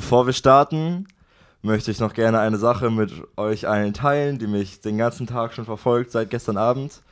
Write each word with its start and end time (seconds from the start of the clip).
Bevor 0.00 0.24
wir 0.24 0.32
starten, 0.32 1.06
möchte 1.60 1.90
ich 1.90 2.00
noch 2.00 2.14
gerne 2.14 2.40
eine 2.40 2.56
Sache 2.56 2.90
mit 2.90 3.12
euch 3.36 3.68
allen 3.68 3.92
teilen, 3.92 4.38
die 4.38 4.46
mich 4.46 4.80
den 4.80 4.96
ganzen 4.96 5.26
Tag 5.26 5.52
schon 5.52 5.66
verfolgt, 5.66 6.10
seit 6.10 6.30
gestern 6.30 6.56
Abend. 6.56 7.02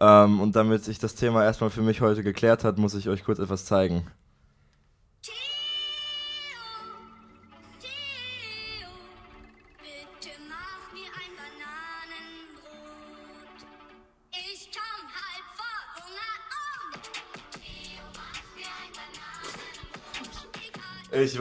Ähm, 0.00 0.40
und 0.40 0.56
damit 0.56 0.82
sich 0.82 0.98
das 0.98 1.14
Thema 1.14 1.44
erstmal 1.44 1.68
für 1.68 1.82
mich 1.82 2.00
heute 2.00 2.22
geklärt 2.22 2.64
hat, 2.64 2.78
muss 2.78 2.94
ich 2.94 3.10
euch 3.10 3.22
kurz 3.22 3.38
etwas 3.38 3.66
zeigen. 3.66 4.06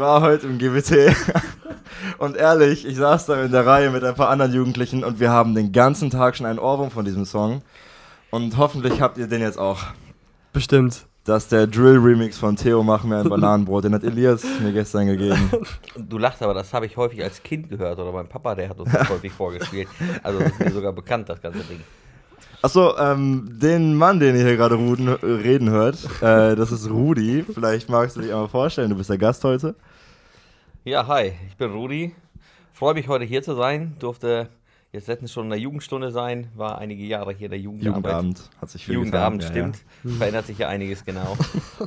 War 0.02 0.22
heute 0.22 0.48
im 0.48 0.58
GWT 0.58 1.16
und 2.18 2.36
ehrlich, 2.36 2.86
ich 2.86 2.98
saß 2.98 3.28
da 3.28 3.44
in 3.44 3.52
der 3.52 3.66
Reihe 3.66 3.92
mit 3.92 4.04
ein 4.04 4.16
paar 4.16 4.30
anderen 4.30 4.52
Jugendlichen 4.52 5.04
und 5.04 5.20
wir 5.20 5.30
haben 5.30 5.56
den 5.56 5.72
ganzen 5.72 6.10
Tag 6.10 6.36
schon 6.36 6.48
einen 6.48 6.60
Ohrwurm 6.60 6.92
von 6.92 7.06
diesem 7.06 7.24
Song. 7.24 7.62
Und 8.32 8.58
hoffentlich 8.58 9.00
habt 9.00 9.18
ihr 9.18 9.28
den 9.28 9.42
jetzt 9.42 9.60
auch. 9.60 9.80
Bestimmt. 10.54 11.06
Das 11.24 11.44
ist 11.44 11.52
der 11.52 11.68
Drill-Remix 11.68 12.40
von 12.40 12.56
Theo 12.56 12.82
Mach 12.82 13.04
mir 13.04 13.20
ein 13.20 13.30
Bananenbrot. 13.30 13.84
Den 13.84 13.94
hat 13.94 14.04
Elias 14.04 14.44
mir 14.60 14.74
gestern 14.74 15.06
gegeben. 15.06 15.52
Du 15.96 16.18
lachst, 16.18 16.42
aber 16.42 16.56
das 16.56 16.74
habe 16.74 16.88
ich 16.88 16.98
häufig 16.98 17.22
als 17.24 17.44
Kind 17.44 17.70
gehört 17.70 18.00
oder 18.00 18.12
mein 18.12 18.28
Papa, 18.28 18.56
der 18.56 18.70
hat 18.70 18.80
uns 18.80 18.92
das 18.92 19.08
häufig 19.10 19.32
vorgespielt. 19.32 19.88
Also 20.24 20.40
das 20.40 20.52
ist 20.54 20.60
mir 20.60 20.72
sogar 20.72 20.94
bekannt, 20.94 21.30
das 21.30 21.42
ganze 21.42 21.60
Ding. 21.60 21.82
Achso, 22.64 22.98
ähm, 22.98 23.60
den 23.62 23.96
Mann, 23.96 24.20
den 24.20 24.36
ihr 24.36 24.46
hier 24.46 24.58
gerade 24.58 24.78
reden 25.22 25.70
hört, 25.70 25.98
äh, 26.22 26.56
das 26.56 26.72
ist 26.72 26.90
Rudi. 26.90 27.46
Vielleicht 27.52 27.90
magst 27.90 28.16
du 28.16 28.22
dich 28.22 28.32
einmal 28.32 28.50
vorstellen, 28.50 28.90
du 28.90 28.96
bist 28.96 29.10
der 29.10 29.18
Gast 29.18 29.44
heute. 29.44 29.76
Ja, 30.84 31.08
hi, 31.08 31.34
ich 31.48 31.56
bin 31.58 31.72
Rudi. 31.72 32.14
Freue 32.74 32.94
mich 32.94 33.08
heute 33.08 33.26
hier 33.26 33.44
zu 33.44 33.56
sein. 33.56 33.96
Durfte 34.00 34.50
jetzt 34.92 35.08
letztens 35.08 35.32
schon 35.32 35.46
in 35.46 35.50
der 35.52 35.60
Jugendstunde 35.60 36.12
sein, 36.12 36.48
war 36.56 36.78
einige 36.80 37.04
Jahre 37.04 37.34
hier 37.34 37.46
in 37.46 37.52
der 37.52 37.60
Jugendarbeit. 37.60 37.96
Jugendabend 38.14 38.50
hat 38.60 38.70
sich 38.70 38.86
viel 38.86 38.96
Jugendabend, 38.96 39.42
getan. 39.42 39.74
stimmt. 40.02 40.18
Verändert 40.18 40.48
sich 40.48 40.58
ja 40.58 40.68
einiges, 40.70 41.06
genau. 41.06 41.38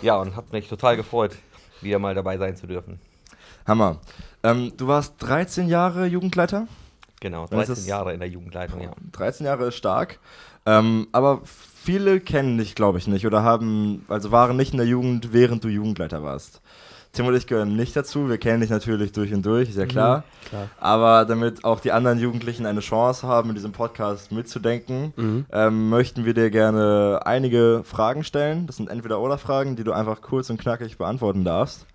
ja, 0.03 0.17
und 0.17 0.37
hat 0.37 0.53
mich 0.53 0.69
total 0.69 0.97
gefreut, 0.97 1.33
wieder 1.81 1.99
mal 1.99 2.15
dabei 2.15 2.39
sein 2.39 2.57
zu 2.57 2.67
dürfen. 2.67 2.99
Ja. 3.31 3.37
Hammer. 3.69 4.01
Ähm, 4.43 4.73
du 4.77 4.87
warst 4.87 5.15
13 5.19 5.69
Jahre 5.69 6.07
Jugendleiter? 6.07 6.69
Genau, 7.21 7.43
Und 7.43 7.53
es 7.53 7.67
13 7.67 7.73
ist- 7.75 7.87
Jahre 7.87 8.13
in 8.13 8.21
der 8.21 8.29
Jugendleitung, 8.29 8.81
ja. 8.83 8.93
13 9.13 9.47
Jahre 9.47 9.67
ist 9.69 9.77
stark. 9.77 10.19
Ähm, 10.67 11.09
aber 11.13 11.41
viele 11.45 12.21
kennen 12.21 12.57
dich, 12.59 12.75
glaube 12.75 12.99
ich, 12.99 13.07
nicht 13.07 13.27
oder 13.27 13.43
haben, 13.43 14.05
also 14.09 14.31
waren 14.31 14.57
nicht 14.57 14.73
in 14.73 14.79
der 14.79 14.87
Jugend, 14.87 15.33
während 15.33 15.63
du 15.65 15.69
Jugendleiter 15.69 16.23
warst. 16.23 16.63
Tim 17.15 17.27
und 17.27 17.35
ich 17.35 17.47
gehören 17.47 17.77
nicht 17.77 17.95
dazu. 17.97 18.29
Wir 18.29 18.39
kennen 18.39 18.61
dich 18.61 18.71
natürlich 18.71 19.13
durch 19.13 19.33
und 19.33 19.47
durch, 19.47 19.69
ist 19.71 19.79
ja 19.79 19.87
klar. 19.87 20.25
Klar. 20.49 20.69
Aber 20.79 21.25
damit 21.25 21.65
auch 21.65 21.81
die 21.81 21.93
anderen 21.93 22.19
Jugendlichen 22.19 22.67
eine 22.67 22.81
Chance 22.81 23.27
haben, 23.27 23.49
in 23.51 23.55
diesem 23.55 23.73
Podcast 23.73 24.33
mitzudenken, 24.33 25.13
Mhm. 25.17 25.47
ähm, 25.53 25.89
möchten 25.89 26.25
wir 26.25 26.35
dir 26.35 26.51
gerne 26.51 27.21
einige 27.25 27.83
Fragen 27.85 28.25
stellen. 28.25 28.67
Das 28.67 28.77
sind 28.77 28.91
entweder 28.91 29.21
oder 29.21 29.39
Fragen, 29.39 29.77
die 29.77 29.85
du 29.85 29.93
einfach 29.93 30.21
kurz 30.23 30.51
und 30.51 30.61
knackig 30.61 30.99
beantworten 30.99 31.45
darfst. 31.45 31.87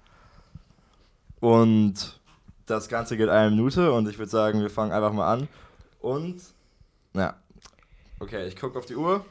Und 1.40 2.20
das 2.66 2.88
Ganze 2.90 3.18
geht 3.18 3.30
eine 3.30 3.50
Minute 3.50 3.92
und 3.92 4.08
ich 4.10 4.18
würde 4.20 4.30
sagen, 4.32 4.62
wir 4.62 4.70
fangen 4.70 4.92
einfach 4.92 5.14
mal 5.14 5.32
an. 5.34 5.48
Und, 6.02 6.42
ja. 7.14 7.36
Okay, 8.20 8.48
ich 8.48 8.56
gucke 8.56 8.78
auf 8.78 8.86
die 8.86 8.96
Uhr. 8.96 9.26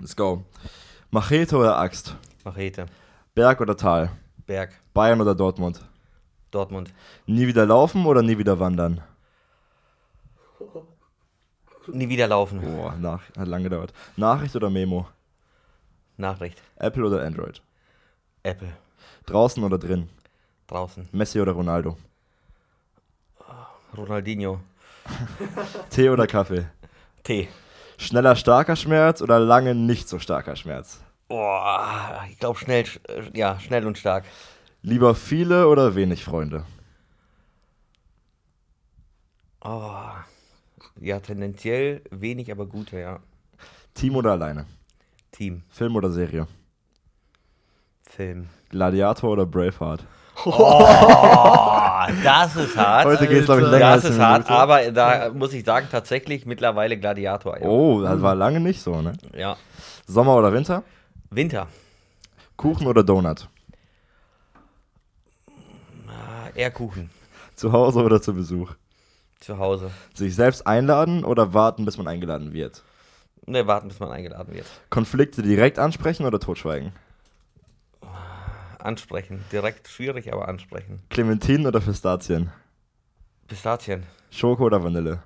Let's 0.00 0.16
go. 0.16 0.44
Machete 1.10 1.56
oder 1.56 1.76
Axt? 1.78 2.16
Machete, 2.44 2.86
Berg 3.34 3.60
oder 3.60 3.76
Tal? 3.76 4.10
Berg, 4.50 4.72
Bayern 4.94 5.20
oder 5.20 5.36
Dortmund? 5.36 5.80
Dortmund. 6.50 6.92
Nie 7.24 7.46
wieder 7.46 7.64
laufen 7.66 8.04
oder 8.04 8.20
nie 8.20 8.36
wieder 8.36 8.58
wandern? 8.58 9.00
Nie 11.86 12.08
wieder 12.08 12.26
laufen. 12.26 12.60
Boah, 12.60 12.96
nach, 12.96 13.22
hat 13.36 13.46
lange 13.46 13.68
gedauert. 13.70 13.92
Nachricht 14.16 14.56
oder 14.56 14.68
Memo? 14.68 15.06
Nachricht. 16.16 16.60
Apple 16.74 17.06
oder 17.06 17.24
Android? 17.24 17.62
Apple. 18.42 18.72
Draußen 19.26 19.62
oder 19.62 19.78
drin? 19.78 20.08
Draußen. 20.66 21.08
Messi 21.12 21.40
oder 21.40 21.52
Ronaldo? 21.52 21.96
Ronaldinho. 23.96 24.58
Tee 25.90 26.08
oder 26.08 26.26
Kaffee? 26.26 26.66
T. 27.22 27.48
Schneller 27.98 28.34
starker 28.34 28.74
Schmerz 28.74 29.22
oder 29.22 29.38
lange 29.38 29.76
nicht 29.76 30.08
so 30.08 30.18
starker 30.18 30.56
Schmerz? 30.56 30.98
Boah, 31.30 32.24
ich 32.28 32.40
glaube 32.40 32.58
schnell, 32.58 32.84
äh, 33.06 33.38
ja, 33.38 33.56
schnell 33.60 33.86
und 33.86 33.96
stark. 33.96 34.24
Lieber 34.82 35.14
viele 35.14 35.68
oder 35.68 35.94
wenig 35.94 36.24
Freunde? 36.24 36.64
Oh, 39.64 39.92
ja, 41.00 41.20
tendenziell 41.20 42.02
wenig, 42.10 42.50
aber 42.50 42.66
gute, 42.66 42.98
ja. 42.98 43.20
Team 43.94 44.16
oder 44.16 44.32
alleine? 44.32 44.66
Team, 45.30 45.62
Film 45.70 45.94
oder 45.94 46.10
Serie? 46.10 46.48
Film. 48.02 48.48
Gladiator 48.70 49.30
oder 49.30 49.46
Braveheart? 49.46 50.04
Oh, 50.44 50.84
das 52.24 52.56
ist 52.56 52.76
hart. 52.76 53.04
Heute 53.04 53.28
geht's, 53.28 53.44
glaube 53.44 53.60
ich, 53.60 53.68
länger 53.68 53.94
das 53.94 54.04
ist 54.04 54.18
hart, 54.18 54.48
Minute. 54.48 54.62
aber 54.62 54.90
da 54.90 55.30
muss 55.32 55.52
ich 55.52 55.64
sagen, 55.64 55.86
tatsächlich 55.92 56.44
mittlerweile 56.44 56.98
Gladiator. 56.98 57.56
Ja. 57.60 57.68
Oh, 57.68 58.02
das 58.02 58.20
war 58.20 58.34
lange 58.34 58.58
nicht 58.58 58.82
so, 58.82 59.00
ne? 59.00 59.12
ja. 59.36 59.56
Sommer 60.08 60.34
oder 60.34 60.52
Winter? 60.52 60.82
Winter. 61.32 61.68
Kuchen 62.56 62.88
oder 62.88 63.04
Donut? 63.04 63.48
Ah, 66.08 66.50
eher 66.56 66.72
Kuchen. 66.72 67.08
Zu 67.54 67.70
Hause 67.72 68.02
oder 68.02 68.20
zu 68.20 68.34
Besuch? 68.34 68.74
Zu 69.38 69.56
Hause. 69.58 69.92
Sich 70.12 70.34
selbst 70.34 70.66
einladen 70.66 71.24
oder 71.24 71.54
warten, 71.54 71.84
bis 71.84 71.96
man 71.98 72.08
eingeladen 72.08 72.52
wird? 72.52 72.82
Ne, 73.46 73.66
warten, 73.68 73.86
bis 73.86 74.00
man 74.00 74.10
eingeladen 74.10 74.52
wird. 74.54 74.66
Konflikte 74.90 75.42
direkt 75.42 75.78
ansprechen 75.78 76.26
oder 76.26 76.40
totschweigen? 76.40 76.92
Ansprechen. 78.80 79.44
Direkt 79.52 79.86
schwierig, 79.86 80.32
aber 80.32 80.48
ansprechen. 80.48 81.00
Clementinen 81.10 81.66
oder 81.66 81.80
Pistazien? 81.80 82.50
Pistazien. 83.46 84.04
Schoko 84.30 84.64
oder 84.64 84.82
Vanille? 84.82 85.22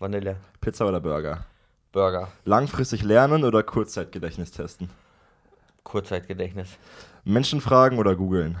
Vanille. 0.00 0.36
Pizza 0.60 0.84
oder 0.86 1.00
Burger? 1.00 1.46
Burger. 1.96 2.28
Langfristig 2.44 3.02
lernen 3.02 3.42
oder 3.42 3.62
Kurzzeitgedächtnis 3.62 4.50
testen? 4.50 4.90
Kurzzeitgedächtnis. 5.82 6.68
Menschen 7.24 7.62
fragen 7.62 7.98
oder 7.98 8.14
googeln? 8.14 8.58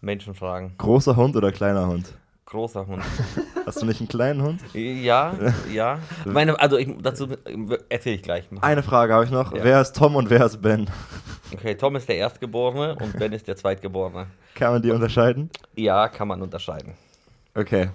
Menschen 0.00 0.34
fragen. 0.34 0.74
Großer 0.76 1.14
Hund 1.14 1.36
oder 1.36 1.52
kleiner 1.52 1.86
Hund? 1.86 2.12
Großer 2.46 2.84
Hund. 2.84 3.04
Hast 3.64 3.80
du 3.80 3.86
nicht 3.86 4.00
einen 4.00 4.08
kleinen 4.08 4.42
Hund? 4.42 4.60
Ja, 4.74 5.34
ja. 5.72 6.00
Meine, 6.24 6.58
also 6.58 6.78
ich, 6.78 6.88
dazu 7.00 7.28
erzähle 7.88 8.16
ich 8.16 8.22
gleich. 8.24 8.48
Eine 8.60 8.82
Frage 8.82 9.14
habe 9.14 9.24
ich 9.24 9.30
noch. 9.30 9.54
Ja. 9.54 9.62
Wer 9.62 9.80
ist 9.80 9.94
Tom 9.94 10.16
und 10.16 10.30
wer 10.30 10.44
ist 10.46 10.60
Ben? 10.60 10.90
Okay, 11.52 11.76
Tom 11.76 11.94
ist 11.94 12.08
der 12.08 12.16
Erstgeborene 12.16 12.96
und 12.96 13.20
Ben 13.20 13.32
ist 13.32 13.46
der 13.46 13.54
Zweitgeborene. 13.54 14.26
Kann 14.56 14.72
man 14.72 14.82
die 14.82 14.90
unterscheiden? 14.90 15.48
Ja, 15.76 16.08
kann 16.08 16.26
man 16.26 16.42
unterscheiden. 16.42 16.94
Okay. 17.54 17.90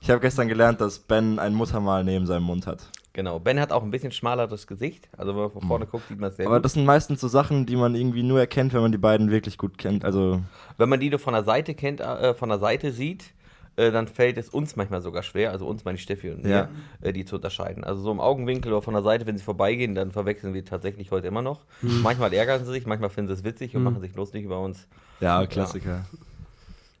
Ich 0.00 0.08
habe 0.08 0.20
gestern 0.20 0.48
gelernt, 0.48 0.80
dass 0.80 0.98
Ben 0.98 1.38
ein 1.38 1.52
Muttermal 1.52 2.02
neben 2.02 2.24
seinem 2.26 2.44
Mund 2.44 2.66
hat. 2.66 2.88
Genau. 3.14 3.38
Ben 3.38 3.60
hat 3.60 3.72
auch 3.72 3.82
ein 3.82 3.90
bisschen 3.90 4.10
schmaleres 4.12 4.66
Gesicht. 4.66 5.08
Also 5.16 5.34
wenn 5.34 5.42
man 5.42 5.50
von 5.50 5.62
vorne 5.62 5.86
guckt, 5.86 6.08
sieht 6.08 6.18
man 6.18 6.30
es 6.30 6.36
sehr 6.36 6.46
Aber 6.46 6.56
gut. 6.56 6.64
das 6.64 6.72
sind 6.72 6.86
meistens 6.86 7.20
so 7.20 7.28
Sachen, 7.28 7.66
die 7.66 7.76
man 7.76 7.94
irgendwie 7.94 8.22
nur 8.22 8.40
erkennt, 8.40 8.72
wenn 8.72 8.80
man 8.80 8.92
die 8.92 8.98
beiden 8.98 9.30
wirklich 9.30 9.58
gut 9.58 9.76
kennt. 9.78 10.04
Also, 10.04 10.40
Wenn 10.78 10.88
man 10.88 10.98
die 11.00 11.10
nur 11.10 11.18
von 11.18 11.34
der 11.34 11.44
Seite 11.44 11.74
kennt, 11.74 12.00
äh, 12.00 12.32
von 12.34 12.48
der 12.48 12.58
Seite 12.58 12.90
sieht, 12.92 13.34
äh, 13.76 13.90
dann 13.90 14.06
fällt 14.08 14.36
es 14.38 14.48
uns 14.48 14.76
manchmal 14.76 15.00
sogar 15.02 15.22
schwer, 15.22 15.50
also 15.50 15.66
uns, 15.66 15.84
meine 15.84 15.98
Steffi 15.98 16.30
und 16.30 16.42
mir, 16.42 16.50
Ja. 16.50 16.68
äh, 17.02 17.12
die 17.12 17.24
zu 17.26 17.36
unterscheiden. 17.36 17.84
Also 17.84 18.02
so 18.02 18.10
im 18.12 18.20
Augenwinkel 18.20 18.72
oder 18.72 18.82
von 18.82 18.94
der 18.94 19.02
Seite, 19.02 19.26
wenn 19.26 19.36
sie 19.36 19.44
vorbeigehen, 19.44 19.94
dann 19.94 20.10
verwechseln 20.10 20.52
wir 20.54 20.64
tatsächlich 20.64 21.10
heute 21.10 21.26
immer 21.28 21.42
noch. 21.42 21.64
Manchmal 21.80 22.32
ärgern 22.32 22.64
sie 22.64 22.70
sich, 22.72 22.86
manchmal 22.86 23.10
finden 23.10 23.28
sie 23.28 23.34
es 23.40 23.44
witzig 23.44 23.74
und 23.76 23.82
machen 23.82 24.00
sich 24.00 24.14
lustig 24.14 24.44
über 24.44 24.58
uns. 24.60 24.86
ja, 25.20 25.44
Klassiker. 25.46 26.04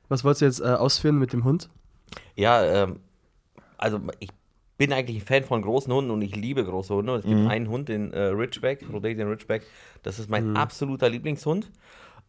Was 0.08 0.24
wolltest 0.24 0.42
du 0.42 0.44
jetzt 0.46 0.60
äh, 0.60 0.74
ausführen 0.74 1.18
mit 1.18 1.32
dem 1.32 1.44
Hund? 1.44 1.68
Ja, 2.36 2.62
ähm, 2.62 3.00
also 3.78 3.98
ich 4.18 4.28
bin 4.78 4.92
eigentlich 4.92 5.18
ein 5.18 5.26
Fan 5.26 5.44
von 5.44 5.62
großen 5.62 5.92
Hunden 5.92 6.10
und 6.10 6.22
ich 6.22 6.34
liebe 6.34 6.64
große 6.64 6.94
Hunde. 6.94 7.16
Es 7.16 7.24
gibt 7.24 7.36
Mhm. 7.38 7.48
einen 7.48 7.68
Hund, 7.68 7.88
den 7.88 8.12
äh, 8.12 8.20
Ridgeback, 8.24 8.84
Rhodesian 8.92 9.28
Ridgeback. 9.28 9.62
Das 10.02 10.18
ist 10.18 10.28
mein 10.30 10.56
absoluter 10.56 11.08
Lieblingshund. 11.08 11.70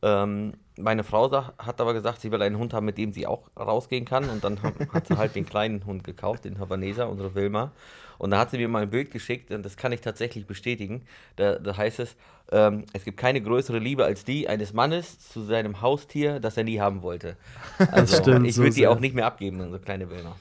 Ähm, 0.02 0.54
meine 0.78 1.04
Frau 1.04 1.32
hat 1.32 1.80
aber 1.80 1.94
gesagt, 1.94 2.20
sie 2.22 2.32
will 2.32 2.42
einen 2.42 2.58
Hund 2.58 2.74
haben, 2.74 2.86
mit 2.86 2.98
dem 2.98 3.14
sie 3.14 3.26
auch 3.26 3.50
rausgehen 3.58 4.06
kann. 4.06 4.30
Und 4.30 4.44
dann 4.44 4.62
hat, 4.92 5.08
sie 5.08 5.18
halt 5.18 5.36
den 5.36 5.46
kleinen 5.46 5.86
Hund 5.86 6.04
gekauft, 6.04 6.46
den 6.46 6.60
Havaneser, 6.60 7.10
unsere 7.10 7.34
Wilma. 7.36 7.72
Und 8.18 8.32
da 8.32 8.40
hat 8.40 8.52
sie 8.52 8.58
mir 8.58 8.68
mal 8.68 8.84
ein 8.84 8.90
Bild 8.90 9.12
geschickt 9.12 9.52
und 9.52 9.64
das 9.66 9.76
kann 9.78 9.92
ich 9.92 10.02
tatsächlich 10.02 10.46
bestätigen. 10.46 11.04
Da, 11.38 11.58
da 11.58 11.76
heißt 11.76 12.00
es, 12.00 12.16
ähm, 12.52 12.84
es 12.94 13.06
gibt 13.06 13.18
keine 13.18 13.42
größere 13.42 13.80
Liebe 13.80 14.04
als 14.06 14.24
die 14.26 14.48
eines 14.48 14.74
Mannes 14.74 15.20
zu 15.30 15.42
seinem 15.42 15.82
Haustier, 15.82 16.40
das 16.40 16.56
er 16.58 16.64
nie 16.66 16.80
haben 16.80 17.02
wollte. 17.02 17.38
Also 17.92 18.18
stimmt 18.22 18.46
ich 18.48 18.56
so 18.56 18.62
würde 18.62 18.70
die 18.76 18.82
sehr. 18.82 18.92
auch 18.92 19.00
nicht 19.00 19.16
mehr 19.16 19.26
abgeben, 19.26 19.60
unsere 19.62 19.80
kleine 19.80 20.10
Wilma. 20.10 20.36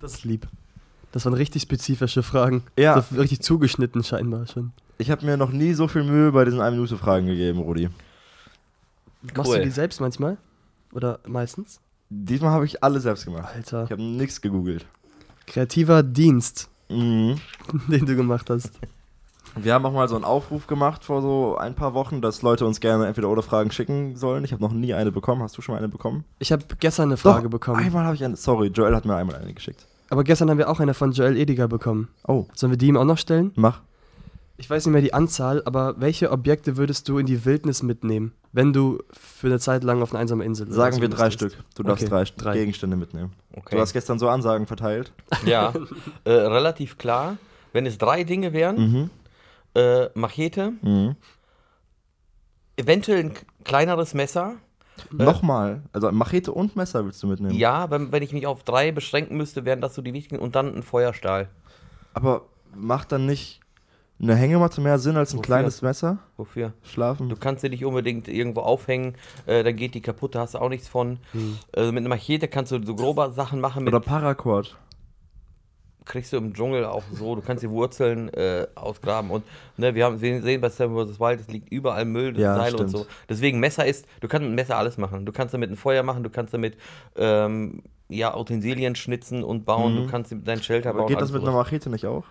Das 0.00 0.14
ist 0.14 0.24
lieb. 0.24 0.48
Das 1.12 1.24
waren 1.26 1.34
richtig 1.34 1.62
spezifische 1.62 2.22
Fragen. 2.22 2.62
Ja. 2.78 3.00
So 3.00 3.20
richtig 3.20 3.40
zugeschnitten 3.40 4.02
scheinbar 4.02 4.46
schon. 4.46 4.72
Ich 4.98 5.10
habe 5.10 5.24
mir 5.26 5.36
noch 5.36 5.50
nie 5.50 5.74
so 5.74 5.88
viel 5.88 6.04
Mühe 6.04 6.32
bei 6.32 6.44
diesen 6.44 6.60
1-Minute-Fragen 6.60 7.26
gegeben, 7.26 7.58
Rudi. 7.60 7.88
Machst 9.34 9.50
Cool. 9.50 9.58
du 9.58 9.64
die 9.64 9.70
selbst 9.70 10.00
manchmal? 10.00 10.36
Oder 10.92 11.20
meistens? 11.26 11.80
Diesmal 12.10 12.50
habe 12.50 12.64
ich 12.66 12.82
alle 12.82 13.00
selbst 13.00 13.24
gemacht. 13.24 13.48
Alter. 13.54 13.84
Ich 13.84 13.90
habe 13.90 14.02
nichts 14.02 14.40
gegoogelt. 14.40 14.84
Kreativer 15.46 16.02
Dienst, 16.02 16.68
Mhm. 16.88 17.38
den 17.88 18.04
du 18.06 18.16
gemacht 18.16 18.50
hast. 18.50 18.70
Wir 19.56 19.74
haben 19.74 19.84
auch 19.84 19.92
mal 19.92 20.08
so 20.08 20.14
einen 20.14 20.24
Aufruf 20.24 20.66
gemacht 20.66 21.04
vor 21.04 21.20
so 21.20 21.56
ein 21.58 21.74
paar 21.74 21.92
Wochen, 21.94 22.22
dass 22.22 22.40
Leute 22.42 22.64
uns 22.66 22.80
gerne 22.80 23.06
entweder 23.06 23.28
oder 23.28 23.42
Fragen 23.42 23.70
schicken 23.70 24.16
sollen. 24.16 24.44
Ich 24.44 24.52
habe 24.52 24.62
noch 24.62 24.72
nie 24.72 24.94
eine 24.94 25.12
bekommen. 25.12 25.42
Hast 25.42 25.56
du 25.58 25.62
schon 25.62 25.74
mal 25.74 25.78
eine 25.78 25.88
bekommen? 25.88 26.24
Ich 26.38 26.52
habe 26.52 26.64
gestern 26.80 27.08
eine 27.10 27.16
Frage 27.18 27.44
Doch, 27.44 27.50
bekommen. 27.50 27.78
Einmal 27.84 28.04
habe 28.04 28.14
ich 28.16 28.24
eine. 28.24 28.36
Sorry, 28.36 28.68
Joel 28.68 28.94
hat 28.94 29.04
mir 29.04 29.14
einmal 29.14 29.36
eine 29.36 29.52
geschickt. 29.52 29.86
Aber 30.12 30.24
gestern 30.24 30.50
haben 30.50 30.58
wir 30.58 30.68
auch 30.68 30.78
eine 30.78 30.92
von 30.92 31.12
Joel 31.12 31.38
Ediger 31.38 31.68
bekommen. 31.68 32.08
Oh, 32.28 32.44
Sollen 32.54 32.70
wir 32.70 32.76
die 32.76 32.88
ihm 32.88 32.98
auch 32.98 33.04
noch 33.06 33.16
stellen? 33.16 33.52
mach. 33.56 33.80
Ich 34.58 34.68
weiß 34.68 34.84
nicht 34.84 34.92
mehr 34.92 35.00
die 35.00 35.14
Anzahl, 35.14 35.62
aber 35.64 35.94
welche 36.00 36.30
Objekte 36.30 36.76
würdest 36.76 37.08
du 37.08 37.16
in 37.16 37.24
die 37.24 37.46
Wildnis 37.46 37.82
mitnehmen, 37.82 38.32
wenn 38.52 38.74
du 38.74 39.02
für 39.10 39.46
eine 39.46 39.58
Zeit 39.58 39.82
lang 39.82 40.02
auf 40.02 40.12
einer 40.12 40.20
einsamen 40.20 40.46
Insel 40.46 40.70
Sagen 40.70 40.96
wir 41.00 41.04
reisen 41.08 41.16
drei 41.16 41.24
müsstest? 41.24 41.54
Stück. 41.56 41.64
Du 41.74 41.82
darfst 41.82 42.04
Okay, 42.04 42.10
drei, 42.10 42.24
drei. 42.36 42.52
Gegenstände 42.58 42.96
mitnehmen. 42.96 43.32
Okay. 43.56 43.74
Du 43.74 43.80
hast 43.80 43.94
gestern 43.94 44.18
so 44.18 44.28
Ansagen 44.28 44.66
verteilt. 44.66 45.12
Ja, 45.46 45.72
äh, 46.24 46.30
relativ 46.30 46.98
klar. 46.98 47.38
Wenn 47.72 47.86
es 47.86 47.96
drei 47.96 48.22
Dinge 48.24 48.52
wären, 48.52 48.76
Mhm. 48.76 49.10
äh, 49.74 50.08
Machete, 50.14 50.74
Mhm. 50.82 51.16
eventuell 52.76 53.20
ein 53.20 53.32
kleineres 53.64 54.12
Messer. 54.14 54.56
Nochmal. 55.10 55.82
Also 55.92 56.10
Machete 56.12 56.52
und 56.52 56.76
Messer 56.76 57.04
willst 57.04 57.22
du 57.22 57.26
mitnehmen. 57.26 57.54
Ja, 57.54 57.90
wenn, 57.90 58.12
wenn 58.12 58.22
ich 58.22 58.32
mich 58.32 58.46
auf 58.46 58.62
drei 58.62 58.92
beschränken 58.92 59.36
müsste, 59.36 59.64
wären 59.64 59.80
das 59.80 59.94
so 59.94 60.02
die 60.02 60.12
wichtigen. 60.12 60.40
Und 60.40 60.54
dann 60.54 60.74
ein 60.74 60.82
Feuerstahl. 60.82 61.48
Aber 62.14 62.42
macht 62.74 63.12
dann 63.12 63.26
nicht 63.26 63.60
eine 64.20 64.36
Hängematte 64.36 64.80
mehr 64.80 64.98
Sinn 64.98 65.16
als 65.16 65.32
ein 65.32 65.38
Wofür? 65.38 65.42
kleines 65.46 65.82
Messer? 65.82 66.18
Wofür? 66.36 66.72
Schlafen? 66.82 67.28
Du 67.28 67.36
kannst 67.36 67.62
sie 67.62 67.68
nicht 67.68 67.84
unbedingt 67.84 68.28
irgendwo 68.28 68.60
aufhängen, 68.60 69.16
äh, 69.46 69.64
dann 69.64 69.74
geht 69.74 69.94
die 69.94 70.00
kaputt, 70.00 70.34
da 70.34 70.40
hast 70.40 70.54
du 70.54 70.58
auch 70.58 70.68
nichts 70.68 70.86
von. 70.88 71.18
Äh, 71.72 71.86
mit 71.86 71.98
einer 71.98 72.08
Machete 72.08 72.46
kannst 72.46 72.70
du 72.70 72.80
so 72.84 72.94
grobe 72.94 73.32
Sachen 73.34 73.60
machen, 73.60 73.84
mit, 73.84 73.92
Oder 73.92 74.00
Paracord. 74.04 74.76
Kriegst 76.04 76.32
du 76.32 76.36
im 76.36 76.52
Dschungel 76.54 76.84
auch 76.84 77.02
so, 77.12 77.34
du 77.34 77.42
kannst 77.42 77.62
die 77.62 77.70
Wurzeln 77.70 78.28
äh, 78.34 78.66
ausgraben 78.74 79.30
und 79.30 79.44
ne, 79.76 79.94
wir 79.94 80.04
haben 80.04 80.18
sehen, 80.18 80.42
sehen 80.42 80.60
bei 80.60 80.68
Seven 80.68 80.94
vs. 80.96 81.20
Wild, 81.20 81.40
es 81.40 81.48
liegt 81.48 81.70
überall 81.72 82.04
Müll, 82.04 82.38
Ja, 82.38 82.54
Seile 82.56 82.76
und 82.78 82.88
stimmt. 82.88 83.04
so. 83.04 83.06
Deswegen 83.28 83.60
Messer 83.60 83.86
ist, 83.86 84.06
du 84.20 84.28
kannst 84.28 84.42
mit 84.42 84.48
einem 84.48 84.54
Messer 84.56 84.76
alles 84.76 84.98
machen. 84.98 85.24
Du 85.26 85.32
kannst 85.32 85.54
damit 85.54 85.70
ein 85.70 85.76
Feuer 85.76 86.02
machen, 86.02 86.22
du 86.22 86.30
kannst 86.30 86.52
damit 86.54 86.76
ähm, 87.16 87.82
ja, 88.08 88.36
Utensilien 88.36 88.94
schnitzen 88.94 89.42
und 89.44 89.64
bauen, 89.64 89.96
du 89.96 90.06
kannst 90.06 90.34
deinen 90.44 90.62
Shelter 90.62 90.90
Aber 90.90 91.00
bauen. 91.00 91.08
geht 91.08 91.20
das 91.20 91.32
mit 91.32 91.42
einer 91.42 91.52
Machete 91.52 91.88
nicht 91.90 92.06
auch? 92.06 92.24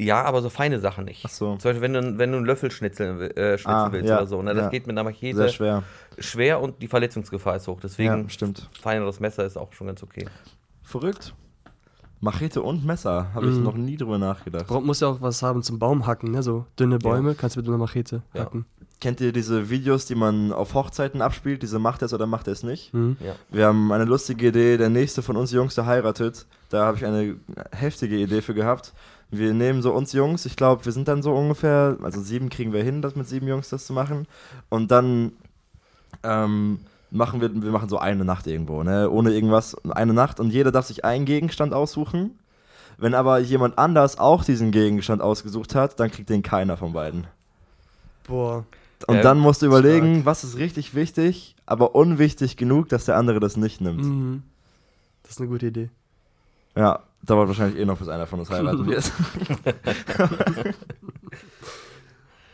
Ja, 0.00 0.22
aber 0.24 0.42
so 0.42 0.50
feine 0.50 0.80
Sachen 0.80 1.04
nicht. 1.04 1.22
Ach 1.24 1.30
so. 1.30 1.56
Zum 1.56 1.68
Beispiel, 1.70 1.82
wenn 1.82 1.92
du, 1.92 2.18
wenn 2.18 2.32
du 2.32 2.38
einen 2.38 2.46
Löffel 2.46 2.72
schnitzeln, 2.72 3.20
äh, 3.20 3.56
schnitzen 3.58 3.70
Ah, 3.70 3.92
willst 3.92 4.08
ja, 4.08 4.16
oder 4.16 4.26
so. 4.26 4.42
Ne? 4.42 4.52
Das 4.52 4.64
ja. 4.64 4.68
geht 4.70 4.88
mit 4.88 4.94
einer 4.98 5.04
Machete 5.08 5.36
Sehr 5.36 5.48
schwer. 5.50 5.82
schwer 6.18 6.60
und 6.60 6.82
die 6.82 6.88
Verletzungsgefahr 6.88 7.54
ist 7.54 7.68
hoch. 7.68 7.78
Deswegen 7.80 8.24
Ja, 8.24 8.28
stimmt. 8.28 8.68
feineres 8.82 9.20
Messer 9.20 9.44
ist 9.44 9.56
auch 9.56 9.72
schon 9.72 9.86
ganz 9.86 10.02
okay. 10.02 10.26
Verrückt. 10.82 11.32
Machete 12.20 12.62
und 12.62 12.84
Messer. 12.84 13.28
Habe 13.34 13.48
ich 13.50 13.56
Mhm. 13.56 13.62
noch 13.64 13.76
nie 13.76 13.96
drüber 13.96 14.18
nachgedacht. 14.18 14.66
Bra- 14.66 14.80
Muss 14.80 15.00
ja 15.00 15.08
auch 15.08 15.20
was 15.20 15.42
haben 15.42 15.62
zum 15.62 15.78
Baum 15.78 16.06
hacken, 16.06 16.30
ne? 16.30 16.42
So 16.42 16.66
dünne 16.78 16.98
Bäume 16.98 17.34
kannst 17.34 17.56
du 17.56 17.60
mit 17.60 17.68
einer 17.68 17.78
Machete 17.78 18.22
Ja. 18.32 18.42
hacken. 18.42 18.64
Kennt 19.00 19.20
ihr 19.20 19.32
diese 19.32 19.68
Videos, 19.68 20.06
die 20.06 20.14
man 20.14 20.50
auf 20.52 20.72
Hochzeiten 20.72 21.20
abspielt? 21.20 21.62
Diese 21.62 21.78
macht 21.78 22.00
er 22.00 22.06
es 22.06 22.14
oder 22.14 22.26
macht 22.26 22.46
er 22.46 22.54
es 22.54 22.62
nicht? 22.62 22.94
Mhm. 22.94 23.16
Ja. 23.20 23.34
Wir 23.50 23.66
haben 23.66 23.92
eine 23.92 24.04
lustige 24.04 24.48
Idee. 24.48 24.76
Der 24.78 24.88
nächste 24.88 25.20
von 25.20 25.36
uns 25.36 25.52
Jungs, 25.52 25.74
der 25.74 25.84
heiratet. 25.84 26.46
Da 26.70 26.86
habe 26.86 26.96
ich 26.96 27.04
eine 27.04 27.36
heftige 27.72 28.16
Idee 28.16 28.40
für 28.40 28.54
gehabt. 28.54 28.94
Wir 29.30 29.52
nehmen 29.52 29.82
so 29.82 29.92
uns 29.92 30.12
Jungs, 30.12 30.46
ich 30.46 30.56
glaube, 30.56 30.84
wir 30.84 30.92
sind 30.92 31.08
dann 31.08 31.22
so 31.22 31.34
ungefähr, 31.34 31.98
also 32.02 32.20
sieben 32.20 32.48
kriegen 32.50 32.72
wir 32.72 32.82
hin, 32.84 33.02
das 33.02 33.16
mit 33.16 33.26
sieben 33.28 33.48
Jungs 33.48 33.68
das 33.68 33.84
zu 33.84 33.92
machen. 33.92 34.26
Und 34.70 34.90
dann 34.90 35.32
ähm, 36.22 36.78
machen 37.14 37.40
wir, 37.40 37.50
wir 37.54 37.70
machen 37.70 37.88
so 37.88 37.98
eine 37.98 38.24
Nacht 38.24 38.46
irgendwo, 38.46 38.82
ne? 38.82 39.08
Ohne 39.10 39.32
irgendwas, 39.32 39.76
eine 39.90 40.12
Nacht 40.12 40.40
und 40.40 40.50
jeder 40.50 40.72
darf 40.72 40.86
sich 40.86 41.04
einen 41.04 41.24
Gegenstand 41.24 41.72
aussuchen. 41.72 42.38
Wenn 42.96 43.14
aber 43.14 43.38
jemand 43.38 43.78
anders 43.78 44.18
auch 44.18 44.44
diesen 44.44 44.70
Gegenstand 44.70 45.20
ausgesucht 45.22 45.74
hat, 45.74 45.98
dann 45.98 46.10
kriegt 46.10 46.28
den 46.30 46.42
keiner 46.42 46.76
von 46.76 46.92
beiden. 46.92 47.26
Boah. 48.26 48.64
Und 49.06 49.16
Ja, 49.16 49.22
dann 49.22 49.38
musst 49.38 49.62
du 49.62 49.66
überlegen, 49.66 50.14
stark. 50.14 50.26
was 50.26 50.44
ist 50.44 50.56
richtig 50.56 50.94
wichtig, 50.94 51.56
aber 51.66 51.94
unwichtig 51.94 52.56
genug, 52.56 52.88
dass 52.88 53.04
der 53.04 53.16
andere 53.16 53.40
das 53.40 53.56
nicht 53.56 53.80
nimmt. 53.80 54.04
Mhm. 54.04 54.42
Das 55.22 55.32
ist 55.32 55.40
eine 55.40 55.48
gute 55.48 55.66
Idee. 55.66 55.90
Ja, 56.76 57.00
dauert 57.22 57.48
wahrscheinlich 57.48 57.78
eh 57.80 57.84
noch, 57.84 57.98
bis 57.98 58.08
einer 58.08 58.26
von 58.26 58.40
uns 58.40 58.50
heiraten 58.50 58.86
wird. 58.86 59.12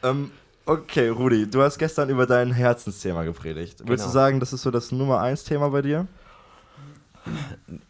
ähm, 0.02 0.30
okay, 0.70 1.08
Rudi, 1.08 1.50
du 1.50 1.62
hast 1.62 1.78
gestern 1.78 2.10
über 2.10 2.26
dein 2.26 2.52
Herzensthema 2.52 3.24
gepredigt. 3.24 3.80
Willst 3.84 4.04
du 4.04 4.08
Genau. 4.08 4.12
sagen, 4.12 4.40
das 4.40 4.52
ist 4.52 4.62
so 4.62 4.70
das 4.70 4.92
Nummer 4.92 5.20
eins 5.20 5.44
Thema 5.44 5.68
bei 5.70 5.82
dir? 5.82 6.06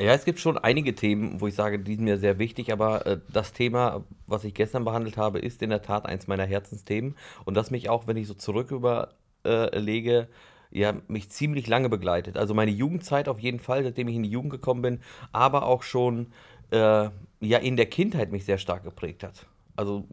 ja, 0.01 0.13
es 0.13 0.25
gibt 0.25 0.41
schon 0.41 0.59
einige 0.59 0.95
Themen, 0.95 1.41
wo 1.41 1.47
ich 1.47 1.55
sage, 1.55 1.79
die 1.79 1.95
sind 1.95 2.05
mir 2.05 2.19
sehr 2.19 2.39
wichtig, 2.39 2.73
aber 2.73 3.07
äh, 3.07 3.21
das 3.33 3.53
Thema, 3.53 4.05
was 4.27 4.45
ich 4.45 4.55
gestern 4.55 4.85
behandelt 4.85 5.17
habe, 5.17 5.39
ist 5.39 5.63
in 5.63 5.71
der 5.71 5.83
Tat 5.83 6.07
eins 6.07 6.27
meiner 6.27 6.45
Herzensthemen 6.45 7.15
und 7.45 7.55
das 7.55 7.71
mich 7.71 7.89
auch, 7.89 8.07
wenn 8.07 8.17
ich 8.17 8.27
so 8.27 8.35
zurück 8.35 8.71
überlege, 8.73 10.29
äh, 10.73 10.79
ja, 10.79 10.95
mich 11.09 11.31
ziemlich 11.31 11.67
lange 11.69 11.89
begleitet. 11.89 12.37
Also 12.37 12.55
meine 12.55 12.71
Jugendzeit 12.71 13.29
auf 13.29 13.39
jeden 13.41 13.61
Fall, 13.61 13.85
seitdem 13.85 14.09
ich 14.09 14.17
in 14.17 14.23
die 14.23 14.31
Jugend 14.31 14.51
gekommen 14.51 14.83
bin, 14.83 15.01
aber 15.33 15.65
auch 15.67 15.83
schon 15.83 16.33
äh, 16.71 17.09
ja 17.41 17.59
in 17.59 17.77
der 17.77 17.87
Kindheit 17.87 18.33
mich 18.33 18.45
sehr 18.45 18.59
stark 18.59 18.85
geprägt 18.85 19.23
hat. 19.23 19.47
Also 19.77 20.07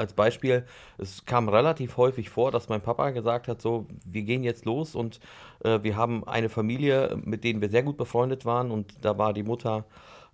als 0.00 0.14
Beispiel, 0.14 0.64
es 0.98 1.24
kam 1.24 1.48
relativ 1.48 1.96
häufig 1.96 2.30
vor, 2.30 2.50
dass 2.50 2.68
mein 2.68 2.80
Papa 2.80 3.10
gesagt 3.10 3.46
hat, 3.46 3.62
so, 3.62 3.86
wir 4.04 4.22
gehen 4.22 4.42
jetzt 4.42 4.64
los 4.64 4.94
und 4.94 5.20
äh, 5.62 5.78
wir 5.82 5.96
haben 5.96 6.26
eine 6.26 6.48
Familie, 6.48 7.18
mit 7.22 7.44
denen 7.44 7.60
wir 7.60 7.68
sehr 7.68 7.84
gut 7.84 7.96
befreundet 7.96 8.44
waren 8.44 8.70
und 8.70 9.04
da 9.04 9.18
war 9.18 9.32
die 9.32 9.44
Mutter 9.44 9.84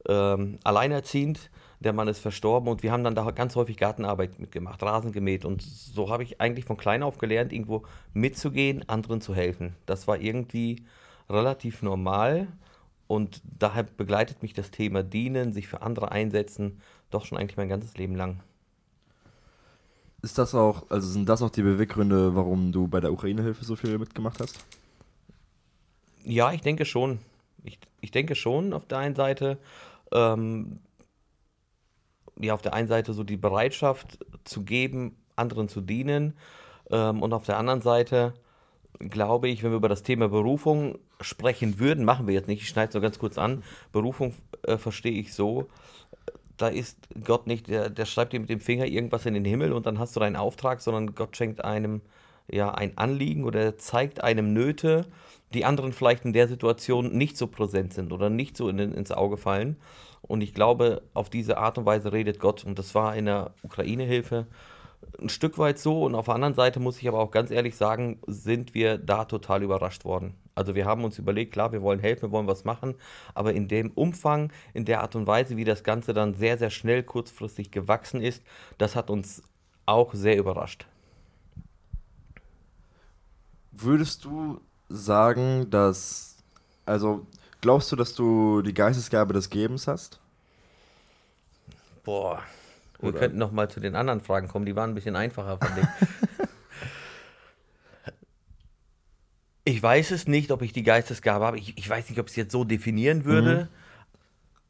ähm, 0.09 0.59
alleinerziehend, 0.65 1.51
der 1.81 1.93
Mann 1.93 2.09
ist 2.09 2.21
verstorben 2.21 2.69
und 2.69 2.83
wir 2.83 2.93
haben 2.93 3.05
dann 3.05 3.15
da 3.15 3.31
ganz 3.33 3.57
häufig 3.57 3.77
Gartenarbeit 3.77 4.39
mitgemacht, 4.39 4.83
Rasen 4.83 5.13
gemäht 5.13 5.45
und 5.45 5.63
so 5.63 6.09
habe 6.09 6.23
ich 6.23 6.41
eigentlich 6.41 6.65
von 6.65 6.77
klein 6.77 7.03
auf 7.03 7.19
gelernt, 7.19 7.53
irgendwo 7.53 7.83
mitzugehen, 8.15 8.89
anderen 8.89 9.21
zu 9.21 9.35
helfen. 9.35 9.75
Das 9.85 10.09
war 10.09 10.19
irgendwie 10.21 10.85
relativ 11.29 11.83
normal 11.83 12.47
und 13.09 13.43
daher 13.59 13.83
begleitet 13.83 14.43
mich 14.43 14.55
das 14.55 14.71
Thema 14.71 15.03
Dienen, 15.03 15.53
sich 15.53 15.69
für 15.69 15.83
andere 15.83 16.13
einsetzen, 16.13 16.81
doch 17.11 17.25
schon 17.25 17.37
eigentlich 17.37 17.57
mein 17.57 17.69
ganzes 17.69 17.97
Leben 17.97 18.15
lang. 18.15 18.41
Ist 20.27 20.39
das 20.39 20.57
auch, 20.57 20.91
also 20.91 21.07
sind 21.07 21.29
das 21.29 21.41
auch 21.41 21.51
die 21.51 21.63
Beweggründe, 21.63 22.35
warum 22.35 22.73
du 22.73 22.89
bei 22.89 22.99
der 22.99 23.13
Ukraine-Hilfe 23.13 23.65
so 23.65 23.77
viel 23.77 23.97
mitgemacht 23.97 24.41
hast? 24.41 24.59
Ja, 26.25 26.51
ich 26.51 26.63
denke 26.63 26.85
schon. 26.85 27.21
Ich, 27.63 27.79
ich 28.01 28.11
denke 28.11 28.35
schon 28.35 28.73
auf 28.73 28.87
der 28.87 28.99
einen 28.99 29.15
Seite, 29.15 29.57
ähm, 30.11 30.81
ja, 32.41 32.55
auf 32.55 32.61
der 32.61 32.75
einen 32.75 32.89
Seite 32.89 33.13
so 33.13 33.23
die 33.23 33.37
Bereitschaft 33.37 34.19
zu 34.43 34.65
geben, 34.65 35.15
anderen 35.37 35.69
zu 35.69 35.81
dienen. 35.81 36.35
Ähm, 36.91 37.23
und 37.23 37.33
auf 37.33 37.47
der 37.47 37.57
anderen 37.57 37.81
Seite 37.81 38.35
glaube 38.99 39.49
ich, 39.49 39.63
wenn 39.63 39.71
wir 39.71 39.77
über 39.77 39.89
das 39.89 40.03
Thema 40.03 40.29
Berufung 40.29 40.99
sprechen 41.21 41.79
würden, 41.79 42.05
machen 42.05 42.27
wir 42.27 42.35
jetzt 42.35 42.49
nicht, 42.49 42.63
ich 42.63 42.69
schneide 42.69 42.89
es 42.89 42.95
nur 42.95 43.03
ganz 43.03 43.21
kurz 43.21 43.39
an. 43.39 43.63
Berufung 43.93 44.35
äh, 44.65 44.77
verstehe 44.77 45.21
ich 45.21 45.35
so, 45.35 45.69
da 46.57 46.69
ist 46.69 46.99
Gott 47.25 47.47
nicht, 47.47 47.69
der, 47.69 47.91
der 47.91 48.07
schreibt 48.07 48.33
dir 48.33 48.41
mit 48.41 48.51
dem 48.51 48.61
Finger 48.61 48.87
irgendwas 48.87 49.27
in 49.27 49.35
den 49.35 49.45
Himmel 49.45 49.73
und 49.73 49.87
dann 49.87 49.99
hast 49.99 50.17
du 50.17 50.21
deinen 50.21 50.37
Auftrag, 50.37 50.81
sondern 50.81 51.15
Gott 51.15 51.37
schenkt 51.37 51.65
einem 51.65 52.01
ja 52.51 52.73
ein 52.73 52.97
Anliegen 52.97 53.45
oder 53.45 53.61
er 53.61 53.79
zeigt 53.79 54.23
einem 54.23 54.53
Nöte, 54.53 55.07
die 55.55 55.65
anderen 55.65 55.93
vielleicht 55.93 56.25
in 56.25 56.33
der 56.33 56.49
Situation 56.49 57.17
nicht 57.17 57.37
so 57.37 57.47
präsent 57.47 57.95
sind 57.95 58.13
oder 58.13 58.31
nicht 58.31 58.57
so 58.57 58.69
in, 58.69 58.79
ins 58.79 59.13
Auge 59.13 59.37
fallen. 59.37 59.77
Und 60.23 60.41
ich 60.41 60.55
glaube, 60.55 61.03
auf 61.15 61.31
diese 61.31 61.59
Art 61.59 61.79
und 61.79 61.87
Weise 61.87 62.13
redet 62.13 62.41
Gott. 62.41 62.65
Und 62.65 62.79
das 62.79 62.95
war 62.95 63.15
in 63.15 63.27
der 63.27 63.55
Ukraine-Hilfe 63.63 64.47
ein 65.21 65.29
Stück 65.29 65.59
weit 65.59 65.79
so. 65.79 66.05
Und 66.05 66.15
auf 66.15 66.27
der 66.27 66.35
anderen 66.35 66.55
Seite 66.55 66.81
muss 66.81 66.99
ich 67.01 67.07
aber 67.07 67.21
auch 67.21 67.31
ganz 67.31 67.51
ehrlich 67.51 67.77
sagen, 67.77 68.19
sind 68.27 68.75
wir 68.75 68.99
da 68.99 69.25
total 69.25 69.63
überrascht 69.63 70.05
worden. 70.05 70.35
Also 70.57 70.75
wir 70.75 70.87
haben 70.87 71.05
uns 71.05 71.19
überlegt, 71.19 71.53
klar, 71.53 71.71
wir 71.73 71.83
wollen 71.83 72.01
helfen, 72.01 72.23
wir 72.23 72.33
wollen 72.33 72.47
was 72.47 72.65
machen, 72.65 72.95
aber 73.35 73.53
in 73.53 73.69
dem 73.69 73.91
Umfang, 73.91 74.51
in 74.73 74.87
der 74.87 75.03
Art 75.03 75.15
und 75.15 75.27
Weise, 75.27 75.59
wie 75.59 75.65
das 75.65 75.85
Ganze 75.85 76.15
dann 76.15 76.33
sehr, 76.33 76.57
sehr 76.57 76.71
schnell 76.71 77.03
kurzfristig 77.03 77.71
gewachsen 77.71 78.23
ist, 78.23 78.43
das 78.79 78.97
hat 78.97 79.11
uns 79.11 79.43
auch 79.85 80.15
sehr 80.15 80.39
überrascht. 80.39 80.87
Würdest 83.71 84.25
du 84.25 84.63
sagen, 84.89 85.69
dass, 85.69 86.39
also 86.87 87.27
glaubst 87.61 87.93
du, 87.93 87.97
dass 87.97 88.15
du 88.15 88.63
die 88.63 88.73
Geistesgabe 88.73 89.35
des 89.35 89.51
Gebens 89.51 89.87
hast? 89.87 90.21
Boah, 92.03 92.41
wir 93.01 93.11
Oder- 93.11 93.19
könnten 93.19 93.37
noch 93.37 93.53
mal 93.53 93.69
zu 93.69 93.81
den 93.81 93.95
anderen 93.95 94.23
Fragen 94.23 94.49
kommen, 94.49 94.65
die 94.65 94.75
waren 94.75 94.93
ein 94.93 94.95
bisschen 94.95 95.17
einfacher, 95.17 95.59
fand 95.59 95.79
ich. 95.79 95.87
ich 99.67 99.83
weiß 99.83 100.13
es 100.13 100.27
nicht, 100.29 100.51
ob 100.53 100.63
ich 100.63 100.73
die 100.73 100.83
Geistesgabe 100.85 101.45
habe. 101.45 101.59
Ich, 101.59 101.77
ich 101.77 101.89
weiß 101.89 102.09
nicht, 102.09 102.19
ob 102.19 102.27
ich 102.27 102.33
es 102.33 102.37
jetzt 102.37 102.53
so 102.53 102.65
definieren 102.65 103.25
würde. 103.27 103.69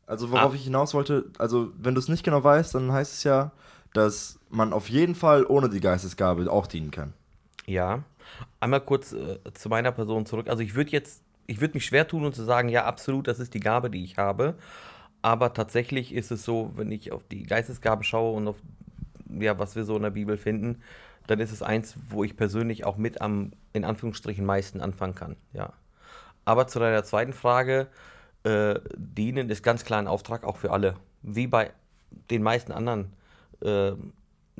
Also 0.06 0.30
worauf 0.32 0.52
Ah. 0.52 0.56
ich 0.56 0.64
hinaus 0.64 0.94
wollte, 0.94 1.26
also 1.38 1.70
wenn 1.78 1.94
du 1.94 2.00
es 2.00 2.08
nicht 2.08 2.24
genau 2.24 2.42
weißt, 2.42 2.74
dann 2.74 2.90
heißt 2.92 3.12
es 3.12 3.24
ja, 3.24 3.52
dass 3.92 4.38
man 4.50 4.72
auf 4.72 4.88
jeden 4.88 5.14
Fall 5.14 5.44
ohne 5.46 5.68
die 5.68 5.80
Geistesgabe 5.80 6.50
auch 6.50 6.66
dienen 6.66 6.90
kann. 6.90 7.12
Ja. 7.66 8.02
Einmal 8.58 8.80
kurz 8.80 9.12
äh, 9.12 9.38
zu 9.54 9.68
meiner 9.68 9.92
Person 9.92 10.26
zurück. 10.26 10.48
Also 10.48 10.62
ich 10.62 10.74
würde 10.74 10.90
jetzt 10.90 11.22
ich 11.48 11.60
würde 11.60 11.74
mich 11.74 11.86
schwer 11.86 12.08
tun 12.08 12.24
und 12.24 12.34
zu 12.34 12.42
sagen, 12.42 12.68
ja, 12.68 12.86
absolut, 12.86 13.28
das 13.28 13.38
ist 13.38 13.54
die 13.54 13.60
Gabe, 13.60 13.88
die 13.88 14.02
ich 14.02 14.16
habe. 14.18 14.54
Aber 15.22 15.52
tatsächlich 15.52 16.12
ist 16.12 16.32
es 16.32 16.44
so, 16.44 16.72
wenn 16.74 16.90
ich 16.90 17.12
auf 17.12 17.22
die 17.30 17.44
Geistesgabe 17.44 18.02
schaue 18.02 18.34
und 18.36 18.48
auf 18.48 18.56
ja, 19.40 19.58
was 19.58 19.76
wir 19.76 19.84
so 19.84 19.96
in 19.96 20.02
der 20.02 20.10
Bibel 20.10 20.36
finden, 20.38 20.80
dann 21.26 21.40
ist 21.40 21.52
es 21.52 21.62
eins, 21.62 21.96
wo 22.08 22.24
ich 22.24 22.36
persönlich 22.36 22.84
auch 22.84 22.96
mit 22.96 23.20
am, 23.20 23.52
in 23.72 23.84
Anführungsstrichen, 23.84 24.44
meisten 24.44 24.80
anfangen 24.80 25.14
kann. 25.14 25.36
Ja. 25.52 25.72
Aber 26.44 26.66
zu 26.66 26.78
deiner 26.78 27.04
zweiten 27.04 27.32
Frage, 27.32 27.88
äh, 28.44 28.80
dienen 28.96 29.50
ist 29.50 29.62
ganz 29.62 29.84
klar 29.84 29.98
ein 29.98 30.06
Auftrag 30.06 30.44
auch 30.44 30.56
für 30.56 30.70
alle. 30.70 30.96
Wie 31.22 31.46
bei 31.46 31.72
den 32.30 32.42
meisten 32.42 32.72
anderen 32.72 33.12
äh, 33.60 33.92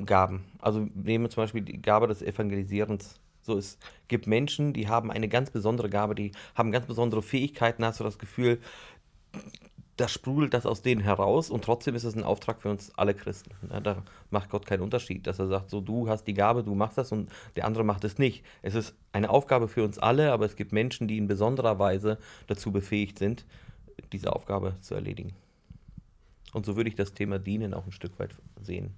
Gaben. 0.05 0.45
Also 0.59 0.87
nehmen 0.93 1.25
wir 1.25 1.29
zum 1.29 1.43
Beispiel 1.43 1.61
die 1.61 1.81
Gabe 1.81 2.07
des 2.07 2.21
Evangelisierens. 2.21 3.19
So, 3.41 3.57
es 3.57 3.79
gibt 4.09 4.27
Menschen, 4.27 4.73
die 4.73 4.89
haben 4.89 5.09
eine 5.09 5.29
ganz 5.29 5.49
besondere 5.49 5.89
Gabe, 5.89 6.15
die 6.15 6.33
haben 6.53 6.71
ganz 6.71 6.85
besondere 6.85 7.21
Fähigkeiten, 7.21 7.85
hast 7.85 7.99
du 7.99 8.03
das 8.03 8.19
Gefühl, 8.19 8.59
da 9.97 10.07
sprudelt 10.07 10.53
das 10.53 10.67
aus 10.67 10.83
denen 10.83 11.01
heraus 11.01 11.49
und 11.49 11.63
trotzdem 11.63 11.95
ist 11.95 12.03
es 12.03 12.15
ein 12.15 12.23
Auftrag 12.23 12.61
für 12.61 12.69
uns 12.69 12.91
alle 12.95 13.15
Christen. 13.15 13.51
Ja, 13.69 13.79
da 13.79 14.03
macht 14.29 14.49
Gott 14.49 14.67
keinen 14.67 14.81
Unterschied, 14.81 15.25
dass 15.25 15.39
er 15.39 15.47
sagt, 15.47 15.71
so 15.71 15.81
du 15.81 16.07
hast 16.07 16.25
die 16.25 16.35
Gabe, 16.35 16.63
du 16.63 16.75
machst 16.75 16.99
das 16.99 17.11
und 17.11 17.29
der 17.55 17.65
andere 17.65 17.83
macht 17.83 18.03
es 18.03 18.19
nicht. 18.19 18.45
Es 18.61 18.75
ist 18.75 18.93
eine 19.11 19.31
Aufgabe 19.31 19.67
für 19.67 19.83
uns 19.83 19.97
alle, 19.97 20.31
aber 20.31 20.45
es 20.45 20.55
gibt 20.55 20.71
Menschen, 20.71 21.07
die 21.07 21.17
in 21.17 21.27
besonderer 21.27 21.79
Weise 21.79 22.19
dazu 22.45 22.71
befähigt 22.71 23.17
sind, 23.17 23.45
diese 24.11 24.33
Aufgabe 24.33 24.75
zu 24.81 24.93
erledigen. 24.93 25.33
Und 26.53 26.67
so 26.67 26.75
würde 26.75 26.89
ich 26.89 26.95
das 26.95 27.13
Thema 27.13 27.39
Dienen 27.39 27.73
auch 27.73 27.85
ein 27.85 27.91
Stück 27.91 28.19
weit 28.19 28.35
sehen. 28.61 28.91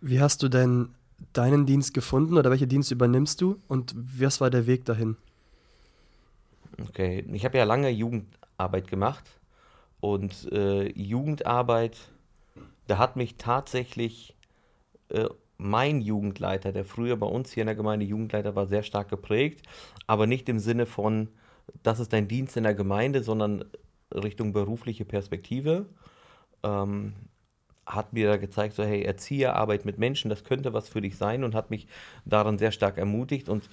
Wie 0.00 0.20
hast 0.20 0.42
du 0.42 0.48
denn 0.48 0.88
deinen 1.34 1.66
Dienst 1.66 1.92
gefunden 1.92 2.38
oder 2.38 2.50
welche 2.50 2.66
Dienst 2.66 2.90
übernimmst 2.90 3.42
du 3.42 3.60
und 3.68 3.94
was 3.94 4.40
war 4.40 4.48
der 4.48 4.66
Weg 4.66 4.86
dahin? 4.86 5.18
Okay, 6.88 7.26
ich 7.30 7.44
habe 7.44 7.58
ja 7.58 7.64
lange 7.64 7.90
Jugendarbeit 7.90 8.88
gemacht 8.88 9.39
und 10.00 10.50
äh, 10.52 10.90
Jugendarbeit, 10.92 11.96
da 12.86 12.98
hat 12.98 13.16
mich 13.16 13.36
tatsächlich 13.36 14.34
äh, 15.10 15.28
mein 15.58 16.00
Jugendleiter, 16.00 16.72
der 16.72 16.84
früher 16.84 17.16
bei 17.16 17.26
uns 17.26 17.52
hier 17.52 17.62
in 17.62 17.66
der 17.66 17.76
Gemeinde 17.76 18.06
Jugendleiter 18.06 18.56
war, 18.56 18.66
sehr 18.66 18.82
stark 18.82 19.10
geprägt, 19.10 19.66
aber 20.06 20.26
nicht 20.26 20.48
im 20.48 20.58
Sinne 20.58 20.86
von, 20.86 21.28
das 21.82 22.00
ist 22.00 22.12
dein 22.12 22.28
Dienst 22.28 22.56
in 22.56 22.64
der 22.64 22.74
Gemeinde, 22.74 23.22
sondern 23.22 23.64
Richtung 24.12 24.52
berufliche 24.52 25.04
Perspektive. 25.04 25.86
Ähm, 26.62 27.14
hat 27.86 28.12
mir 28.12 28.28
da 28.28 28.36
gezeigt, 28.36 28.74
so 28.74 28.84
hey, 28.84 29.02
Erzieherarbeit 29.02 29.84
mit 29.84 29.98
Menschen, 29.98 30.28
das 30.28 30.44
könnte 30.44 30.72
was 30.72 30.88
für 30.88 31.00
dich 31.00 31.16
sein 31.16 31.44
und 31.44 31.54
hat 31.54 31.70
mich 31.70 31.88
daran 32.24 32.58
sehr 32.58 32.72
stark 32.72 32.98
ermutigt 32.98 33.48
und 33.48 33.68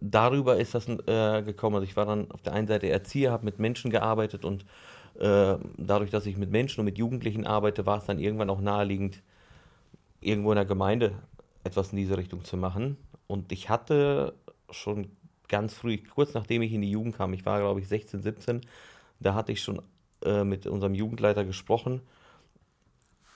darüber 0.00 0.56
ist 0.56 0.74
das 0.74 0.88
äh, 0.88 1.42
gekommen. 1.42 1.76
Also 1.76 1.84
ich 1.86 1.96
war 1.96 2.06
dann 2.06 2.30
auf 2.30 2.42
der 2.42 2.52
einen 2.52 2.66
Seite 2.66 2.88
Erzieher, 2.88 3.32
habe 3.32 3.44
mit 3.44 3.58
Menschen 3.58 3.90
gearbeitet 3.90 4.44
und 4.44 4.64
dadurch, 5.20 6.10
dass 6.10 6.24
ich 6.24 6.38
mit 6.38 6.50
Menschen 6.50 6.80
und 6.80 6.86
mit 6.86 6.96
Jugendlichen 6.96 7.46
arbeite, 7.46 7.84
war 7.84 7.98
es 7.98 8.06
dann 8.06 8.18
irgendwann 8.18 8.48
auch 8.48 8.62
naheliegend, 8.62 9.22
irgendwo 10.20 10.50
in 10.52 10.56
der 10.56 10.64
Gemeinde 10.64 11.12
etwas 11.62 11.92
in 11.92 11.98
diese 11.98 12.16
Richtung 12.16 12.42
zu 12.42 12.56
machen. 12.56 12.96
Und 13.26 13.52
ich 13.52 13.68
hatte 13.68 14.34
schon 14.70 15.10
ganz 15.48 15.74
früh, 15.74 15.98
kurz 15.98 16.32
nachdem 16.32 16.62
ich 16.62 16.72
in 16.72 16.80
die 16.80 16.90
Jugend 16.90 17.16
kam, 17.16 17.34
ich 17.34 17.44
war 17.44 17.60
glaube 17.60 17.80
ich 17.80 17.88
16, 17.88 18.22
17, 18.22 18.60
da 19.18 19.34
hatte 19.34 19.52
ich 19.52 19.62
schon 19.62 19.82
äh, 20.24 20.44
mit 20.44 20.66
unserem 20.66 20.94
Jugendleiter 20.94 21.44
gesprochen 21.44 22.00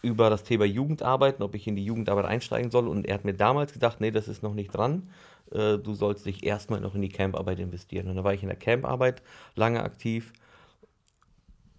über 0.03 0.29
das 0.29 0.45
Thema 0.45 0.65
Jugendarbeiten, 0.65 1.43
ob 1.43 1.55
ich 1.55 1.67
in 1.67 1.77
die 1.77 1.85
Jugendarbeit 1.85 2.27
einsteigen 2.27 2.71
soll. 2.71 2.89
Und 2.89 3.07
er 3.07 3.15
hat 3.15 3.25
mir 3.25 3.35
damals 3.35 3.73
gesagt, 3.73 4.01
nee, 4.01 4.11
das 4.11 4.29
ist 4.29 4.43
noch 4.43 4.53
nicht 4.53 4.71
dran. 4.75 5.09
Äh, 5.51 5.79
du 5.79 5.95
sollst 5.95 6.27
dich 6.27 6.45
erstmal 6.45 6.81
noch 6.81 6.95
in 6.95 7.01
die 7.01 7.09
Camparbeit 7.09 7.59
investieren. 7.59 8.09
Und 8.09 8.17
dann 8.17 8.25
war 8.25 8.35
ich 8.35 8.43
in 8.43 8.49
der 8.49 8.59
Camparbeit 8.59 9.23
lange 9.55 9.83
aktiv. 9.83 10.35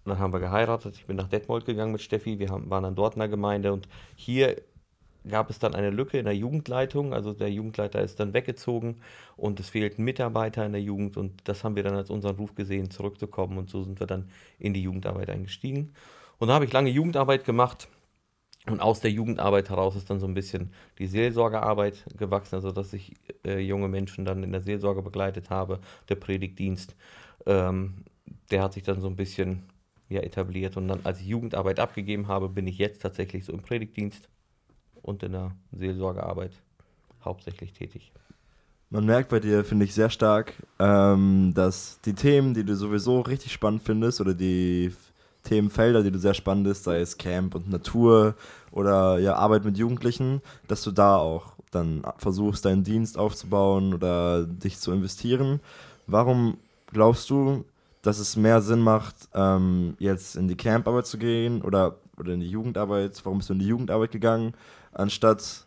Und 0.06 0.10
dann 0.10 0.20
haben 0.20 0.32
wir 0.32 0.38
geheiratet. 0.38 0.94
Ich 0.96 1.06
bin 1.06 1.16
nach 1.16 1.26
Detmold 1.26 1.66
gegangen 1.66 1.90
mit 1.90 2.00
Steffi. 2.00 2.38
Wir 2.38 2.50
haben, 2.50 2.70
waren 2.70 2.84
dann 2.84 2.94
dort 2.94 3.14
in 3.14 3.18
der 3.18 3.28
Gemeinde. 3.28 3.72
Und 3.72 3.88
hier 4.14 4.62
gab 5.28 5.50
es 5.50 5.58
dann 5.58 5.74
eine 5.74 5.90
Lücke 5.90 6.16
in 6.16 6.26
der 6.26 6.36
Jugendleitung. 6.36 7.12
Also 7.12 7.32
der 7.32 7.50
Jugendleiter 7.50 8.00
ist 8.00 8.20
dann 8.20 8.32
weggezogen 8.32 9.00
und 9.36 9.58
es 9.58 9.68
fehlten 9.68 10.04
Mitarbeiter 10.04 10.64
in 10.64 10.70
der 10.70 10.80
Jugend. 10.80 11.16
Und 11.16 11.48
das 11.48 11.64
haben 11.64 11.74
wir 11.74 11.82
dann 11.82 11.96
als 11.96 12.08
unseren 12.08 12.36
Ruf 12.36 12.54
gesehen, 12.54 12.92
zurückzukommen. 12.92 13.58
Und 13.58 13.68
so 13.68 13.82
sind 13.82 13.98
wir 13.98 14.06
dann 14.06 14.30
in 14.60 14.74
die 14.74 14.82
Jugendarbeit 14.82 15.28
eingestiegen. 15.28 15.92
Und 16.38 16.46
da 16.48 16.54
habe 16.54 16.66
ich 16.66 16.72
lange 16.72 16.90
Jugendarbeit 16.90 17.44
gemacht. 17.44 17.88
Und 18.66 18.80
aus 18.80 19.00
der 19.00 19.10
Jugendarbeit 19.10 19.70
heraus 19.70 19.96
ist 19.96 20.08
dann 20.08 20.20
so 20.20 20.26
ein 20.26 20.34
bisschen 20.34 20.72
die 21.00 21.08
Seelsorgearbeit 21.08 22.04
gewachsen, 22.16 22.54
also 22.54 22.70
dass 22.70 22.92
ich 22.92 23.14
äh, 23.44 23.58
junge 23.58 23.88
Menschen 23.88 24.24
dann 24.24 24.44
in 24.44 24.52
der 24.52 24.60
Seelsorge 24.60 25.02
begleitet 25.02 25.50
habe, 25.50 25.80
der 26.08 26.16
Predigtdienst. 26.16 26.94
Ähm, 27.46 28.04
der 28.50 28.62
hat 28.62 28.74
sich 28.74 28.84
dann 28.84 29.00
so 29.00 29.08
ein 29.08 29.16
bisschen 29.16 29.64
ja, 30.08 30.20
etabliert. 30.20 30.76
Und 30.76 30.88
dann, 30.88 31.00
als 31.04 31.20
ich 31.20 31.26
Jugendarbeit 31.26 31.80
abgegeben 31.80 32.28
habe, 32.28 32.48
bin 32.48 32.66
ich 32.66 32.78
jetzt 32.78 33.02
tatsächlich 33.02 33.44
so 33.44 33.52
im 33.52 33.62
Predigtdienst 33.62 34.28
und 35.02 35.22
in 35.22 35.32
der 35.32 35.52
Seelsorgearbeit 35.72 36.52
hauptsächlich 37.24 37.72
tätig. 37.72 38.12
Man 38.88 39.04
merkt 39.04 39.30
bei 39.30 39.40
dir, 39.40 39.64
finde 39.64 39.84
ich, 39.84 39.94
sehr 39.94 40.10
stark, 40.10 40.54
ähm, 40.78 41.52
dass 41.54 42.00
die 42.04 42.14
Themen, 42.14 42.54
die 42.54 42.64
du 42.64 42.76
sowieso 42.76 43.20
richtig 43.20 43.52
spannend 43.52 43.82
findest 43.82 44.20
oder 44.20 44.32
die 44.32 44.92
Themenfelder, 45.42 46.02
die 46.02 46.12
du 46.12 46.18
sehr 46.18 46.34
spannend 46.34 46.68
ist, 46.68 46.84
sei 46.84 47.00
es 47.00 47.18
Camp 47.18 47.54
und 47.54 47.68
Natur 47.68 48.36
oder 48.70 49.18
ja, 49.18 49.34
Arbeit 49.34 49.64
mit 49.64 49.76
Jugendlichen, 49.76 50.40
dass 50.68 50.82
du 50.82 50.92
da 50.92 51.16
auch 51.16 51.54
dann 51.72 52.02
versuchst, 52.18 52.64
deinen 52.64 52.84
Dienst 52.84 53.18
aufzubauen 53.18 53.92
oder 53.92 54.44
dich 54.44 54.78
zu 54.78 54.92
investieren. 54.92 55.60
Warum 56.06 56.58
glaubst 56.92 57.28
du, 57.30 57.64
dass 58.06 58.18
es 58.18 58.36
mehr 58.36 58.60
Sinn 58.60 58.80
macht, 58.80 59.16
ähm, 59.34 59.96
jetzt 59.98 60.36
in 60.36 60.48
die 60.48 60.56
Camparbeit 60.56 61.06
zu 61.06 61.18
gehen 61.18 61.62
oder, 61.62 61.98
oder 62.18 62.32
in 62.32 62.40
die 62.40 62.50
Jugendarbeit? 62.50 63.20
Warum 63.24 63.38
bist 63.38 63.50
du 63.50 63.54
in 63.54 63.60
die 63.60 63.66
Jugendarbeit 63.66 64.12
gegangen, 64.12 64.54
anstatt 64.92 65.66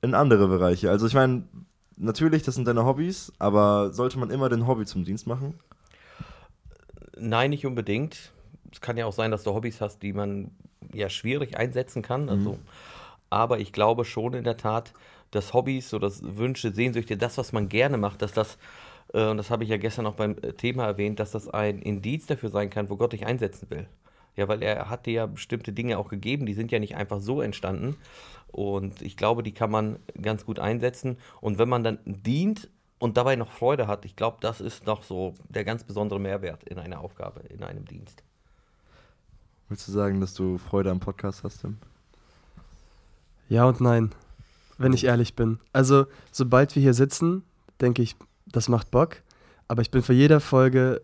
in 0.00 0.14
andere 0.14 0.48
Bereiche? 0.48 0.90
Also 0.90 1.06
ich 1.06 1.14
meine, 1.14 1.44
natürlich, 1.96 2.42
das 2.42 2.54
sind 2.54 2.66
deine 2.66 2.84
Hobbys, 2.84 3.32
aber 3.38 3.92
sollte 3.92 4.18
man 4.18 4.30
immer 4.30 4.48
den 4.48 4.66
Hobby 4.66 4.86
zum 4.86 5.04
Dienst 5.04 5.26
machen? 5.26 5.54
Nein, 7.18 7.50
nicht 7.50 7.66
unbedingt 7.66 8.32
es 8.72 8.80
kann 8.80 8.96
ja 8.96 9.06
auch 9.06 9.12
sein, 9.12 9.30
dass 9.30 9.44
du 9.44 9.52
Hobbys 9.52 9.80
hast, 9.80 10.02
die 10.02 10.12
man 10.12 10.50
ja 10.92 11.10
schwierig 11.10 11.56
einsetzen 11.56 12.02
kann. 12.02 12.28
Also, 12.28 12.58
aber 13.30 13.60
ich 13.60 13.72
glaube 13.72 14.04
schon 14.04 14.34
in 14.34 14.44
der 14.44 14.56
Tat, 14.56 14.92
dass 15.30 15.52
Hobbys 15.54 15.94
oder 15.94 16.10
Wünsche, 16.20 16.72
Sehnsüchte, 16.72 17.16
das, 17.16 17.38
was 17.38 17.52
man 17.52 17.68
gerne 17.68 17.98
macht, 17.98 18.22
dass 18.22 18.32
das, 18.32 18.58
äh, 19.12 19.28
und 19.28 19.36
das 19.36 19.50
habe 19.50 19.64
ich 19.64 19.70
ja 19.70 19.76
gestern 19.76 20.06
auch 20.06 20.14
beim 20.14 20.36
äh, 20.42 20.52
Thema 20.52 20.86
erwähnt, 20.86 21.20
dass 21.20 21.32
das 21.32 21.48
ein 21.48 21.80
Indiz 21.80 22.26
dafür 22.26 22.50
sein 22.50 22.70
kann, 22.70 22.90
wo 22.90 22.96
Gott 22.96 23.12
dich 23.12 23.26
einsetzen 23.26 23.70
will. 23.70 23.86
Ja, 24.36 24.48
weil 24.48 24.62
er 24.62 24.88
hat 24.88 25.06
dir 25.06 25.12
ja 25.12 25.26
bestimmte 25.26 25.72
Dinge 25.72 25.98
auch 25.98 26.08
gegeben, 26.08 26.46
die 26.46 26.54
sind 26.54 26.72
ja 26.72 26.78
nicht 26.78 26.96
einfach 26.96 27.20
so 27.20 27.42
entstanden. 27.42 27.96
Und 28.50 29.02
ich 29.02 29.16
glaube, 29.16 29.42
die 29.42 29.52
kann 29.52 29.70
man 29.70 29.98
ganz 30.20 30.46
gut 30.46 30.58
einsetzen. 30.58 31.18
Und 31.40 31.58
wenn 31.58 31.68
man 31.68 31.84
dann 31.84 31.98
dient 32.04 32.70
und 32.98 33.16
dabei 33.16 33.36
noch 33.36 33.50
Freude 33.50 33.86
hat, 33.86 34.04
ich 34.04 34.16
glaube, 34.16 34.38
das 34.40 34.60
ist 34.60 34.86
noch 34.86 35.02
so 35.02 35.34
der 35.48 35.64
ganz 35.64 35.84
besondere 35.84 36.18
Mehrwert 36.18 36.64
in 36.64 36.78
einer 36.78 37.00
Aufgabe, 37.00 37.40
in 37.50 37.62
einem 37.62 37.84
Dienst. 37.84 38.22
Willst 39.68 39.88
du 39.88 39.92
sagen, 39.92 40.20
dass 40.20 40.34
du 40.34 40.58
Freude 40.58 40.90
am 40.90 41.00
Podcast 41.00 41.44
hast, 41.44 41.60
Tim? 41.60 41.78
Ja 43.48 43.64
und 43.64 43.80
nein, 43.80 44.14
wenn 44.78 44.92
ich 44.92 45.04
ehrlich 45.04 45.34
bin. 45.34 45.58
Also, 45.72 46.06
sobald 46.30 46.74
wir 46.74 46.82
hier 46.82 46.94
sitzen, 46.94 47.42
denke 47.80 48.02
ich, 48.02 48.16
das 48.46 48.68
macht 48.68 48.90
Bock. 48.90 49.16
Aber 49.68 49.82
ich 49.82 49.90
bin 49.90 50.02
für 50.02 50.12
jede 50.12 50.40
Folge, 50.40 51.02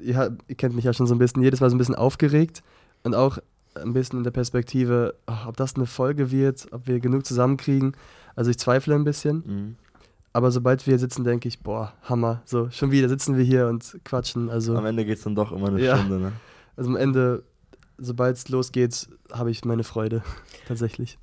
ihr, 0.00 0.36
ihr 0.46 0.54
kennt 0.54 0.74
mich 0.74 0.84
ja 0.84 0.92
schon 0.92 1.06
so 1.06 1.14
ein 1.14 1.18
bisschen, 1.18 1.42
jedes 1.42 1.60
Mal 1.60 1.70
so 1.70 1.76
ein 1.76 1.78
bisschen 1.78 1.94
aufgeregt 1.94 2.62
und 3.02 3.14
auch 3.14 3.38
ein 3.74 3.92
bisschen 3.92 4.18
in 4.18 4.24
der 4.24 4.30
Perspektive, 4.30 5.14
ach, 5.26 5.46
ob 5.46 5.56
das 5.56 5.76
eine 5.76 5.86
Folge 5.86 6.30
wird, 6.30 6.66
ob 6.72 6.86
wir 6.86 7.00
genug 7.00 7.26
zusammenkriegen. 7.26 7.92
Also 8.34 8.50
ich 8.50 8.58
zweifle 8.58 8.94
ein 8.94 9.04
bisschen. 9.04 9.36
Mhm. 9.46 9.76
Aber 10.32 10.50
sobald 10.50 10.86
wir 10.86 10.92
hier 10.92 10.98
sitzen, 10.98 11.24
denke 11.24 11.48
ich, 11.48 11.60
boah, 11.60 11.92
Hammer. 12.02 12.42
So, 12.44 12.70
schon 12.70 12.90
wieder 12.90 13.08
sitzen 13.08 13.36
wir 13.36 13.44
hier 13.44 13.66
und 13.68 13.98
quatschen. 14.04 14.50
Also, 14.50 14.76
Am 14.76 14.86
Ende 14.86 15.04
geht 15.04 15.18
es 15.18 15.24
dann 15.24 15.34
doch 15.34 15.52
immer 15.52 15.68
eine 15.68 15.80
Ja. 15.82 15.96
Stunde, 15.96 16.18
ne? 16.20 16.32
also 16.76 16.90
am 16.90 16.96
Ende, 16.96 17.42
sobald 17.96 18.36
es 18.36 18.48
losgeht, 18.48 19.08
habe 19.32 19.50
ich 19.50 19.64
meine 19.64 19.84
Freude. 19.84 20.22
Tatsächlich. 20.68 21.18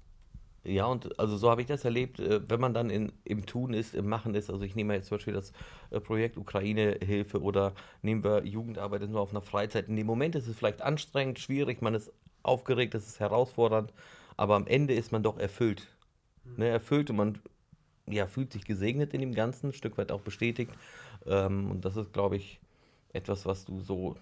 Ja, 0.66 0.86
und 0.88 1.20
also 1.20 1.38
so 1.38 1.50
habe 1.50 1.62
ich 1.62 1.68
das 1.68 1.86
erlebt, 1.86 2.20
äh, 2.20 2.50
wenn 2.50 2.60
man 2.60 2.74
dann 2.74 2.90
in, 2.90 3.12
im 3.24 3.46
Tun 3.46 3.74
ist, 3.74 3.94
im 3.94 4.08
Machen 4.10 4.34
ist. 4.36 4.50
Also 4.50 4.64
ich 4.64 4.76
nehme 4.76 4.96
jetzt 4.96 5.08
zum 5.08 5.18
Beispiel 5.18 5.34
das 5.34 5.54
äh, 5.92 6.00
Projekt 6.00 6.38
Ukraine-Hilfe 6.38 7.42
oder 7.42 7.74
nehmen 8.02 8.24
wir 8.24 8.44
Jugendarbeit 8.46 9.04
ist 9.04 9.10
nur 9.12 9.22
auf 9.22 9.30
einer 9.32 9.42
Freizeit. 9.42 9.88
In 9.90 9.96
dem 9.96 10.08
Moment 10.08 10.36
ist 10.36 10.48
es 10.48 10.56
vielleicht 10.58 10.82
anstrengend, 10.82 11.40
schwierig, 11.40 11.82
man 11.82 11.94
ist 11.94 12.12
aufgeregt, 12.44 12.96
es 12.96 13.08
ist 13.08 13.20
herausfordernd, 13.20 13.94
aber 14.38 14.56
am 14.56 14.68
Ende 14.68 14.94
ist 14.96 15.12
man 15.12 15.24
doch 15.24 15.38
erfüllt. 15.38 15.88
Ne, 16.58 16.70
erfüllt 16.70 17.10
und 17.10 17.18
man 17.18 17.40
ja, 18.08 18.28
fühlt 18.28 18.54
sich 18.54 18.66
gesegnet 18.66 19.14
in 19.14 19.22
dem 19.22 19.34
Ganzen, 19.34 19.70
ein 19.70 19.74
Stück 19.74 19.98
weit 19.98 20.12
auch 20.12 20.22
bestätigt. 20.22 20.72
Ähm, 21.28 21.72
und 21.72 21.86
das 21.86 21.98
ist, 21.98 22.14
glaube 22.14 22.38
ich, 22.38 22.60
etwas, 23.14 23.46
was 23.48 23.66
du 23.66 23.80
so, 23.82 24.18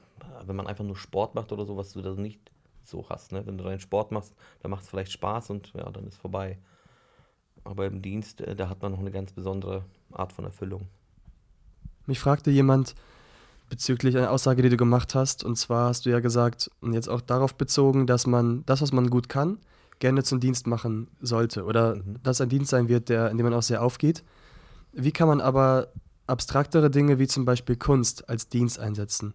wenn 0.45 0.55
man 0.55 0.67
einfach 0.67 0.85
nur 0.85 0.97
Sport 0.97 1.35
macht 1.35 1.51
oder 1.51 1.65
so, 1.65 1.77
was 1.77 1.93
du 1.93 2.01
da 2.01 2.13
nicht 2.15 2.52
so 2.83 3.07
hast. 3.09 3.31
Ne? 3.31 3.45
Wenn 3.45 3.57
du 3.57 3.63
deinen 3.63 3.79
Sport 3.79 4.11
machst, 4.11 4.33
dann 4.61 4.71
macht 4.71 4.83
es 4.83 4.89
vielleicht 4.89 5.11
Spaß 5.11 5.49
und 5.49 5.73
ja, 5.73 5.89
dann 5.89 6.07
ist 6.07 6.17
vorbei. 6.17 6.57
Aber 7.63 7.85
im 7.85 8.01
Dienst, 8.01 8.41
äh, 8.41 8.55
da 8.55 8.69
hat 8.69 8.81
man 8.81 8.91
noch 8.91 8.99
eine 8.99 9.11
ganz 9.11 9.31
besondere 9.31 9.85
Art 10.11 10.33
von 10.33 10.45
Erfüllung. 10.45 10.87
Mich 12.05 12.19
fragte 12.19 12.51
jemand, 12.51 12.95
bezüglich 13.69 14.15
einer 14.17 14.31
Aussage, 14.31 14.61
die 14.61 14.69
du 14.69 14.77
gemacht 14.77 15.15
hast. 15.15 15.43
Und 15.43 15.55
zwar 15.55 15.89
hast 15.89 16.05
du 16.05 16.09
ja 16.09 16.19
gesagt, 16.19 16.69
und 16.81 16.93
jetzt 16.93 17.09
auch 17.09 17.21
darauf 17.21 17.55
bezogen, 17.55 18.05
dass 18.05 18.27
man 18.27 18.63
das, 18.65 18.81
was 18.81 18.91
man 18.91 19.09
gut 19.09 19.29
kann, 19.29 19.57
gerne 19.99 20.23
zum 20.23 20.39
Dienst 20.39 20.67
machen 20.67 21.07
sollte. 21.21 21.63
Oder 21.63 21.97
dass 22.21 22.41
ein 22.41 22.49
Dienst 22.49 22.69
sein 22.69 22.87
wird, 22.87 23.09
der, 23.09 23.31
in 23.31 23.37
dem 23.37 23.45
man 23.45 23.53
auch 23.53 23.63
sehr 23.63 23.81
aufgeht. 23.81 24.23
Wie 24.91 25.11
kann 25.11 25.27
man 25.27 25.41
aber 25.41 25.87
abstraktere 26.27 26.91
Dinge 26.91 27.19
wie 27.19 27.27
zum 27.27 27.45
Beispiel 27.45 27.75
Kunst 27.75 28.29
als 28.29 28.47
Dienst 28.49 28.79
einsetzen? 28.79 29.33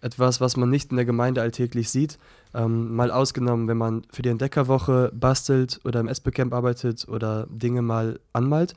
Etwas, 0.00 0.40
was 0.40 0.56
man 0.56 0.70
nicht 0.70 0.90
in 0.90 0.96
der 0.96 1.04
Gemeinde 1.04 1.42
alltäglich 1.42 1.90
sieht. 1.90 2.18
Ähm, 2.54 2.94
mal 2.94 3.10
ausgenommen, 3.10 3.66
wenn 3.68 3.76
man 3.76 4.02
für 4.12 4.22
die 4.22 4.28
Entdeckerwoche 4.28 5.10
bastelt 5.14 5.80
oder 5.84 6.00
im 6.00 6.08
SB-Camp 6.08 6.54
arbeitet 6.54 7.08
oder 7.08 7.46
Dinge 7.50 7.82
mal 7.82 8.20
anmalt. 8.32 8.74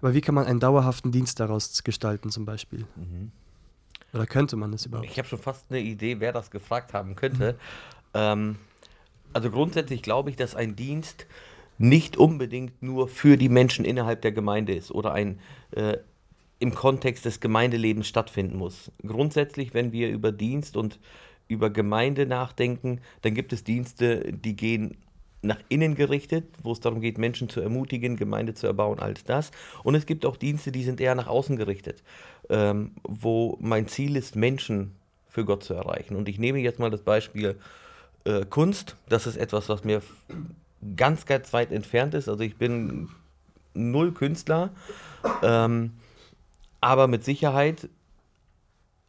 Aber 0.00 0.14
wie 0.14 0.20
kann 0.20 0.34
man 0.34 0.46
einen 0.46 0.60
dauerhaften 0.60 1.12
Dienst 1.12 1.40
daraus 1.40 1.82
gestalten 1.84 2.30
zum 2.30 2.44
Beispiel? 2.44 2.84
Oder 4.12 4.26
könnte 4.26 4.56
man 4.56 4.72
das 4.72 4.86
überhaupt? 4.86 5.08
Ich 5.08 5.18
habe 5.18 5.28
schon 5.28 5.38
fast 5.38 5.66
eine 5.70 5.80
Idee, 5.80 6.20
wer 6.20 6.32
das 6.32 6.50
gefragt 6.50 6.92
haben 6.92 7.16
könnte. 7.16 7.58
Ähm, 8.14 8.56
also 9.32 9.50
grundsätzlich 9.50 10.02
glaube 10.02 10.30
ich, 10.30 10.36
dass 10.36 10.54
ein 10.54 10.76
Dienst 10.76 11.26
nicht 11.78 12.16
unbedingt 12.16 12.82
nur 12.82 13.08
für 13.08 13.36
die 13.36 13.48
Menschen 13.50 13.84
innerhalb 13.84 14.22
der 14.22 14.32
Gemeinde 14.32 14.74
ist 14.74 14.90
oder 14.90 15.12
ein 15.12 15.38
äh, 15.72 15.98
im 16.58 16.74
Kontext 16.74 17.24
des 17.24 17.40
Gemeindelebens 17.40 18.08
stattfinden 18.08 18.56
muss. 18.56 18.90
Grundsätzlich, 19.04 19.74
wenn 19.74 19.92
wir 19.92 20.08
über 20.10 20.32
Dienst 20.32 20.76
und 20.76 20.98
über 21.48 21.70
Gemeinde 21.70 22.26
nachdenken, 22.26 23.00
dann 23.22 23.34
gibt 23.34 23.52
es 23.52 23.62
Dienste, 23.62 24.32
die 24.32 24.56
gehen 24.56 24.96
nach 25.42 25.58
innen 25.68 25.94
gerichtet, 25.94 26.44
wo 26.62 26.72
es 26.72 26.80
darum 26.80 27.00
geht, 27.00 27.18
Menschen 27.18 27.48
zu 27.48 27.60
ermutigen, 27.60 28.16
Gemeinde 28.16 28.54
zu 28.54 28.66
erbauen, 28.66 28.98
all 28.98 29.14
das. 29.26 29.50
Und 29.84 29.94
es 29.94 30.06
gibt 30.06 30.26
auch 30.26 30.36
Dienste, 30.36 30.72
die 30.72 30.82
sind 30.82 31.00
eher 31.00 31.14
nach 31.14 31.28
außen 31.28 31.56
gerichtet, 31.56 32.02
ähm, 32.48 32.92
wo 33.04 33.56
mein 33.60 33.86
Ziel 33.86 34.16
ist, 34.16 34.34
Menschen 34.34 34.96
für 35.28 35.44
Gott 35.44 35.62
zu 35.62 35.74
erreichen. 35.74 36.16
Und 36.16 36.28
ich 36.28 36.38
nehme 36.38 36.58
jetzt 36.58 36.78
mal 36.78 36.90
das 36.90 37.02
Beispiel 37.02 37.56
äh, 38.24 38.44
Kunst. 38.46 38.96
Das 39.08 39.26
ist 39.26 39.36
etwas, 39.36 39.68
was 39.68 39.84
mir 39.84 40.02
ganz, 40.96 41.26
ganz 41.26 41.52
weit 41.52 41.72
entfernt 41.72 42.14
ist. 42.14 42.28
Also 42.28 42.42
ich 42.42 42.56
bin 42.56 43.08
null 43.74 44.12
Künstler, 44.12 44.70
ähm, 45.42 45.92
aber 46.80 47.06
mit 47.06 47.24
Sicherheit 47.24 47.88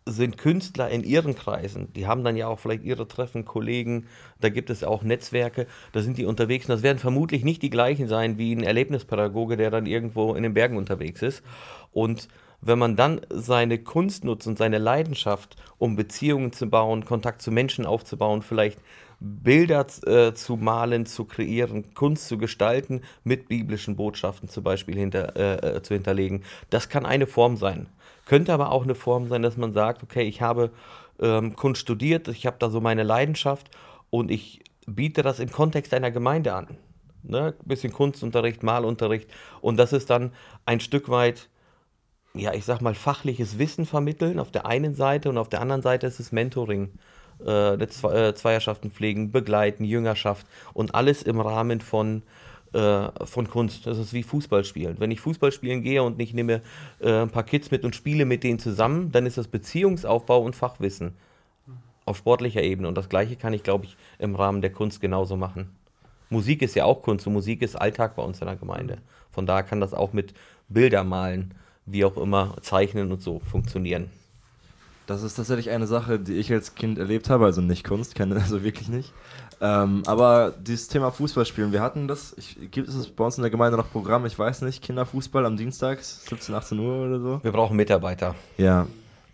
sind 0.06 0.38
Künstler 0.38 0.90
in 0.90 1.04
ihren 1.04 1.36
Kreisen, 1.36 1.92
die 1.94 2.08
haben 2.08 2.24
dann 2.24 2.38
ja 2.38 2.48
auch 2.48 2.60
vielleicht 2.60 2.84
ihre 2.84 3.08
Treffen, 3.08 3.44
Kollegen, 3.46 4.08
da 4.40 4.50
gibt 4.50 4.70
es 4.70 4.84
auch 4.84 5.04
Netzwerke, 5.04 5.68
da 5.92 6.02
sind 6.02 6.18
die 6.18 6.26
unterwegs 6.26 6.66
und 6.66 6.74
das 6.74 6.84
werden 6.84 6.98
vermutlich 7.00 7.44
nicht 7.44 7.62
die 7.62 7.70
gleichen 7.70 8.08
sein 8.08 8.38
wie 8.38 8.56
ein 8.56 8.64
Erlebnispädagoge, 8.64 9.58
der 9.58 9.70
dann 9.70 9.86
irgendwo 9.86 10.34
in 10.34 10.44
den 10.44 10.54
Bergen 10.54 10.78
unterwegs 10.78 11.22
ist. 11.22 11.44
Und 11.92 12.30
wenn 12.62 12.80
man 12.80 12.96
dann 12.96 13.22
seine 13.30 13.78
Kunst 13.78 14.24
nutzt 14.24 14.48
und 14.48 14.58
seine 14.58 14.78
Leidenschaft, 14.78 15.58
um 15.78 15.96
Beziehungen 15.96 16.52
zu 16.54 16.68
bauen, 16.70 17.06
Kontakt 17.06 17.42
zu 17.42 17.52
Menschen 17.52 17.86
aufzubauen, 17.86 18.42
vielleicht 18.42 18.80
Bilder 19.20 19.86
äh, 20.06 20.34
zu 20.34 20.58
malen, 20.58 21.06
zu 21.06 21.26
kreieren, 21.26 21.94
Kunst 21.96 22.28
zu 22.28 22.38
gestalten, 22.38 23.02
mit 23.24 23.48
biblischen 23.48 23.96
Botschaften 23.96 24.48
zum 24.48 24.64
Beispiel 24.64 24.96
hinter, 24.96 25.36
äh, 25.36 25.78
äh, 25.78 25.82
zu 25.82 25.96
hinterlegen, 25.96 26.44
das 26.70 26.90
kann 26.90 27.06
eine 27.06 27.26
Form 27.26 27.58
sein. 27.58 27.88
Könnte 28.26 28.54
aber 28.54 28.72
auch 28.72 28.84
eine 28.84 28.96
Form 28.96 29.28
sein, 29.28 29.42
dass 29.42 29.58
man 29.58 29.74
sagt, 29.74 30.04
okay, 30.04 30.24
ich 30.24 30.42
habe 30.42 30.72
ähm, 31.20 31.56
Kunst 31.56 31.82
studiert, 31.82 32.28
ich 32.28 32.46
habe 32.46 32.58
da 32.60 32.70
so 32.70 32.80
meine 32.80 33.04
Leidenschaft 33.04 33.72
und 34.10 34.30
ich 34.30 34.62
biete 34.86 35.24
das 35.24 35.40
im 35.40 35.52
Kontext 35.52 35.94
einer 35.94 36.12
Gemeinde 36.12 36.54
an. 36.54 36.78
Ne? 37.24 37.56
Bisschen 37.66 37.92
Kunstunterricht, 37.92 38.62
Malunterricht 38.62 39.30
und 39.62 39.78
das 39.78 39.94
ist 39.94 40.10
dann 40.10 40.32
ein 40.66 40.80
Stück 40.80 41.10
weit 41.10 41.50
ja, 42.34 42.54
ich 42.54 42.66
sag 42.66 42.82
mal, 42.82 42.94
fachliches 42.94 43.58
Wissen 43.58 43.86
vermitteln 43.86 44.40
auf 44.40 44.52
der 44.52 44.66
einen 44.68 44.94
Seite 44.94 45.30
und 45.30 45.38
auf 45.38 45.50
der 45.50 45.62
anderen 45.62 45.82
Seite 45.82 46.06
ist 46.06 46.20
es 46.20 46.32
Mentoring, 46.32 46.92
äh, 47.46 47.74
äh, 47.74 48.34
Zweierschaften 48.34 48.92
pflegen, 48.92 49.32
begleiten, 49.32 49.84
Jüngerschaft 49.84 50.46
und 50.74 50.96
alles 50.96 51.24
im 51.24 51.40
Rahmen 51.40 51.82
von, 51.82 52.24
äh, 52.74 53.08
von 53.26 53.50
Kunst. 53.50 53.88
Das 53.88 53.98
ist 53.98 54.14
wie 54.14 54.24
Fußball 54.24 54.64
spielen. 54.64 54.96
Wenn 55.00 55.12
ich 55.12 55.22
Fußball 55.22 55.52
spielen 55.52 55.82
gehe 55.84 56.04
und 56.04 56.20
ich 56.22 56.34
nehme 56.34 56.62
äh, 57.00 57.22
ein 57.22 57.30
paar 57.30 57.44
Kids 57.44 57.72
mit 57.72 57.84
und 57.84 57.96
spiele 57.96 58.26
mit 58.26 58.44
denen 58.44 58.60
zusammen, 58.60 59.12
dann 59.12 59.26
ist 59.26 59.38
das 59.38 59.48
Beziehungsaufbau 59.48 60.42
und 60.42 60.56
Fachwissen 60.56 61.14
auf 62.06 62.18
sportlicher 62.18 62.64
Ebene. 62.64 62.88
Und 62.88 62.98
das 62.98 63.10
Gleiche 63.10 63.36
kann 63.36 63.54
ich, 63.54 63.64
glaube 63.64 63.86
ich, 63.86 63.98
im 64.18 64.36
Rahmen 64.36 64.62
der 64.62 64.72
Kunst 64.72 65.02
genauso 65.02 65.36
machen. 65.36 65.76
Musik 66.30 66.62
ist 66.62 66.76
ja 66.76 66.86
auch 66.86 67.02
Kunst 67.02 67.28
und 67.28 67.34
Musik 67.34 67.62
ist 67.62 67.76
Alltag 67.76 68.16
bei 68.16 68.24
uns 68.24 68.42
in 68.42 68.48
der 68.48 68.56
Gemeinde. 68.56 68.98
Von 69.32 69.46
daher 69.46 69.64
kann 69.64 69.80
das 69.80 69.94
auch 69.94 70.14
mit 70.14 70.34
Bilder 70.68 71.04
malen, 71.04 71.54
wie 71.86 72.04
auch 72.04 72.18
immer, 72.18 72.56
zeichnen 72.62 73.12
und 73.12 73.22
so 73.22 73.40
funktionieren. 73.40 74.10
Das 75.08 75.24
ist 75.24 75.36
tatsächlich 75.36 75.70
eine 75.70 75.88
Sache, 75.88 76.20
die 76.20 76.34
ich 76.34 76.52
als 76.52 76.76
Kind 76.76 77.00
erlebt 77.00 77.30
habe, 77.30 77.46
also 77.46 77.62
nicht 77.62 77.86
Kunst, 77.86 78.14
kenne 78.14 78.36
also 78.42 78.64
wirklich 78.64 78.90
nicht. 78.90 79.14
Ähm, 79.60 80.04
aber 80.06 80.54
dieses 80.60 80.90
Thema 80.90 81.12
Fußballspielen, 81.12 81.72
wir 81.72 81.82
hatten 81.82 82.08
das, 82.08 82.36
ich, 82.38 82.70
gibt 82.70 82.90
es 82.90 83.08
bei 83.08 83.24
uns 83.24 83.38
in 83.38 83.42
der 83.42 83.50
Gemeinde 83.50 83.78
noch 83.78 83.90
Programm, 83.90 84.26
ich 84.26 84.38
weiß 84.38 84.62
nicht, 84.62 84.84
Kinderfußball 84.84 85.46
am 85.46 85.58
Dienstags, 85.58 86.26
17, 86.26 86.54
18 86.54 86.80
Uhr 86.80 87.08
oder 87.08 87.20
so? 87.20 87.44
Wir 87.44 87.52
brauchen 87.52 87.76
Mitarbeiter. 87.78 88.36
Ja. 88.58 88.86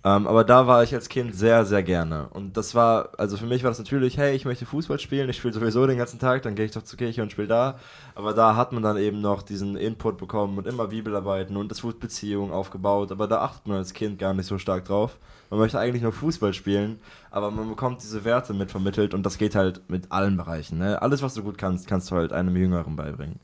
Ähm, 0.06 0.28
aber 0.28 0.44
da 0.44 0.68
war 0.68 0.84
ich 0.84 0.94
als 0.94 1.08
Kind 1.08 1.34
sehr, 1.34 1.64
sehr 1.64 1.82
gerne. 1.82 2.28
Und 2.32 2.58
das 2.58 2.76
war, 2.76 3.10
also 3.18 3.38
für 3.38 3.46
mich 3.46 3.64
war 3.64 3.72
das 3.72 3.80
natürlich, 3.80 4.18
hey, 4.18 4.36
ich 4.36 4.44
möchte 4.44 4.66
Fußball 4.66 5.00
spielen, 5.00 5.30
ich 5.30 5.38
spiele 5.38 5.54
sowieso 5.54 5.88
den 5.88 5.98
ganzen 5.98 6.20
Tag, 6.20 6.42
dann 6.42 6.56
gehe 6.56 6.66
ich 6.66 6.72
doch 6.72 6.84
zur 6.84 7.00
Kirche 7.00 7.22
und 7.22 7.32
spiele 7.32 7.48
da. 7.48 7.80
Aber 8.14 8.34
da 8.34 8.58
hat 8.58 8.74
man 8.74 8.84
dann 8.84 8.98
eben 8.98 9.22
noch 9.22 9.44
diesen 9.44 9.78
Input 9.78 10.18
bekommen 10.18 10.58
und 10.58 10.68
immer 10.68 10.88
Bibelarbeiten 10.88 11.56
und 11.56 11.72
es 11.72 11.86
wurde 11.86 12.00
Beziehungen 12.00 12.52
aufgebaut. 12.52 13.14
Aber 13.14 13.28
da 13.28 13.40
achtet 13.44 13.66
man 13.66 13.78
als 13.78 13.94
Kind 13.94 14.20
gar 14.20 14.34
nicht 14.34 14.46
so 14.46 14.58
stark 14.58 14.84
drauf. 14.86 15.16
Man 15.50 15.60
möchte 15.60 15.80
eigentlich 15.80 16.04
nur 16.04 16.12
Fußball 16.12 16.54
spielen, 16.54 17.00
aber 17.32 17.50
man 17.52 17.70
bekommt 17.70 18.04
diese 18.04 18.26
Werte 18.26 18.54
mit 18.54 18.72
vermittelt 18.72 19.14
und 19.14 19.26
das 19.26 19.38
geht 19.38 19.56
halt 19.56 19.88
mit 19.90 20.12
allen 20.12 20.36
Bereichen. 20.36 20.80
Ne? 20.80 21.02
Alles, 21.02 21.22
was 21.22 21.34
du 21.36 21.44
gut 21.44 21.58
kannst, 21.58 21.88
kannst 21.88 22.12
du 22.12 22.16
halt 22.16 22.34
einem 22.34 22.58
Jüngeren 22.58 22.98
beibringen. 22.98 23.40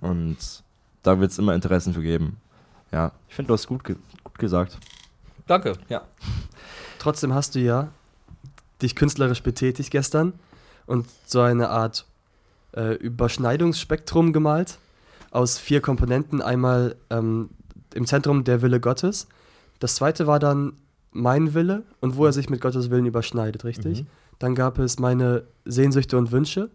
Und 0.00 0.36
da 1.02 1.18
wird 1.18 1.32
es 1.32 1.38
immer 1.38 1.54
Interessen 1.54 1.92
für 1.92 2.02
geben. 2.02 2.36
Ja, 2.92 3.12
ich 3.28 3.34
finde, 3.34 3.48
du 3.48 3.54
hast 3.54 3.66
gut, 3.66 3.82
ge 3.82 3.96
gut 4.22 4.38
gesagt. 4.38 4.78
Danke. 5.48 5.72
Ja. 5.88 6.02
Trotzdem 6.98 7.34
hast 7.34 7.54
du 7.56 7.60
ja 7.60 7.88
dich 8.80 8.94
künstlerisch 8.94 9.42
betätigt 9.42 9.90
gestern 9.90 10.34
und 10.86 11.06
so 11.26 11.40
eine 11.40 11.70
Art 11.70 12.06
äh, 12.76 12.94
Überschneidungsspektrum 12.94 14.32
gemalt 14.32 14.78
aus 15.30 15.58
vier 15.58 15.80
Komponenten. 15.80 16.40
Einmal 16.40 16.94
ähm, 17.10 17.50
im 17.94 18.06
Zentrum 18.06 18.44
der 18.44 18.62
Wille 18.62 18.78
Gottes. 18.78 19.26
Das 19.80 19.96
zweite 19.96 20.26
war 20.26 20.38
dann 20.38 20.74
mein 21.10 21.54
Wille 21.54 21.82
und 22.00 22.16
wo 22.16 22.26
er 22.26 22.32
sich 22.32 22.50
mit 22.50 22.60
Gottes 22.60 22.90
Willen 22.90 23.06
überschneidet, 23.06 23.64
richtig? 23.64 24.04
Dann 24.38 24.54
gab 24.54 24.78
es 24.78 24.98
meine 24.98 25.44
Sehnsüchte 25.64 26.16
und 26.16 26.30
Wünsche, 26.30 26.70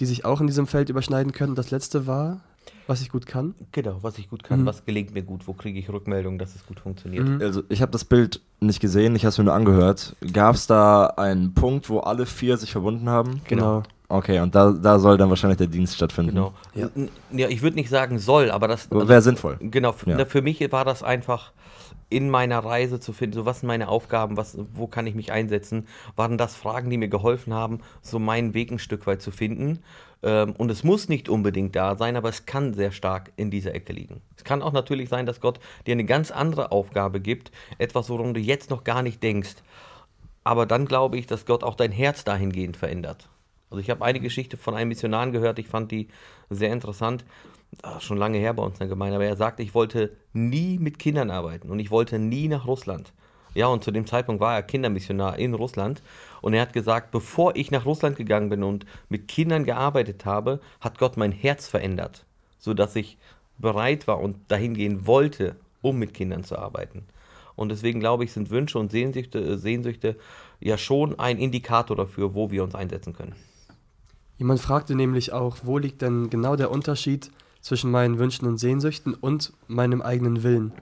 die 0.00 0.06
sich 0.06 0.24
auch 0.24 0.40
in 0.40 0.46
diesem 0.46 0.66
Feld 0.66 0.88
überschneiden 0.88 1.32
können. 1.32 1.54
Das 1.54 1.70
letzte 1.70 2.06
war, 2.06 2.40
was 2.86 3.00
ich 3.02 3.10
gut 3.10 3.26
kann. 3.26 3.54
Genau, 3.72 3.98
was 4.02 4.18
ich 4.18 4.28
gut 4.28 4.42
kann, 4.42 4.62
Mhm. 4.62 4.66
was 4.66 4.84
gelingt 4.84 5.14
mir 5.14 5.22
gut, 5.22 5.46
wo 5.46 5.52
kriege 5.52 5.78
ich 5.78 5.88
Rückmeldung, 5.90 6.38
dass 6.38 6.54
es 6.54 6.66
gut 6.66 6.80
funktioniert. 6.80 7.26
Mhm. 7.26 7.40
Also 7.40 7.62
ich 7.68 7.82
habe 7.82 7.92
das 7.92 8.04
Bild 8.04 8.40
nicht 8.60 8.80
gesehen, 8.80 9.14
ich 9.16 9.22
habe 9.24 9.30
es 9.30 9.38
mir 9.38 9.44
nur 9.44 9.54
angehört. 9.54 10.16
Gab 10.32 10.54
es 10.56 10.66
da 10.66 11.06
einen 11.06 11.54
Punkt, 11.54 11.88
wo 11.88 12.00
alle 12.00 12.26
vier 12.26 12.56
sich 12.56 12.72
verbunden 12.72 13.08
haben? 13.08 13.40
Genau. 13.48 13.82
Okay, 14.08 14.40
und 14.40 14.54
da, 14.56 14.72
da 14.72 14.98
soll 14.98 15.16
dann 15.18 15.28
wahrscheinlich 15.30 15.58
der 15.58 15.68
Dienst 15.68 15.94
stattfinden. 15.94 16.34
Genau. 16.34 16.52
Ja. 16.74 16.88
Ja, 17.30 17.48
ich 17.48 17.62
würde 17.62 17.76
nicht 17.76 17.88
sagen 17.90 18.18
soll, 18.18 18.50
aber 18.50 18.66
das. 18.66 18.90
Aber 18.90 19.06
Wäre 19.08 19.22
sinnvoll. 19.22 19.56
Genau, 19.60 19.94
Ja. 20.04 20.24
für 20.24 20.42
mich 20.42 20.60
war 20.72 20.84
das 20.84 21.04
einfach 21.04 21.52
in 22.10 22.28
meiner 22.28 22.58
Reise 22.58 23.00
zu 23.00 23.12
finden, 23.12 23.34
so 23.34 23.46
was 23.46 23.60
sind 23.60 23.68
meine 23.68 23.88
Aufgaben, 23.88 24.36
was, 24.36 24.58
wo 24.74 24.86
kann 24.86 25.06
ich 25.06 25.14
mich 25.14 25.32
einsetzen, 25.32 25.86
waren 26.16 26.36
das 26.36 26.56
Fragen, 26.56 26.90
die 26.90 26.98
mir 26.98 27.08
geholfen 27.08 27.54
haben, 27.54 27.80
so 28.02 28.18
meinen 28.18 28.52
Weg 28.52 28.70
ein 28.70 28.78
Stück 28.78 29.06
weit 29.06 29.22
zu 29.22 29.30
finden. 29.30 29.78
Ähm, 30.22 30.54
und 30.58 30.70
es 30.70 30.84
muss 30.84 31.08
nicht 31.08 31.28
unbedingt 31.28 31.76
da 31.76 31.96
sein, 31.96 32.16
aber 32.16 32.28
es 32.28 32.46
kann 32.46 32.74
sehr 32.74 32.92
stark 32.92 33.32
in 33.36 33.50
dieser 33.50 33.74
Ecke 33.74 33.92
liegen. 33.92 34.20
Es 34.36 34.44
kann 34.44 34.60
auch 34.60 34.72
natürlich 34.72 35.08
sein, 35.08 35.24
dass 35.24 35.40
Gott 35.40 35.60
dir 35.86 35.92
eine 35.92 36.04
ganz 36.04 36.30
andere 36.30 36.72
Aufgabe 36.72 37.20
gibt, 37.20 37.52
etwas, 37.78 38.10
worum 38.10 38.34
du 38.34 38.40
jetzt 38.40 38.70
noch 38.70 38.84
gar 38.84 39.02
nicht 39.02 39.22
denkst. 39.22 39.56
Aber 40.42 40.66
dann 40.66 40.86
glaube 40.86 41.16
ich, 41.16 41.26
dass 41.26 41.46
Gott 41.46 41.62
auch 41.62 41.74
dein 41.74 41.92
Herz 41.92 42.24
dahingehend 42.24 42.76
verändert. 42.76 43.28
Also 43.70 43.80
ich 43.80 43.88
habe 43.88 44.04
eine 44.04 44.20
Geschichte 44.20 44.56
von 44.56 44.74
einem 44.74 44.88
Missionar 44.88 45.30
gehört, 45.30 45.58
ich 45.58 45.68
fand 45.68 45.92
die 45.92 46.08
sehr 46.50 46.72
interessant. 46.72 47.24
Ah, 47.82 48.00
schon 48.00 48.18
lange 48.18 48.38
her 48.38 48.52
bei 48.52 48.62
uns 48.62 48.74
in 48.74 48.80
der 48.80 48.88
Gemeinde, 48.88 49.16
aber 49.16 49.24
er 49.24 49.36
sagte, 49.36 49.62
ich 49.62 49.74
wollte 49.74 50.16
nie 50.32 50.78
mit 50.78 50.98
Kindern 50.98 51.30
arbeiten 51.30 51.70
und 51.70 51.78
ich 51.78 51.90
wollte 51.90 52.18
nie 52.18 52.48
nach 52.48 52.66
Russland. 52.66 53.12
Ja, 53.54 53.66
und 53.66 53.82
zu 53.82 53.90
dem 53.90 54.06
Zeitpunkt 54.06 54.40
war 54.40 54.54
er 54.54 54.62
Kindermissionar 54.62 55.38
in 55.38 55.54
Russland 55.54 56.02
und 56.40 56.52
er 56.52 56.62
hat 56.62 56.72
gesagt, 56.72 57.10
bevor 57.10 57.56
ich 57.56 57.70
nach 57.70 57.84
Russland 57.84 58.16
gegangen 58.16 58.48
bin 58.48 58.62
und 58.62 58.86
mit 59.08 59.28
Kindern 59.28 59.64
gearbeitet 59.64 60.24
habe, 60.24 60.60
hat 60.80 60.98
Gott 60.98 61.16
mein 61.16 61.32
Herz 61.32 61.66
verändert, 61.66 62.24
sodass 62.58 62.94
ich 62.96 63.18
bereit 63.58 64.06
war 64.06 64.20
und 64.20 64.36
dahin 64.48 64.74
gehen 64.74 65.06
wollte, 65.06 65.56
um 65.82 65.98
mit 65.98 66.14
Kindern 66.14 66.44
zu 66.44 66.58
arbeiten. 66.58 67.04
Und 67.56 67.70
deswegen 67.70 68.00
glaube 68.00 68.24
ich, 68.24 68.32
sind 68.32 68.50
Wünsche 68.50 68.78
und 68.78 68.90
Sehnsüchte, 68.90 69.38
äh, 69.38 69.58
Sehnsüchte 69.58 70.16
ja 70.60 70.78
schon 70.78 71.18
ein 71.18 71.38
Indikator 71.38 71.96
dafür, 71.96 72.34
wo 72.34 72.50
wir 72.50 72.64
uns 72.64 72.74
einsetzen 72.74 73.12
können. 73.12 73.34
Jemand 74.38 74.60
fragte 74.60 74.94
nämlich 74.94 75.32
auch, 75.32 75.58
wo 75.64 75.76
liegt 75.76 76.00
denn 76.00 76.30
genau 76.30 76.56
der 76.56 76.70
Unterschied 76.70 77.30
zwischen 77.60 77.90
meinen 77.90 78.18
Wünschen 78.18 78.46
und 78.46 78.58
Sehnsüchten 78.58 79.14
und 79.14 79.52
meinem 79.68 80.02
eigenen 80.02 80.42
Willen? 80.42 80.72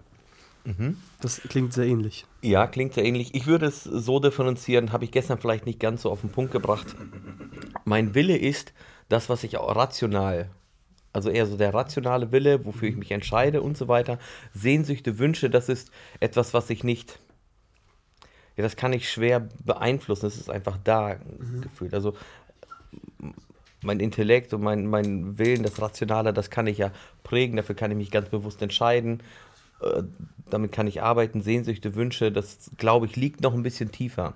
Das 1.21 1.41
klingt 1.41 1.73
sehr 1.73 1.87
ähnlich. 1.87 2.27
Ja, 2.43 2.67
klingt 2.67 2.93
sehr 2.93 3.05
ähnlich. 3.05 3.35
Ich 3.35 3.47
würde 3.47 3.67
es 3.67 3.85
so 3.85 4.21
differenzieren, 4.21 4.93
habe 4.93 5.05
ich 5.05 5.11
gestern 5.11 5.39
vielleicht 5.39 5.65
nicht 5.65 5.81
ganz 5.81 6.03
so 6.03 6.11
auf 6.11 6.21
den 6.21 6.31
Punkt 6.31 6.53
gebracht. 6.53 6.95
Mein 7.85 8.15
Wille 8.15 8.37
ist 8.37 8.75
das, 9.09 9.31
was 9.31 9.45
ich 9.45 9.57
auch 9.57 9.75
rational, 9.75 10.51
also 11.15 11.31
eher 11.31 11.47
so 11.47 11.57
der 11.57 11.73
rationale 11.73 12.33
Wille, 12.33 12.67
wofür 12.67 12.91
ich 12.91 12.97
mich 12.97 13.11
entscheide 13.13 13.63
und 13.63 13.79
so 13.79 13.89
weiter. 13.89 14.19
Sehnsüchte, 14.53 15.19
Wünsche, 15.19 15.49
das 15.49 15.71
ist 15.71 15.91
etwas, 16.21 16.53
was 16.53 16.69
ich 16.69 16.85
nicht, 16.85 17.19
ja, 18.57 18.63
das 18.63 18.77
kann 18.77 18.93
ich 18.93 19.09
schwer 19.09 19.49
beeinflussen. 19.65 20.27
Es 20.27 20.37
ist 20.37 20.51
einfach 20.51 20.77
da 20.83 21.17
gefühlt. 21.63 21.95
Also 21.95 22.15
mein 23.83 24.01
Intellekt 24.01 24.53
und 24.55 24.63
mein, 24.63 24.87
mein 24.87 25.39
Willen, 25.39 25.63
das 25.63 25.81
Rationale, 25.81 26.33
das 26.33 26.51
kann 26.51 26.67
ich 26.67 26.79
ja 26.79 26.91
prägen, 27.23 27.57
dafür 27.57 27.75
kann 27.75 27.91
ich 27.91 27.97
mich 27.97 28.11
ganz 28.11 28.29
bewusst 28.29 28.61
entscheiden. 28.63 29.23
Äh, 29.81 30.03
damit 30.51 30.73
kann 30.73 30.87
ich 30.87 31.03
arbeiten, 31.03 31.43
Sehnsüchte, 31.43 31.95
Wünsche, 31.95 32.33
das 32.33 32.71
glaube 32.79 33.07
ich 33.07 33.17
liegt 33.17 33.43
noch 33.43 33.55
ein 33.55 33.63
bisschen 33.63 33.93
tiefer. 33.93 34.35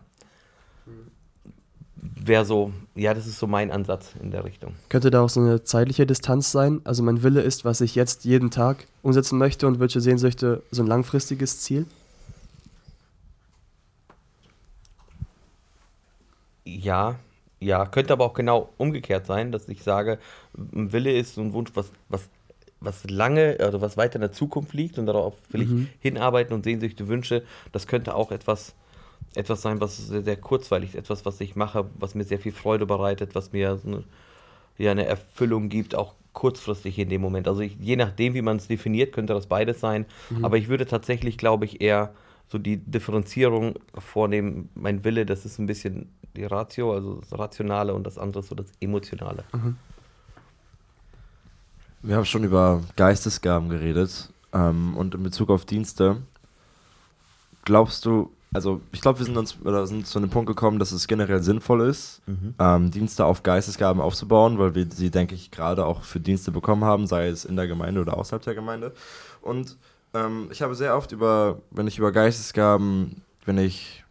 Wäre 1.96 2.44
so, 2.44 2.72
ja, 2.94 3.14
das 3.14 3.26
ist 3.26 3.38
so 3.38 3.46
mein 3.46 3.70
Ansatz 3.70 4.14
in 4.20 4.31
der 4.31 4.44
Richtung. 4.44 4.74
Könnte 4.88 5.11
da 5.11 5.22
auch 5.22 5.28
so 5.28 5.40
eine 5.40 5.62
zeitliche 5.62 6.05
Distanz 6.05 6.50
sein? 6.50 6.81
Also 6.85 7.02
mein 7.02 7.22
Wille 7.22 7.42
ist, 7.42 7.64
was 7.64 7.81
ich 7.81 7.94
jetzt 7.94 8.24
jeden 8.24 8.50
Tag 8.50 8.87
umsetzen 9.02 9.38
möchte 9.38 9.66
und 9.66 9.81
welche 9.81 10.00
Sehnsüchte 10.00 10.62
so 10.70 10.83
ein 10.83 10.88
langfristiges 10.88 11.61
Ziel? 11.61 11.87
Ja, 16.64 17.18
ja, 17.62 17.87
könnte 17.87 18.12
aber 18.12 18.25
auch 18.25 18.35
genau 18.35 18.70
umgekehrt 18.77 19.27
sein, 19.27 19.53
dass 19.53 19.68
ich 19.68 19.83
sage, 19.83 20.18
ein 20.57 20.92
Wille 20.92 21.12
ist 21.12 21.35
so 21.35 21.40
ein 21.40 21.53
Wunsch, 21.53 21.70
was, 21.75 21.92
was, 22.09 22.29
was 22.81 23.09
lange, 23.09 23.57
also 23.61 23.81
was 23.81 23.96
weiter 23.96 24.16
in 24.16 24.22
der 24.22 24.33
Zukunft 24.33 24.75
liegt 24.75 24.98
und 24.98 25.07
darauf 25.07 25.35
will 25.51 25.62
ich 25.62 25.88
hinarbeiten 26.01 26.55
und 26.55 26.64
Sehnsüchte, 26.64 27.09
Wünsche, 27.09 27.42
das 27.70 27.87
könnte 27.87 28.14
auch 28.14 28.33
etwas, 28.33 28.75
etwas 29.35 29.62
sein, 29.62 29.81
was 29.81 29.96
sehr, 29.96 30.22
sehr 30.22 30.37
kurzweilig 30.37 30.90
ist, 30.90 30.96
etwas, 30.96 31.25
was 31.25 31.40
ich 31.40 31.57
mache, 31.57 31.87
was 31.98 32.14
mir 32.14 32.25
sehr 32.25 32.38
viel 32.38 32.53
Freude 32.53 32.87
bereitet, 32.87 33.35
was 33.35 33.53
mir 33.53 33.79
eine, 33.85 34.05
ja, 34.79 34.90
eine 34.90 35.07
Erfüllung 35.07 35.68
gibt, 35.68 35.94
auch 35.94 36.14
kurzfristig 36.33 36.98
in 36.98 37.09
dem 37.09 37.20
Moment. 37.20 37.46
Also 37.46 37.61
ich, 37.61 37.77
je 37.79 37.96
nachdem, 37.96 38.35
wie 38.35 38.42
man 38.42 38.57
es 38.57 38.66
definiert, 38.66 39.12
könnte 39.12 39.35
das 39.35 39.46
beides 39.46 39.81
sein. 39.81 40.07
Aber 40.42 40.57
ich 40.57 40.68
würde 40.68 40.87
tatsächlich, 40.87 41.37
glaube 41.37 41.66
ich, 41.66 41.81
eher 41.83 42.14
so 42.52 42.58
die 42.58 42.76
Differenzierung 42.76 43.74
vornehmen. 43.98 44.68
Mein 44.74 45.02
Wille, 45.04 45.24
das 45.24 45.46
ist 45.46 45.58
ein 45.58 45.66
bisschen 45.66 46.10
die 46.36 46.44
Ratio, 46.44 46.92
also 46.92 47.14
das 47.16 47.38
Rationale 47.38 47.94
und 47.94 48.06
das 48.06 48.18
andere 48.18 48.42
so 48.42 48.54
das 48.54 48.66
Emotionale. 48.78 49.42
Wir 52.02 52.16
haben 52.16 52.26
schon 52.26 52.44
über 52.44 52.82
Geistesgaben 52.96 53.70
geredet 53.70 54.30
ähm, 54.52 54.94
und 54.96 55.14
in 55.14 55.22
Bezug 55.22 55.48
auf 55.50 55.64
Dienste. 55.64 56.18
Glaubst 57.64 58.04
du, 58.04 58.30
also 58.52 58.82
ich 58.92 59.00
glaube, 59.00 59.20
wir 59.20 59.26
sind 59.26 59.38
uns 59.38 59.58
oder 59.64 59.86
sind 59.86 60.06
zu 60.06 60.18
einem 60.18 60.28
Punkt 60.28 60.48
gekommen, 60.48 60.78
dass 60.78 60.92
es 60.92 61.06
generell 61.06 61.42
sinnvoll 61.42 61.88
ist, 61.88 62.20
ähm, 62.58 62.90
Dienste 62.90 63.24
auf 63.24 63.42
Geistesgaben 63.42 64.02
aufzubauen, 64.02 64.58
weil 64.58 64.74
wir 64.74 64.86
sie, 64.90 65.10
denke 65.10 65.34
ich, 65.34 65.50
gerade 65.50 65.86
auch 65.86 66.02
für 66.02 66.20
Dienste 66.20 66.50
bekommen 66.50 66.84
haben, 66.84 67.06
sei 67.06 67.28
es 67.28 67.46
in 67.46 67.56
der 67.56 67.66
Gemeinde 67.66 68.02
oder 68.02 68.18
außerhalb 68.18 68.42
der 68.42 68.54
Gemeinde. 68.54 68.92
Und 69.40 69.78
ähm, 70.14 70.48
ich 70.51 70.62
habe 70.62 70.75
sehr 70.75 70.96
oft 70.96 71.12
über, 71.12 71.59
wenn 71.70 71.87
ich 71.87 71.98
über 71.98 72.12
Geistesgaben, 72.12 73.22
wenn 73.44 73.59
ich 73.59 74.05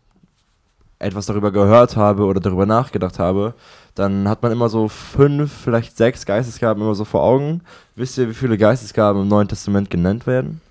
etwas 1.00 1.26
darüber 1.26 1.52
gehört 1.52 1.98
habe 1.98 2.26
oder 2.26 2.40
darüber 2.40 2.66
nachgedacht 2.66 3.18
habe, 3.20 3.56
dann 3.96 4.30
hat 4.30 4.44
man 4.44 4.52
immer 4.52 4.70
so 4.70 4.88
fünf, 4.88 5.52
vielleicht 5.52 5.98
sechs 5.98 6.26
Geistesgaben 6.26 6.82
immer 6.82 6.96
so 6.96 7.06
vor 7.06 7.24
Augen. 7.24 7.62
Wisst 7.96 8.18
ihr, 8.18 8.30
wie 8.30 8.34
viele 8.34 8.58
Geistesgaben 8.58 9.24
im 9.24 9.28
Neuen 9.28 9.48
Testament 9.48 9.90
genannt 9.90 10.28
werden? 10.28 10.62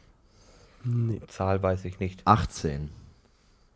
Nee. 0.84 1.20
Zahl 1.26 1.62
weiß 1.62 1.84
ich 1.84 2.00
nicht. 2.00 2.22
18. 2.24 2.88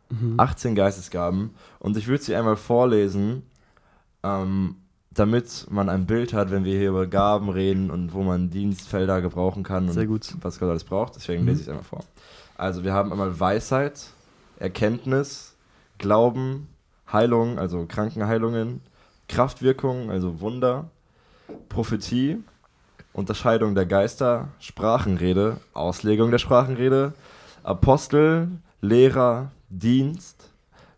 Mhm. 0.09 0.39
18 0.39 0.75
Geistesgaben. 0.75 1.53
Und 1.79 1.97
ich 1.97 2.07
würde 2.07 2.23
sie 2.23 2.35
einmal 2.35 2.55
vorlesen, 2.55 3.43
ähm, 4.23 4.75
damit 5.15 5.65
man 5.69 5.89
ein 5.89 6.05
Bild 6.05 6.33
hat, 6.33 6.51
wenn 6.51 6.63
wir 6.65 6.77
hier 6.77 6.89
über 6.89 7.07
Gaben 7.07 7.49
reden 7.49 7.89
und 7.89 8.13
wo 8.13 8.21
man 8.23 8.49
Dienstfelder 8.49 9.21
gebrauchen 9.21 9.63
kann 9.63 9.87
und 9.87 9.93
Sehr 9.93 10.05
gut. 10.07 10.35
was 10.41 10.59
Gott 10.59 10.69
alles 10.69 10.83
braucht. 10.83 11.15
Deswegen 11.15 11.41
Mhm. 11.43 11.47
lese 11.47 11.61
ich 11.61 11.67
es 11.67 11.69
einmal 11.69 11.83
vor. 11.83 12.03
Also 12.57 12.83
wir 12.83 12.93
haben 12.93 13.11
einmal 13.11 13.39
Weisheit, 13.39 14.07
Erkenntnis, 14.59 15.55
Glauben, 15.97 16.67
Heilung, 17.11 17.57
also 17.59 17.85
Krankenheilungen, 17.87 18.81
Kraftwirkung, 19.27 20.11
also 20.11 20.39
Wunder, 20.41 20.89
Prophetie, 21.69 22.37
Unterscheidung 23.13 23.75
der 23.75 23.85
Geister, 23.85 24.49
Sprachenrede, 24.59 25.57
Auslegung 25.73 26.31
der 26.31 26.37
Sprachenrede, 26.39 27.13
Apostel, 27.63 28.49
Lehrer, 28.81 29.51
Dienst, 29.69 30.49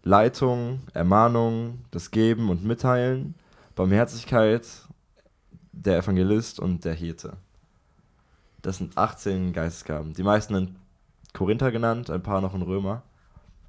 Leitung, 0.03 0.81
Ermahnung, 0.93 1.79
das 1.91 2.11
Geben 2.11 2.49
und 2.49 2.63
Mitteilen, 2.65 3.35
Barmherzigkeit, 3.77 4.67
der 5.71 5.99
Evangelist 5.99 6.59
und 6.59 6.83
der 6.83 6.95
Hirte. 6.95 7.37
Das 8.63 8.79
sind 8.79 8.97
18 8.97 9.53
Geistesgaben. 9.53 10.13
Die 10.13 10.23
meisten 10.23 10.55
in 10.55 10.75
Korinther 11.31 11.71
genannt, 11.71 12.09
ein 12.09 12.23
paar 12.23 12.41
noch 12.41 12.55
in 12.55 12.63
Römer. 12.63 13.03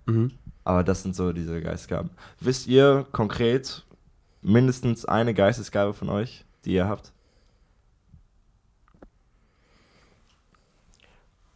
Mhm. 0.06 0.32
Aber 0.64 0.82
das 0.82 1.02
sind 1.02 1.14
so 1.14 1.34
diese 1.34 1.60
Geistesgaben. 1.60 2.10
Wisst 2.40 2.66
ihr 2.66 3.06
konkret 3.12 3.84
mindestens 4.40 5.04
eine 5.04 5.34
Geistesgabe 5.34 5.92
von 5.92 6.08
euch, 6.08 6.46
die 6.64 6.72
ihr 6.72 6.88
habt? 6.88 7.12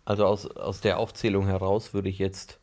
Also 0.04 0.26
aus, 0.26 0.46
aus 0.46 0.82
der 0.82 0.98
Aufzählung 0.98 1.46
heraus 1.46 1.94
würde 1.94 2.10
ich 2.10 2.18
jetzt 2.18 2.60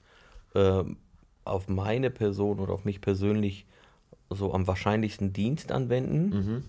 ähm, 0.54 0.97
auf 1.45 1.67
meine 1.67 2.12
Person 2.12 2.60
oder 2.60 2.73
auf 2.73 2.86
mich 2.86 3.02
persönlich 3.02 3.65
so 4.30 4.54
am 4.54 4.68
wahrscheinlichsten 4.68 5.34
Dienst 5.34 5.72
anwenden. 5.72 6.63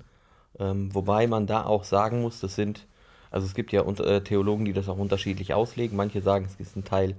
Ähm, 0.58 0.94
wobei 0.94 1.26
man 1.26 1.46
da 1.46 1.64
auch 1.64 1.84
sagen 1.84 2.22
muss, 2.22 2.40
das 2.40 2.54
sind, 2.54 2.86
also 3.30 3.46
es 3.46 3.54
gibt 3.54 3.72
ja 3.72 3.82
unter, 3.82 4.06
äh, 4.06 4.20
Theologen, 4.22 4.64
die 4.64 4.72
das 4.72 4.88
auch 4.88 4.98
unterschiedlich 4.98 5.54
auslegen. 5.54 5.96
Manche 5.96 6.22
sagen, 6.22 6.46
es 6.46 6.56
ist 6.58 6.76
ein 6.76 6.84
Teil 6.84 7.14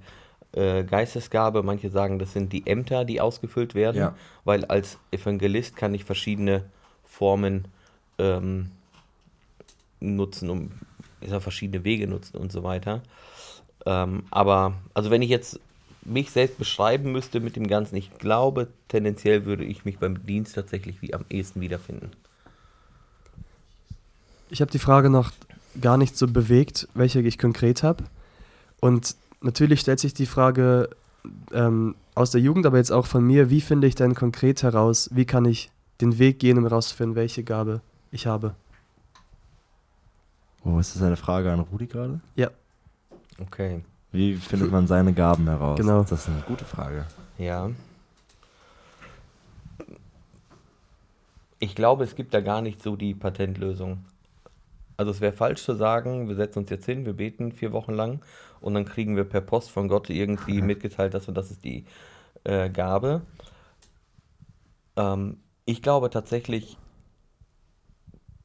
äh, 0.52 0.84
Geistesgabe, 0.84 1.62
manche 1.62 1.88
sagen, 1.90 2.18
das 2.18 2.32
sind 2.34 2.52
die 2.52 2.66
Ämter, 2.66 3.04
die 3.04 3.20
ausgefüllt 3.20 3.74
werden, 3.74 3.96
Ja. 3.96 4.14
weil 4.44 4.64
als 4.66 4.98
Evangelist 5.10 5.76
kann 5.76 5.94
ich 5.94 6.04
verschiedene 6.04 6.64
Formen 7.04 7.66
ähm, 8.18 8.70
nutzen, 10.00 10.50
um 10.50 10.70
sag, 11.26 11.40
verschiedene 11.42 11.84
Wege 11.84 12.06
nutzen 12.06 12.36
und 12.36 12.52
so 12.52 12.62
weiter. 12.62 13.02
Ähm, 13.86 14.24
aber, 14.30 14.74
also 14.94 15.10
wenn 15.10 15.22
ich 15.22 15.30
jetzt 15.30 15.58
mich 16.04 16.30
selbst 16.30 16.58
beschreiben 16.58 17.12
müsste 17.12 17.40
mit 17.40 17.56
dem 17.56 17.66
Ganzen, 17.66 17.96
ich 17.96 18.16
glaube, 18.18 18.68
tendenziell 18.88 19.44
würde 19.44 19.64
ich 19.64 19.84
mich 19.84 19.98
beim 19.98 20.26
Dienst 20.26 20.54
tatsächlich 20.54 21.00
wie 21.02 21.14
am 21.14 21.24
ehesten 21.28 21.60
wiederfinden. 21.60 22.10
Ich 24.50 24.60
habe 24.60 24.70
die 24.70 24.78
Frage 24.78 25.10
noch 25.10 25.32
gar 25.80 25.96
nicht 25.96 26.18
so 26.18 26.28
bewegt, 26.28 26.88
welche 26.94 27.20
ich 27.20 27.38
konkret 27.38 27.82
habe. 27.82 28.04
Und 28.80 29.16
natürlich 29.40 29.80
stellt 29.80 30.00
sich 30.00 30.12
die 30.12 30.26
Frage 30.26 30.90
ähm, 31.52 31.94
aus 32.14 32.32
der 32.32 32.40
Jugend, 32.40 32.66
aber 32.66 32.76
jetzt 32.76 32.92
auch 32.92 33.06
von 33.06 33.24
mir, 33.24 33.48
wie 33.48 33.60
finde 33.60 33.86
ich 33.86 33.94
denn 33.94 34.14
konkret 34.14 34.62
heraus, 34.62 35.08
wie 35.12 35.24
kann 35.24 35.44
ich 35.44 35.70
den 36.00 36.18
Weg 36.18 36.40
gehen, 36.40 36.58
um 36.58 36.64
herauszufinden, 36.64 37.14
welche 37.14 37.44
Gabe 37.44 37.80
ich 38.10 38.26
habe? 38.26 38.54
Oh, 40.64 40.78
ist 40.78 40.94
das 40.94 41.02
eine 41.02 41.16
Frage 41.16 41.50
an 41.50 41.60
Rudi 41.60 41.86
gerade? 41.86 42.20
Ja, 42.36 42.50
Okay, 43.38 43.82
Wie 44.12 44.36
findet 44.36 44.70
man 44.70 44.86
seine 44.86 45.12
Gaben 45.12 45.48
heraus? 45.48 45.78
Genau. 45.78 46.02
Das 46.02 46.12
ist 46.12 46.28
eine 46.28 46.42
gute 46.42 46.64
Frage. 46.64 47.06
ja. 47.38 47.70
Ich 51.58 51.76
glaube, 51.76 52.02
es 52.02 52.16
gibt 52.16 52.34
da 52.34 52.40
gar 52.40 52.60
nicht 52.60 52.82
so 52.82 52.96
die 52.96 53.14
Patentlösung. 53.14 54.04
Also 54.96 55.12
es 55.12 55.20
wäre 55.20 55.32
falsch 55.32 55.62
zu 55.62 55.76
sagen, 55.76 56.28
wir 56.28 56.34
setzen 56.34 56.58
uns 56.60 56.70
jetzt 56.70 56.86
hin, 56.86 57.06
wir 57.06 57.12
beten 57.12 57.52
vier 57.52 57.70
Wochen 57.70 57.92
lang 57.92 58.20
und 58.60 58.74
dann 58.74 58.84
kriegen 58.84 59.14
wir 59.14 59.22
per 59.22 59.42
Post 59.42 59.70
von 59.70 59.86
Gott 59.86 60.10
irgendwie 60.10 60.60
mitgeteilt, 60.60 61.14
dass 61.14 61.28
und 61.28 61.36
das 61.36 61.52
ist 61.52 61.62
die 61.62 61.84
äh, 62.42 62.68
Gabe. 62.68 63.22
Ähm, 64.96 65.38
ich 65.64 65.82
glaube 65.82 66.10
tatsächlich, 66.10 66.76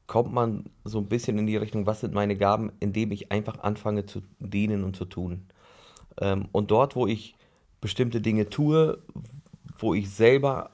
kommt 0.06 0.32
man 0.32 0.64
so 0.84 0.98
ein 0.98 1.08
bisschen 1.08 1.38
in 1.38 1.46
die 1.46 1.56
Richtung, 1.56 1.86
was 1.86 2.00
sind 2.00 2.14
meine 2.14 2.36
Gaben, 2.36 2.70
indem 2.78 3.10
ich 3.10 3.32
einfach 3.32 3.58
anfange 3.60 4.06
zu 4.06 4.22
dienen 4.38 4.84
und 4.84 4.94
zu 4.94 5.04
tun. 5.04 5.48
Ähm, 6.20 6.48
und 6.52 6.70
dort, 6.70 6.96
wo 6.96 7.06
ich 7.06 7.34
bestimmte 7.80 8.20
Dinge 8.20 8.50
tue, 8.50 8.98
wo 9.78 9.94
ich 9.94 10.10
selber 10.10 10.70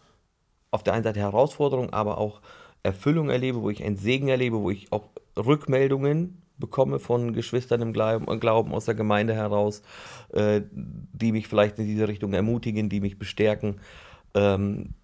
auf 0.70 0.82
der 0.82 0.94
einen 0.94 1.04
Seite 1.04 1.20
Herausforderung, 1.20 1.92
aber 1.92 2.18
auch 2.18 2.40
Erfüllung 2.82 3.30
erlebe, 3.30 3.62
wo 3.62 3.70
ich 3.70 3.82
einen 3.82 3.96
Segen 3.96 4.28
erlebe, 4.28 4.60
wo 4.60 4.70
ich 4.70 4.92
auch 4.92 5.08
Rückmeldungen 5.36 6.42
bekomme 6.58 6.98
von 6.98 7.32
Geschwistern 7.32 7.82
im 7.82 7.92
Glauben, 7.92 8.40
Glauben 8.40 8.72
aus 8.72 8.84
der 8.84 8.94
Gemeinde 8.94 9.34
heraus, 9.34 9.82
äh, 10.32 10.62
die 10.72 11.32
mich 11.32 11.48
vielleicht 11.48 11.78
in 11.78 11.86
diese 11.86 12.08
Richtung 12.08 12.32
ermutigen, 12.32 12.88
die 12.88 13.00
mich 13.00 13.18
bestärken. 13.18 13.80
Ähm, 14.34 14.94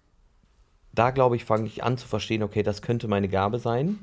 da 0.93 1.11
glaube 1.11 1.35
ich, 1.35 1.45
fange 1.45 1.67
ich 1.67 1.83
an 1.83 1.97
zu 1.97 2.07
verstehen, 2.07 2.43
okay, 2.43 2.63
das 2.63 2.81
könnte 2.81 3.07
meine 3.07 3.29
Gabe 3.29 3.59
sein. 3.59 3.99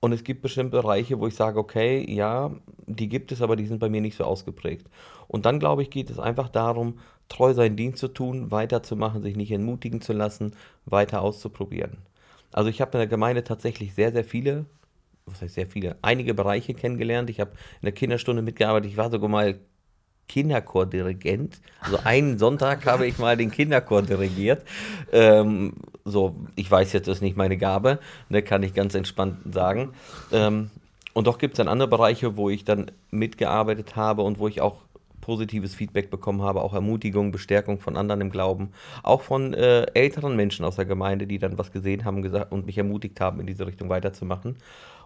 Und 0.00 0.12
es 0.12 0.22
gibt 0.22 0.42
bestimmte 0.42 0.80
Bereiche, 0.80 1.18
wo 1.18 1.26
ich 1.26 1.34
sage, 1.34 1.58
okay, 1.58 2.04
ja, 2.08 2.52
die 2.86 3.08
gibt 3.08 3.32
es, 3.32 3.42
aber 3.42 3.56
die 3.56 3.66
sind 3.66 3.80
bei 3.80 3.88
mir 3.88 4.00
nicht 4.00 4.16
so 4.16 4.24
ausgeprägt. 4.24 4.88
Und 5.26 5.44
dann, 5.44 5.58
glaube 5.58 5.82
ich, 5.82 5.90
geht 5.90 6.08
es 6.10 6.20
einfach 6.20 6.48
darum, 6.48 7.00
treu 7.28 7.52
seinen 7.52 7.76
Dienst 7.76 7.98
zu 7.98 8.08
tun, 8.08 8.50
weiterzumachen, 8.50 9.22
sich 9.22 9.36
nicht 9.36 9.50
entmutigen 9.50 10.00
zu 10.00 10.12
lassen, 10.12 10.52
weiter 10.86 11.20
auszuprobieren. 11.22 11.98
Also 12.52 12.70
ich 12.70 12.80
habe 12.80 12.92
in 12.92 12.98
der 12.98 13.06
Gemeinde 13.08 13.44
tatsächlich 13.44 13.94
sehr, 13.94 14.12
sehr 14.12 14.24
viele, 14.24 14.66
was 15.26 15.42
heißt 15.42 15.54
sehr 15.54 15.66
viele, 15.66 15.96
einige 16.00 16.32
Bereiche 16.32 16.74
kennengelernt. 16.74 17.28
Ich 17.28 17.40
habe 17.40 17.50
in 17.80 17.86
der 17.86 17.92
Kinderstunde 17.92 18.40
mitgearbeitet. 18.42 18.90
Ich 18.90 18.96
war 18.96 19.10
sogar 19.10 19.28
mal 19.28 19.58
Kinderchordirigent. 20.28 21.58
Also 21.80 21.98
einen 22.04 22.38
Sonntag 22.38 22.86
habe 22.86 23.06
ich 23.06 23.18
mal 23.18 23.36
den 23.36 23.50
Kinderchor 23.50 24.02
dirigiert. 24.02 24.62
Ähm, 25.12 25.74
so, 26.04 26.36
ich 26.54 26.70
weiß 26.70 26.92
jetzt, 26.92 27.08
das 27.08 27.18
ist 27.18 27.22
nicht 27.22 27.36
meine 27.36 27.56
Gabe, 27.56 27.98
ne, 28.28 28.42
kann 28.42 28.62
ich 28.62 28.74
ganz 28.74 28.94
entspannt 28.94 29.38
sagen. 29.52 29.94
Ähm, 30.32 30.70
und 31.14 31.26
doch 31.26 31.38
gibt 31.38 31.54
es 31.54 31.56
dann 31.58 31.68
andere 31.68 31.88
Bereiche, 31.88 32.36
wo 32.36 32.48
ich 32.50 32.64
dann 32.64 32.90
mitgearbeitet 33.10 33.96
habe 33.96 34.22
und 34.22 34.38
wo 34.38 34.46
ich 34.46 34.60
auch 34.60 34.76
positives 35.28 35.74
Feedback 35.74 36.08
bekommen 36.08 36.40
habe, 36.40 36.62
auch 36.62 36.72
Ermutigung, 36.72 37.32
Bestärkung 37.32 37.80
von 37.80 37.98
anderen 37.98 38.22
im 38.22 38.30
Glauben, 38.30 38.70
auch 39.02 39.20
von 39.20 39.52
äh, 39.52 39.82
älteren 39.92 40.36
Menschen 40.36 40.64
aus 40.64 40.76
der 40.76 40.86
Gemeinde, 40.86 41.26
die 41.26 41.38
dann 41.38 41.58
was 41.58 41.70
gesehen 41.70 42.06
haben 42.06 42.22
gesagt, 42.22 42.50
und 42.50 42.64
mich 42.64 42.78
ermutigt 42.78 43.20
haben, 43.20 43.38
in 43.38 43.46
diese 43.46 43.66
Richtung 43.66 43.90
weiterzumachen. 43.90 44.56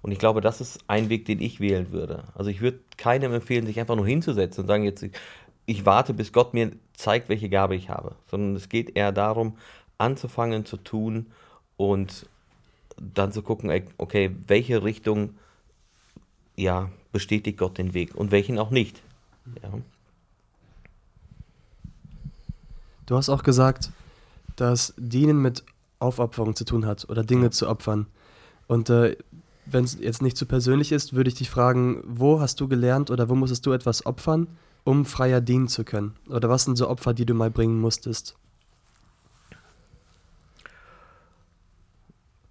Und 0.00 0.12
ich 0.12 0.20
glaube, 0.20 0.40
das 0.40 0.61
ist 0.61 0.78
ein 0.87 1.08
Weg, 1.08 1.24
den 1.24 1.40
ich 1.40 1.58
wählen 1.58 1.90
würde. 1.90 2.22
Also 2.37 2.50
ich 2.50 2.61
würde 2.61 2.78
keinem 2.96 3.32
empfehlen, 3.32 3.66
sich 3.66 3.80
einfach 3.80 3.96
nur 3.96 4.06
hinzusetzen 4.06 4.62
und 4.62 4.68
sagen, 4.68 4.85
jetzt 4.85 5.04
ich 5.66 5.87
warte, 5.87 6.14
bis 6.14 6.32
Gott 6.32 6.54
mir 6.54 6.70
zeigt, 6.94 7.28
welche 7.28 7.48
Gabe 7.48 7.74
ich 7.74 7.90
habe, 7.90 8.14
sondern 8.30 8.54
es 8.54 8.68
geht 8.68 8.96
eher 8.96 9.11
darum, 9.11 9.56
anzufangen 9.98 10.64
zu 10.64 10.76
tun 10.76 11.26
und 11.76 12.26
dann 12.96 13.32
zu 13.32 13.42
gucken, 13.42 13.72
okay, 13.98 14.30
welche 14.46 14.85
Richtung 14.85 15.30
ja, 16.54 16.90
bestätigt 17.11 17.58
Gott 17.58 17.76
den 17.76 17.92
Weg 17.92 18.14
und 18.14 18.30
welchen 18.30 18.61
auch 18.61 18.70
nicht. 18.70 19.02
Ja. 19.61 19.72
Du 23.07 23.17
hast 23.17 23.29
auch 23.29 23.43
gesagt, 23.43 23.91
dass 24.57 24.95
Dienen 24.97 25.41
mit 25.41 25.65
Aufopferung 25.99 26.57
zu 26.57 26.65
tun 26.65 26.87
hat 26.87 27.09
oder 27.09 27.25
Dinge 27.25 27.51
zu 27.51 27.69
opfern. 27.69 28.07
Und 28.67 28.91
äh, 28.91 29.17
wenn 29.67 29.85
es 29.85 29.99
jetzt 29.99 30.23
nicht 30.23 30.37
zu 30.37 30.47
persönlich 30.47 30.93
ist, 30.93 31.15
würde 31.15 31.29
ich 31.29 31.35
dich 31.35 31.51
fragen, 31.51 32.03
wo 32.07 32.41
hast 32.41 32.61
du 32.61 32.69
gelernt 32.69 33.11
oder 33.11 33.29
wo 33.29 33.35
musstest 33.35 33.65
du 33.67 33.73
etwas 33.73 34.05
opfern, 34.07 34.49
um 34.85 35.05
freier 35.05 35.41
dienen 35.41 35.69
zu 35.69 35.85
können? 35.85 36.15
Oder 36.29 36.49
was 36.49 36.65
sind 36.65 36.77
so 36.77 36.88
Opfer, 36.88 37.15
die 37.15 37.27
du 37.27 37.35
mal 37.35 37.51
bringen 37.51 37.81
musstest? 37.81 38.37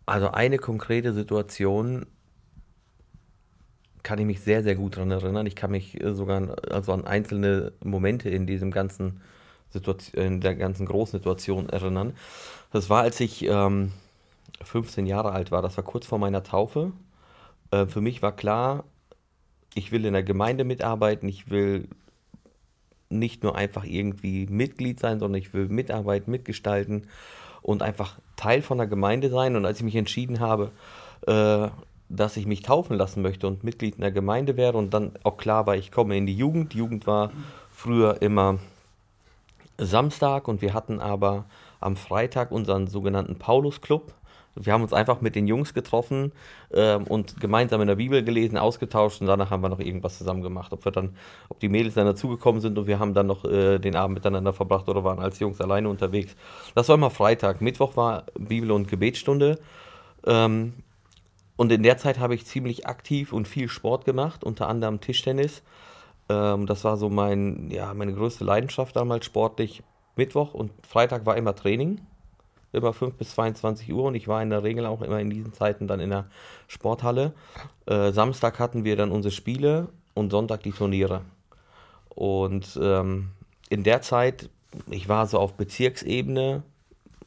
Also 0.06 0.32
eine 0.32 0.58
konkrete 0.58 1.14
Situation 1.14 2.06
kann 4.04 4.20
ich 4.20 4.26
mich 4.26 4.42
sehr, 4.42 4.64
sehr 4.64 4.76
gut 4.76 4.98
daran 4.98 5.12
erinnern. 5.12 5.46
Ich 5.46 5.56
kann 5.56 5.72
mich 5.72 6.02
äh, 6.02 6.14
sogar 6.14 6.38
an, 6.38 6.50
also 6.70 6.92
an 6.94 7.06
einzelne 7.06 7.72
Momente 7.84 8.30
in 8.30 8.48
diesem 8.48 8.72
ganzen 8.72 9.22
Situation, 9.72 10.26
in 10.26 10.42
der 10.42 10.56
ganzen 10.56 10.86
großen 10.86 11.20
Situation 11.20 11.70
erinnern. 11.70 12.14
Das 12.72 12.90
war, 12.90 13.02
als 13.02 13.20
ich 13.20 13.46
ähm, 13.46 13.92
15 14.64 15.06
Jahre 15.06 15.32
alt 15.32 15.52
war. 15.52 15.62
Das 15.62 15.78
war 15.78 15.84
kurz 15.84 16.06
vor 16.06 16.20
meiner 16.20 16.44
Taufe. 16.44 16.92
Äh, 17.72 17.86
für 17.88 18.02
mich 18.02 18.22
war 18.22 18.36
klar, 18.36 18.84
ich 19.74 19.92
will 19.92 20.06
in 20.06 20.14
der 20.14 20.24
Gemeinde 20.24 20.64
mitarbeiten. 20.64 21.28
Ich 21.28 21.50
will 21.50 21.88
nicht 23.10 23.44
nur 23.44 23.56
einfach 23.56 23.84
irgendwie 23.84 24.46
Mitglied 24.48 25.00
sein, 25.00 25.20
sondern 25.20 25.42
ich 25.42 25.54
will 25.54 25.68
mitarbeiten, 25.68 26.32
mitgestalten 26.32 27.08
und 27.62 27.82
einfach 27.82 28.20
Teil 28.36 28.62
von 28.62 28.78
der 28.78 28.88
Gemeinde 28.88 29.30
sein. 29.30 29.56
Und 29.56 29.66
als 29.66 29.80
ich 29.80 29.84
mich 29.84 29.96
entschieden 29.96 30.40
habe, 30.40 30.72
äh, 31.28 31.70
dass 32.10 32.36
ich 32.36 32.46
mich 32.46 32.62
taufen 32.62 32.98
lassen 32.98 33.22
möchte 33.22 33.48
und 33.48 33.64
Mitglied 33.64 33.96
in 33.96 34.02
der 34.02 34.12
Gemeinde 34.12 34.58
wäre 34.58 34.78
und 34.78 34.94
dann 34.94 35.14
auch 35.24 35.38
klar 35.38 35.66
war, 35.66 35.76
ich 35.76 35.92
komme 35.92 36.18
in 36.18 36.26
die 36.26 36.36
Jugend. 36.36 36.74
Die 36.74 36.78
Jugend 36.78 37.08
war 37.08 37.32
früher 37.72 38.22
immer 38.22 38.60
Samstag 39.86 40.48
und 40.48 40.62
wir 40.62 40.74
hatten 40.74 41.00
aber 41.00 41.46
am 41.80 41.96
Freitag 41.96 42.52
unseren 42.52 42.88
sogenannten 42.88 43.38
Paulus-Club. 43.38 44.14
Wir 44.56 44.74
haben 44.74 44.84
uns 44.84 44.92
einfach 44.92 45.22
mit 45.22 45.36
den 45.36 45.48
Jungs 45.48 45.74
getroffen 45.74 46.34
ähm, 46.74 47.06
und 47.06 47.40
gemeinsam 47.40 47.80
in 47.82 47.88
der 47.88 47.96
Bibel 47.96 48.22
gelesen, 48.22 48.58
ausgetauscht 48.58 49.22
und 49.22 49.28
danach 49.28 49.50
haben 49.50 49.64
wir 49.64 49.70
noch 49.70 49.80
irgendwas 49.80 50.18
zusammen 50.18 50.42
gemacht. 50.42 50.74
Ob 50.74 50.84
wir 50.84 50.92
dann, 50.92 51.16
ob 51.48 51.60
die 51.60 51.70
Mädels 51.70 51.94
dann 51.94 52.06
dazugekommen 52.06 52.60
sind 52.60 52.78
und 52.78 52.86
wir 52.86 53.00
haben 53.00 53.14
dann 53.14 53.28
noch 53.28 53.46
äh, 53.46 53.80
den 53.80 53.96
Abend 53.96 54.16
miteinander 54.16 54.52
verbracht 54.52 54.90
oder 54.90 55.04
waren 55.04 55.20
als 55.20 55.40
Jungs 55.40 55.62
alleine 55.62 55.88
unterwegs. 55.88 56.36
Das 56.76 56.90
war 56.90 56.96
immer 56.96 57.10
Freitag. 57.10 57.62
Mittwoch 57.62 57.96
war 57.96 58.26
Bibel- 58.38 58.72
und 58.72 58.90
Gebetsstunde. 58.90 59.58
Ähm, 60.26 60.74
und 61.56 61.72
in 61.72 61.84
der 61.84 61.98
Zeit 61.98 62.20
habe 62.20 62.36
ich 62.36 62.46
ziemlich 62.46 62.88
aktiv 62.88 63.32
und 63.32 63.48
viel 63.48 63.70
Sport 63.70 64.04
gemacht, 64.04 64.44
unter 64.44 64.68
anderem 64.68 65.00
Tischtennis. 65.00 65.64
Ähm, 66.32 66.66
das 66.66 66.84
war 66.84 66.98
so 66.98 67.10
mein, 67.10 67.70
ja, 67.72 67.94
meine 67.94 68.14
größte 68.14 68.44
Leidenschaft 68.44 68.96
damals 68.96 69.26
sportlich. 69.26 69.84
Mittwoch 70.16 70.54
und 70.54 70.72
Freitag 70.86 71.26
war 71.26 71.38
immer 71.38 71.56
Training, 71.56 72.02
immer 72.74 72.94
5 72.94 73.16
bis 73.16 73.32
22 73.32 73.92
Uhr 73.94 74.06
und 74.06 74.16
ich 74.16 74.28
war 74.28 74.42
in 74.42 74.50
der 74.50 74.64
Regel 74.64 74.86
auch 74.86 75.02
immer 75.02 75.20
in 75.20 75.30
diesen 75.30 75.54
Zeiten 75.54 75.88
dann 75.88 76.00
in 76.00 76.10
der 76.10 76.26
Sporthalle. 76.68 77.34
Äh, 77.86 78.12
Samstag 78.12 78.60
hatten 78.60 78.84
wir 78.84 78.96
dann 78.96 79.12
unsere 79.12 79.32
Spiele 79.32 79.90
und 80.14 80.32
Sonntag 80.32 80.64
die 80.64 80.72
Turniere. 80.72 81.22
Und 82.10 82.78
ähm, 82.82 83.30
in 83.70 83.84
der 83.84 84.02
Zeit, 84.02 84.50
ich 84.90 85.08
war 85.08 85.28
so 85.28 85.40
auf 85.40 85.54
Bezirksebene 85.54 86.64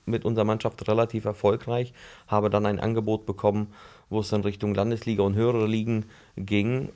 mit 0.04 0.26
unserer 0.26 0.44
Mannschaft 0.44 0.86
relativ 0.86 1.24
erfolgreich, 1.24 1.94
habe 2.26 2.50
dann 2.50 2.66
ein 2.66 2.80
Angebot 2.80 3.24
bekommen, 3.24 3.72
wo 4.10 4.20
es 4.20 4.28
dann 4.28 4.42
Richtung 4.42 4.74
Landesliga 4.74 5.22
und 5.22 5.34
höhere 5.34 5.66
Ligen 5.66 6.04
ging 6.36 6.90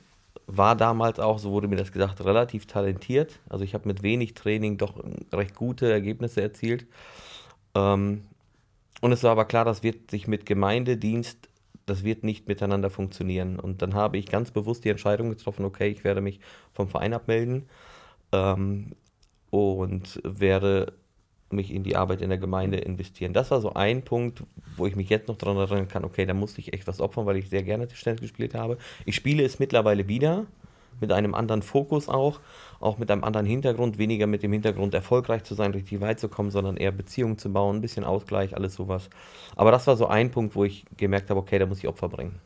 war 0.51 0.75
damals 0.75 1.19
auch, 1.19 1.37
so 1.37 1.51
wurde 1.51 1.67
mir 1.67 1.75
das 1.75 1.91
gesagt, 1.91 2.25
relativ 2.25 2.65
talentiert. 2.65 3.39
Also 3.49 3.63
ich 3.63 3.75
habe 3.75 3.87
mit 3.87 4.01
wenig 4.01 4.33
Training 4.33 4.77
doch 4.77 5.03
recht 5.31 5.55
gute 5.55 5.91
Ergebnisse 5.91 6.41
erzielt. 6.41 6.87
Ähm, 7.75 8.23
und 9.01 9.11
es 9.11 9.23
war 9.23 9.31
aber 9.31 9.45
klar, 9.45 9.63
das 9.63 9.83
wird 9.83 10.09
sich 10.09 10.27
mit 10.27 10.47
Gemeindedienst, 10.47 11.37
das 11.85 12.03
wird 12.03 12.23
nicht 12.23 12.47
miteinander 12.47 12.89
funktionieren. 12.89 13.59
Und 13.59 13.83
dann 13.83 13.93
habe 13.93 14.17
ich 14.17 14.25
ganz 14.25 14.49
bewusst 14.49 14.83
die 14.85 14.89
Entscheidung 14.89 15.29
getroffen, 15.29 15.65
okay, 15.65 15.89
ich 15.89 16.03
werde 16.03 16.21
mich 16.21 16.39
vom 16.73 16.89
Verein 16.89 17.13
abmelden 17.13 17.69
ähm, 18.31 18.95
und 19.51 20.19
werde 20.23 20.93
mich 21.53 21.73
in 21.73 21.83
die 21.83 21.95
Arbeit 21.95 22.21
in 22.21 22.29
der 22.29 22.37
Gemeinde 22.37 22.77
investieren. 22.77 23.33
Das 23.33 23.51
war 23.51 23.61
so 23.61 23.73
ein 23.73 24.03
Punkt, 24.03 24.43
wo 24.77 24.85
ich 24.85 24.95
mich 24.95 25.09
jetzt 25.09 25.27
noch 25.27 25.37
daran 25.37 25.57
erinnern 25.57 25.87
kann, 25.87 26.03
okay, 26.05 26.25
da 26.25 26.33
musste 26.33 26.61
ich 26.61 26.73
echt 26.73 26.87
was 26.87 27.01
opfern, 27.01 27.25
weil 27.25 27.37
ich 27.37 27.49
sehr 27.49 27.63
gerne 27.63 27.87
Tischtennis 27.87 28.21
gespielt 28.21 28.55
habe. 28.55 28.77
Ich 29.05 29.15
spiele 29.15 29.43
es 29.43 29.59
mittlerweile 29.59 30.07
wieder, 30.07 30.45
mit 31.01 31.11
einem 31.11 31.33
anderen 31.33 31.61
Fokus 31.61 32.09
auch, 32.09 32.39
auch 32.79 32.97
mit 32.97 33.09
einem 33.11 33.23
anderen 33.23 33.45
Hintergrund, 33.45 33.97
weniger 33.97 34.27
mit 34.27 34.43
dem 34.43 34.51
Hintergrund 34.51 34.93
erfolgreich 34.93 35.43
zu 35.43 35.55
sein, 35.55 35.71
richtig 35.71 36.01
weit 36.01 36.19
zu 36.19 36.29
kommen, 36.29 36.51
sondern 36.51 36.77
eher 36.77 36.91
Beziehungen 36.91 37.37
zu 37.37 37.51
bauen, 37.51 37.77
ein 37.77 37.81
bisschen 37.81 38.03
Ausgleich, 38.03 38.55
alles 38.55 38.75
sowas. 38.75 39.09
Aber 39.55 39.71
das 39.71 39.87
war 39.87 39.97
so 39.97 40.07
ein 40.07 40.31
Punkt, 40.31 40.55
wo 40.55 40.63
ich 40.65 40.85
gemerkt 40.97 41.29
habe, 41.29 41.39
okay, 41.39 41.59
da 41.59 41.65
muss 41.65 41.79
ich 41.79 41.87
Opfer 41.87 42.09
bringen. 42.09 42.39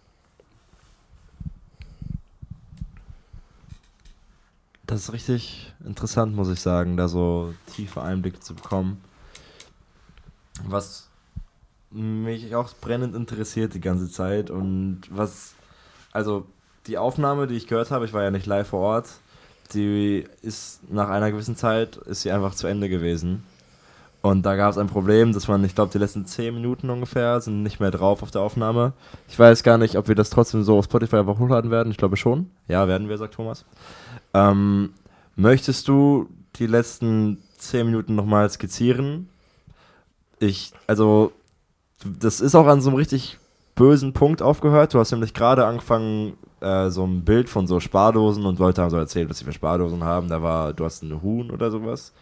Das 4.94 5.06
ist 5.06 5.14
richtig 5.14 5.74
interessant, 5.84 6.36
muss 6.36 6.50
ich 6.50 6.60
sagen, 6.60 6.98
da 6.98 7.08
so 7.08 7.52
tiefe 7.76 8.04
Einblicke 8.04 8.40
zu 8.40 8.54
bekommen. 8.54 9.04
Was 10.68 11.10
mich 11.90 12.54
auch 12.56 12.76
brennend 12.80 13.16
interessiert 13.16 13.74
die 13.74 13.82
ganze 13.82 14.08
Zeit 14.08 14.52
und 14.52 15.02
was, 15.10 15.56
also 16.12 16.46
die 16.86 17.00
Aufnahme, 17.00 17.48
die 17.48 17.56
ich 17.56 17.66
gehört 17.66 17.90
habe, 17.90 18.06
ich 18.06 18.14
war 18.14 18.22
ja 18.22 18.30
nicht 18.30 18.46
live 18.46 18.68
vor 18.68 18.82
Ort, 18.82 19.08
die 19.74 20.28
ist 20.44 20.88
nach 20.92 21.10
einer 21.10 21.32
gewissen 21.32 21.56
Zeit, 21.56 21.98
ist 21.98 22.22
sie 22.22 22.32
einfach 22.32 22.54
zu 22.54 22.68
Ende 22.68 22.88
gewesen. 22.88 23.44
Und 24.24 24.46
da 24.46 24.56
gab 24.56 24.72
es 24.72 24.78
ein 24.78 24.88
Problem, 24.88 25.34
dass 25.34 25.50
man, 25.50 25.66
ich 25.66 25.76
glaube, 25.76 25.92
die 25.92 25.98
letzten 25.98 26.26
10 26.26 26.56
Minuten 26.56 26.90
ungefähr 26.90 27.42
sind 27.42 27.62
nicht 27.62 27.82
mehr 27.82 27.92
drauf 27.92 28.24
auf 28.24 28.32
der 28.32 28.40
Aufnahme. 28.40 28.94
Ich 29.28 29.38
weiß 29.38 29.64
gar 29.64 29.78
nicht, 29.78 29.98
ob 29.98 30.08
wir 30.08 30.16
das 30.16 30.30
trotzdem 30.30 30.64
so 30.64 30.78
auf 30.78 30.86
Spotify 30.86 31.18
einfach 31.18 31.40
hochladen 31.40 31.72
werden. 31.72 31.92
Ich 31.92 31.98
glaube 31.98 32.16
schon. 32.16 32.50
Ja, 32.70 32.88
werden 32.88 33.10
wir, 33.10 33.18
sagt 33.18 33.34
Thomas. 33.34 33.66
Ähm, 34.34 34.94
möchtest 35.36 35.90
du 35.90 36.30
die 36.56 36.68
letzten 36.68 37.44
10 37.58 37.86
Minuten 37.86 38.16
nochmal 38.16 38.50
skizzieren? 38.50 39.28
Ich, 40.40 40.72
also, 40.88 41.34
das 42.06 42.40
ist 42.40 42.56
auch 42.56 42.68
an 42.68 42.80
so 42.80 42.92
einem 42.92 42.98
richtig 42.98 43.40
bösen 43.76 44.14
Punkt 44.14 44.42
aufgehört. 44.42 44.94
Du 44.94 45.00
hast 45.00 45.12
nämlich 45.12 45.34
gerade 45.34 45.66
angefangen, 45.66 46.38
äh, 46.62 46.90
so 46.92 47.06
ein 47.06 47.26
Bild 47.26 47.50
von 47.50 47.68
so 47.68 47.82
Spardosen 47.82 48.46
und 48.46 48.58
Leute 48.58 48.84
haben 48.84 48.90
so 48.90 48.96
erzählt, 48.96 49.30
was 49.30 49.40
sie 49.40 49.46
für 49.46 49.52
Spardosen 49.52 50.06
haben. 50.06 50.30
Da 50.30 50.42
war, 50.42 50.72
du 50.72 50.86
hast 50.86 51.04
einen 51.04 51.22
Huhn 51.22 51.52
oder 51.52 51.72
sowas. 51.72 52.14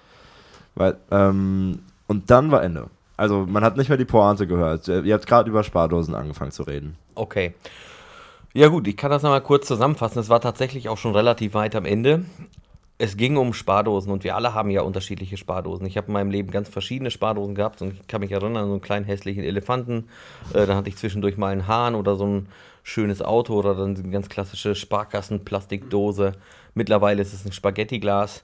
Weil, 0.74 0.98
ähm, 1.12 1.78
und 2.12 2.30
dann 2.30 2.52
war 2.52 2.62
Ende. 2.62 2.88
Also 3.16 3.46
man 3.48 3.64
hat 3.64 3.78
nicht 3.78 3.88
mehr 3.88 3.98
die 3.98 4.04
Pointe 4.04 4.46
gehört. 4.48 4.90
Ihr 4.90 5.14
habt 5.14 5.26
gerade 5.26 5.50
über 5.50 5.64
Spardosen 5.64 6.14
angefangen 6.14 6.52
zu 6.52 6.64
reden. 6.64 6.98
Okay. 7.16 7.54
Ja 8.54 8.68
gut, 8.68 8.86
ich 8.90 8.98
kann 8.98 9.12
das 9.12 9.24
nochmal 9.24 9.40
kurz 9.40 9.66
zusammenfassen. 9.66 10.20
Es 10.20 10.28
war 10.28 10.42
tatsächlich 10.42 10.90
auch 10.90 10.98
schon 10.98 11.16
relativ 11.16 11.54
weit 11.54 11.74
am 11.74 11.86
Ende. 11.86 12.26
Es 12.98 13.16
ging 13.16 13.38
um 13.38 13.54
Spardosen 13.54 14.12
und 14.12 14.26
wir 14.26 14.36
alle 14.36 14.54
haben 14.54 14.70
ja 14.72 14.82
unterschiedliche 14.82 15.38
Spardosen. 15.38 15.86
Ich 15.86 15.96
habe 15.96 16.08
in 16.08 16.14
meinem 16.14 16.32
Leben 16.32 16.52
ganz 16.52 16.68
verschiedene 16.68 17.12
Spardosen 17.12 17.56
gehabt 17.56 17.82
und 17.82 17.94
ich 17.94 18.08
kann 18.08 18.20
mich 18.20 18.34
erinnern 18.34 18.58
an 18.58 18.66
so 18.66 18.74
einen 18.74 18.82
kleinen 18.82 19.06
hässlichen 19.06 19.46
Elefanten. 19.46 20.10
Äh, 20.54 20.66
dann 20.66 20.76
hatte 20.76 20.90
ich 20.90 20.98
zwischendurch 20.98 21.38
mal 21.38 21.54
einen 21.54 21.68
Hahn 21.68 21.96
oder 21.96 22.18
so 22.18 22.26
einen 22.26 22.50
schönes 22.84 23.22
Auto 23.22 23.54
oder 23.54 23.74
dann 23.74 23.96
eine 23.96 24.10
ganz 24.10 24.28
klassische 24.28 24.76
Sparkassen-Plastikdose. 24.76 26.34
Mittlerweile 26.74 27.22
ist 27.22 27.32
es 27.32 27.46
ein 27.46 27.54
Spaghettiglas. 27.54 28.44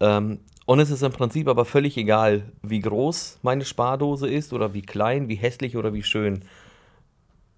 Ähm, 0.00 0.40
und 0.66 0.80
es 0.80 0.90
ist 0.90 1.02
im 1.02 1.12
Prinzip 1.12 1.46
aber 1.48 1.64
völlig 1.64 1.96
egal, 1.96 2.42
wie 2.60 2.80
groß 2.80 3.38
meine 3.42 3.64
Spardose 3.64 4.28
ist 4.28 4.52
oder 4.52 4.74
wie 4.74 4.82
klein, 4.82 5.28
wie 5.28 5.36
hässlich 5.36 5.76
oder 5.76 5.94
wie 5.94 6.02
schön. 6.02 6.44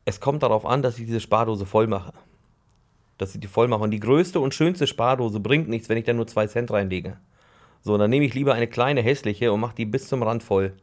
Es 0.05 0.21
kommt 0.21 0.43
darauf 0.43 0.67
an, 0.67 0.83
dass 0.83 0.99
ich 0.99 1.07
diese 1.07 1.21
Spardose 1.21 1.65
voll 1.65 1.87
mache. 1.87 2.13
Dass 3.17 3.35
ich 3.35 3.41
die 3.41 3.47
voll 3.47 3.67
mache. 3.67 3.83
Und 3.83 3.91
die 3.91 4.01
größte 4.01 4.41
und 4.41 4.55
schönste 4.55 4.87
Spardose 4.87 5.41
bringt 5.41 5.69
nichts, 5.69 5.89
wenn 5.89 5.97
ich 5.97 6.05
da 6.05 6.13
nur 6.13 6.27
zwei 6.27 6.47
Cent 6.47 6.71
reinlege. 6.71 7.17
So, 7.81 7.97
dann 7.97 8.11
nehme 8.11 8.27
ich 8.27 8.35
lieber 8.35 8.53
eine 8.53 8.67
kleine 8.67 9.01
hässliche 9.01 9.53
und 9.53 9.61
mache 9.61 9.77
die 9.77 9.87
bis 9.87 10.09
zum 10.09 10.23
Rand 10.23 10.43
voll. 10.43 10.75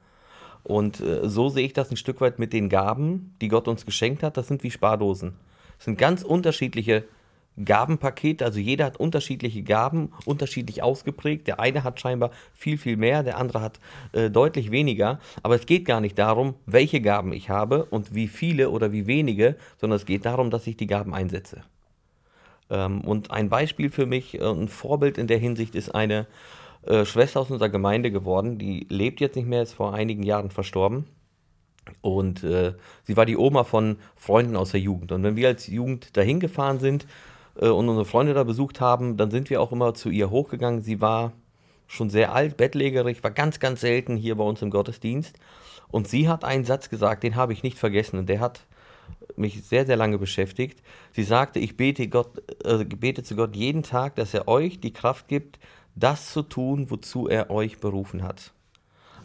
Und 0.64 1.02
äh, 1.02 1.30
so 1.30 1.50
sehe 1.50 1.66
ich 1.66 1.74
das 1.74 1.92
ein 1.92 1.98
Stück 1.98 2.22
weit 2.22 2.40
mit 2.40 2.54
den 2.54 2.70
Gaben, 2.70 3.36
die 3.40 3.50
Gott 3.50 3.68
uns 3.68 3.86
geschenkt 3.86 4.24
hat. 4.24 4.36
Das 4.36 4.48
sind 4.48 4.64
wie 4.64 4.72
Spardosen. 4.72 5.36
Das 5.78 5.86
sind 5.86 6.00
ganz 6.00 6.24
unterschiedliche 6.24 7.04
Gabenpakete. 7.64 8.44
Also 8.44 8.60
jeder 8.60 8.86
hat 8.86 8.98
unterschiedliche 8.98 9.64
Gaben, 9.64 10.12
unterschiedlich 10.26 10.84
ausgeprägt. 10.84 11.48
Der 11.48 11.60
eine 11.60 11.84
hat 11.84 12.00
scheinbar 12.00 12.32
viel, 12.54 12.78
viel 12.78 12.98
mehr, 12.98 13.24
der 13.24 13.38
andere 13.38 13.62
hat 13.62 13.80
äh, 14.12 14.30
deutlich 14.30 14.72
weniger. 14.72 15.20
Aber 15.44 15.56
es 15.56 15.66
geht 15.66 15.86
gar 15.86 16.02
nicht 16.02 16.18
darum, 16.18 16.56
welche 16.66 17.02
Gaben 17.02 17.32
ich 17.34 17.50
habe 17.50 17.86
und 17.86 18.14
wie 18.14 18.28
viele 18.28 18.70
oder 18.70 18.92
wie 18.92 19.08
wenige, 19.08 19.56
sondern 19.78 19.98
es 19.98 20.06
geht 20.06 20.26
darum, 20.26 20.50
dass 20.50 20.68
ich 20.68 20.78
die 20.78 20.88
Gaben 20.88 21.14
einsetze. 21.14 21.64
Ähm, 22.70 23.02
und 23.02 23.32
ein 23.32 23.50
Beispiel 23.50 23.90
für 23.90 24.06
mich, 24.06 24.40
äh, 24.40 24.44
ein 24.44 24.68
Vorbild 24.68 25.18
in 25.18 25.28
der 25.28 25.38
Hinsicht 25.38 25.76
ist 25.76 25.94
eine 25.94 26.28
äh, 26.86 27.06
Schwester 27.06 27.40
aus 27.42 27.52
unserer 27.52 27.70
Gemeinde 27.70 28.12
geworden. 28.12 28.58
Die 28.58 28.86
lebt 28.90 29.22
jetzt 29.22 29.36
nicht 29.36 29.48
mehr, 29.48 29.64
ist 29.64 29.74
vor 29.74 29.94
einigen 29.94 30.24
Jahren 30.24 30.50
verstorben. 30.50 31.06
Und 32.02 32.44
äh, 32.44 32.74
sie 33.04 33.16
war 33.16 33.26
die 33.26 33.38
Oma 33.38 33.64
von 33.64 33.98
Freunden 34.16 34.56
aus 34.56 34.72
der 34.72 34.80
Jugend. 34.80 35.12
Und 35.12 35.24
wenn 35.24 35.36
wir 35.36 35.48
als 35.48 35.68
Jugend 35.68 36.18
dahin 36.18 36.40
gefahren 36.40 36.80
sind 36.80 37.06
äh, 37.60 37.68
und 37.68 37.90
unsere 37.90 38.06
Freunde 38.06 38.34
da 38.34 38.44
besucht 38.44 38.82
haben, 38.82 39.18
dann 39.18 39.32
sind 39.32 39.50
wir 39.50 39.62
auch 39.62 39.72
immer 39.72 39.94
zu 39.94 40.10
ihr 40.10 40.30
hochgegangen. 40.30 40.82
Sie 40.82 41.02
war 41.02 41.34
schon 41.88 42.10
sehr 42.10 42.34
alt, 42.34 42.58
bettlägerig, 42.58 43.24
war 43.24 43.32
ganz, 43.32 43.60
ganz 43.60 43.82
selten 43.82 44.18
hier 44.18 44.36
bei 44.36 44.44
uns 44.44 44.62
im 44.62 44.72
Gottesdienst. 44.72 45.38
Und 45.90 46.08
sie 46.08 46.28
hat 46.28 46.44
einen 46.44 46.66
Satz 46.66 46.90
gesagt, 46.90 47.24
den 47.24 47.36
habe 47.36 47.54
ich 47.54 47.64
nicht 47.64 47.78
vergessen. 47.78 48.20
Und 48.20 48.28
der 48.28 48.40
hat 48.40 48.66
mich 49.36 49.64
sehr, 49.64 49.86
sehr 49.86 49.98
lange 49.98 50.18
beschäftigt. 50.18 50.82
Sie 51.12 51.24
sagte, 51.24 51.60
ich 51.60 51.78
bete, 51.78 52.08
Gott, 52.08 52.42
äh, 52.64 52.84
bete 52.84 53.24
zu 53.24 53.36
Gott 53.36 53.56
jeden 53.56 53.84
Tag, 53.84 54.16
dass 54.16 54.34
er 54.34 54.48
euch 54.48 54.80
die 54.80 54.94
Kraft 54.94 55.28
gibt, 55.28 55.60
das 55.96 56.32
zu 56.32 56.42
tun, 56.42 56.90
wozu 56.90 57.28
er 57.28 57.50
euch 57.50 57.80
berufen 57.80 58.24
hat. 58.24 58.52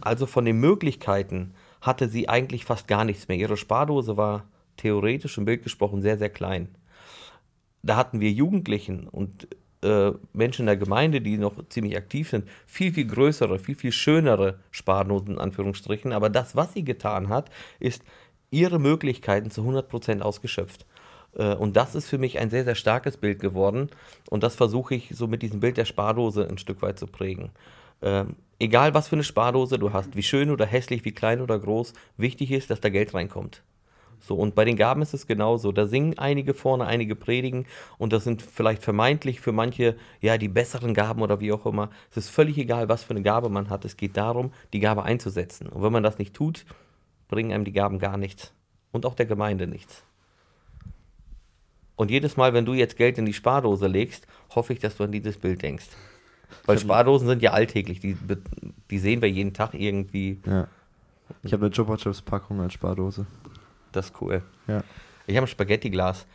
Also 0.00 0.26
von 0.26 0.44
den 0.44 0.58
Möglichkeiten 0.58 1.54
hatte 1.80 2.08
sie 2.08 2.28
eigentlich 2.28 2.64
fast 2.64 2.88
gar 2.88 3.04
nichts 3.04 3.28
mehr. 3.28 3.36
Ihre 3.36 3.56
Spardose 3.56 4.16
war 4.16 4.44
theoretisch 4.76 5.36
im 5.38 5.44
Bild 5.44 5.62
gesprochen 5.62 6.02
sehr, 6.02 6.18
sehr 6.18 6.30
klein. 6.30 6.68
Da 7.82 7.96
hatten 7.96 8.20
wir 8.20 8.30
Jugendlichen 8.30 9.08
und 9.08 9.48
äh, 9.82 10.12
Menschen 10.32 10.62
in 10.62 10.66
der 10.66 10.76
Gemeinde, 10.76 11.20
die 11.20 11.38
noch 11.38 11.66
ziemlich 11.68 11.96
aktiv 11.96 12.28
sind, 12.30 12.48
viel, 12.66 12.92
viel 12.92 13.06
größere, 13.06 13.58
viel, 13.58 13.74
viel 13.74 13.92
schönere 13.92 14.58
Sparnoten 14.70 15.34
in 15.34 15.40
Anführungsstrichen. 15.40 16.12
Aber 16.12 16.28
das, 16.28 16.56
was 16.56 16.74
sie 16.74 16.84
getan 16.84 17.28
hat, 17.28 17.50
ist 17.78 18.02
ihre 18.50 18.78
Möglichkeiten 18.78 19.50
zu 19.50 19.62
100% 19.62 20.20
ausgeschöpft. 20.20 20.86
Äh, 21.34 21.54
Und 21.54 21.76
das 21.76 21.94
ist 21.94 22.08
für 22.08 22.18
mich 22.18 22.38
ein 22.38 22.50
sehr, 22.50 22.64
sehr 22.64 22.74
starkes 22.74 23.16
Bild 23.16 23.40
geworden. 23.40 23.88
Und 24.28 24.42
das 24.42 24.54
versuche 24.56 24.94
ich 24.94 25.10
so 25.14 25.26
mit 25.26 25.42
diesem 25.42 25.60
Bild 25.60 25.76
der 25.76 25.84
Spardose 25.86 26.46
ein 26.48 26.58
Stück 26.58 26.82
weit 26.82 26.98
zu 26.98 27.06
prägen. 27.06 27.50
Ähm, 28.02 28.36
egal, 28.58 28.94
was 28.94 29.08
für 29.08 29.16
eine 29.16 29.24
Spardose 29.24 29.78
du 29.78 29.92
hast, 29.92 30.16
wie 30.16 30.22
schön 30.22 30.50
oder 30.50 30.66
hässlich, 30.66 31.04
wie 31.04 31.12
klein 31.12 31.40
oder 31.40 31.58
groß, 31.58 31.92
wichtig 32.16 32.50
ist, 32.50 32.70
dass 32.70 32.80
da 32.80 32.88
Geld 32.90 33.14
reinkommt. 33.14 33.62
So, 34.20 34.36
und 34.36 34.54
bei 34.54 34.64
den 34.64 34.76
Gaben 34.76 35.02
ist 35.02 35.14
es 35.14 35.26
genauso. 35.26 35.72
Da 35.72 35.86
singen 35.86 36.18
einige 36.18 36.54
vorne, 36.54 36.86
einige 36.86 37.16
predigen 37.16 37.66
und 37.98 38.12
das 38.12 38.24
sind 38.24 38.42
vielleicht 38.42 38.82
vermeintlich 38.82 39.40
für 39.40 39.52
manche 39.52 39.96
ja 40.20 40.36
die 40.38 40.48
besseren 40.48 40.94
Gaben 40.94 41.22
oder 41.22 41.40
wie 41.40 41.52
auch 41.52 41.66
immer. 41.66 41.90
Es 42.10 42.18
ist 42.18 42.30
völlig 42.30 42.58
egal, 42.58 42.88
was 42.88 43.02
für 43.02 43.10
eine 43.10 43.22
Gabe 43.22 43.48
man 43.48 43.70
hat. 43.70 43.84
Es 43.84 43.96
geht 43.96 44.16
darum, 44.16 44.52
die 44.72 44.80
Gabe 44.80 45.02
einzusetzen. 45.02 45.68
Und 45.68 45.82
wenn 45.82 45.92
man 45.92 46.02
das 46.02 46.18
nicht 46.18 46.34
tut, 46.34 46.66
bringen 47.28 47.52
einem 47.52 47.64
die 47.64 47.72
Gaben 47.72 47.98
gar 47.98 48.16
nichts. 48.16 48.52
Und 48.92 49.06
auch 49.06 49.14
der 49.14 49.26
Gemeinde 49.26 49.66
nichts. 49.66 50.04
Und 51.96 52.10
jedes 52.10 52.36
Mal, 52.36 52.54
wenn 52.54 52.64
du 52.64 52.74
jetzt 52.74 52.96
Geld 52.96 53.18
in 53.18 53.26
die 53.26 53.32
Spardose 53.32 53.86
legst, 53.86 54.26
hoffe 54.54 54.72
ich, 54.72 54.78
dass 54.78 54.96
du 54.96 55.04
an 55.04 55.12
dieses 55.12 55.36
Bild 55.36 55.62
denkst. 55.62 55.88
Weil 56.66 56.78
Spardosen 56.78 57.28
sind 57.28 57.42
ja 57.42 57.52
alltäglich, 57.52 58.00
die, 58.00 58.16
die 58.90 58.98
sehen 58.98 59.22
wir 59.22 59.30
jeden 59.30 59.54
Tag 59.54 59.74
irgendwie. 59.74 60.40
Ja. 60.46 60.66
Ich 61.42 61.52
habe 61.52 61.66
eine 61.66 61.74
Chupa 61.74 61.96
Chups 61.96 62.22
Packung 62.22 62.60
als 62.60 62.72
Spardose. 62.72 63.26
Das 63.92 64.06
ist 64.06 64.14
cool. 64.20 64.42
Ja. 64.66 64.82
Ich 65.26 65.36
habe 65.36 65.44
ein 65.46 65.48
Spaghetti-Glas. 65.48 66.26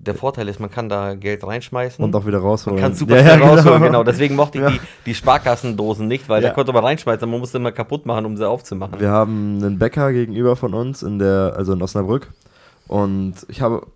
Der 0.00 0.14
Vorteil 0.14 0.48
ist, 0.48 0.60
man 0.60 0.70
kann 0.70 0.88
da 0.88 1.14
Geld 1.14 1.44
reinschmeißen. 1.44 2.04
Und 2.04 2.14
auch 2.14 2.24
wieder 2.24 2.38
rausholen. 2.38 2.78
man 2.78 2.90
kann 2.90 2.94
super 2.96 3.16
Ja, 3.16 3.22
schnell 3.34 3.40
ja, 3.40 3.46
rausholen, 3.48 3.82
genau. 3.82 4.04
Deswegen 4.04 4.36
mochte 4.36 4.58
ich 4.58 4.64
Ja. 4.64 4.70
die, 4.70 4.80
die 5.06 5.14
Sparkassendosen 5.14 6.06
nicht, 6.06 6.28
weil 6.28 6.40
da 6.40 6.50
konnte 6.50 6.72
man 6.72 6.84
reinschmeißen, 6.84 7.28
man 7.28 7.40
musste 7.40 7.58
immer 7.58 7.72
kaputt 7.72 8.06
machen, 8.06 8.24
um 8.24 8.36
sie 8.36 8.46
aufzumachen. 8.48 9.00
Wir 9.00 9.10
haben 9.10 9.56
einen 9.60 9.78
Bäcker 9.78 10.12
gegenüber 10.12 10.54
von 10.54 10.72
uns, 10.72 11.02
in 11.02 11.18
der, 11.18 11.54
also 11.56 11.72
in 11.72 11.82
Osnabrück. 11.82 12.28
Und 12.86 13.34
ich 13.48 13.60
habe 13.60 13.86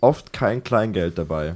oft 0.00 0.32
kein 0.32 0.64
Kleingeld 0.64 1.16
dabei. 1.16 1.54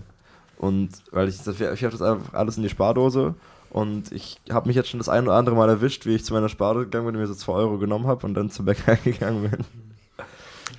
Und 0.58 0.90
weil 1.10 1.28
ich, 1.28 1.40
ich 1.44 1.60
habe 1.84 1.90
das 1.90 2.00
einfach 2.02 2.32
alles 2.32 2.56
in 2.56 2.62
die 2.62 2.68
Spardose. 2.68 3.34
Und 3.70 4.12
ich 4.12 4.38
habe 4.50 4.68
mich 4.68 4.76
jetzt 4.76 4.88
schon 4.88 4.98
das 4.98 5.08
ein 5.08 5.24
oder 5.24 5.34
andere 5.36 5.56
Mal 5.56 5.68
erwischt, 5.68 6.06
wie 6.06 6.14
ich 6.14 6.24
zu 6.24 6.32
meiner 6.32 6.48
Spardose 6.48 6.84
gegangen 6.86 7.06
bin 7.06 7.16
und 7.16 7.20
mir 7.20 7.26
so 7.26 7.34
2 7.34 7.52
Euro 7.52 7.78
genommen 7.78 8.06
habe 8.06 8.24
und 8.24 8.34
dann 8.34 8.50
zum 8.50 8.64
Bäcker 8.66 8.94
gegangen 9.04 9.50
bin. 9.50 9.64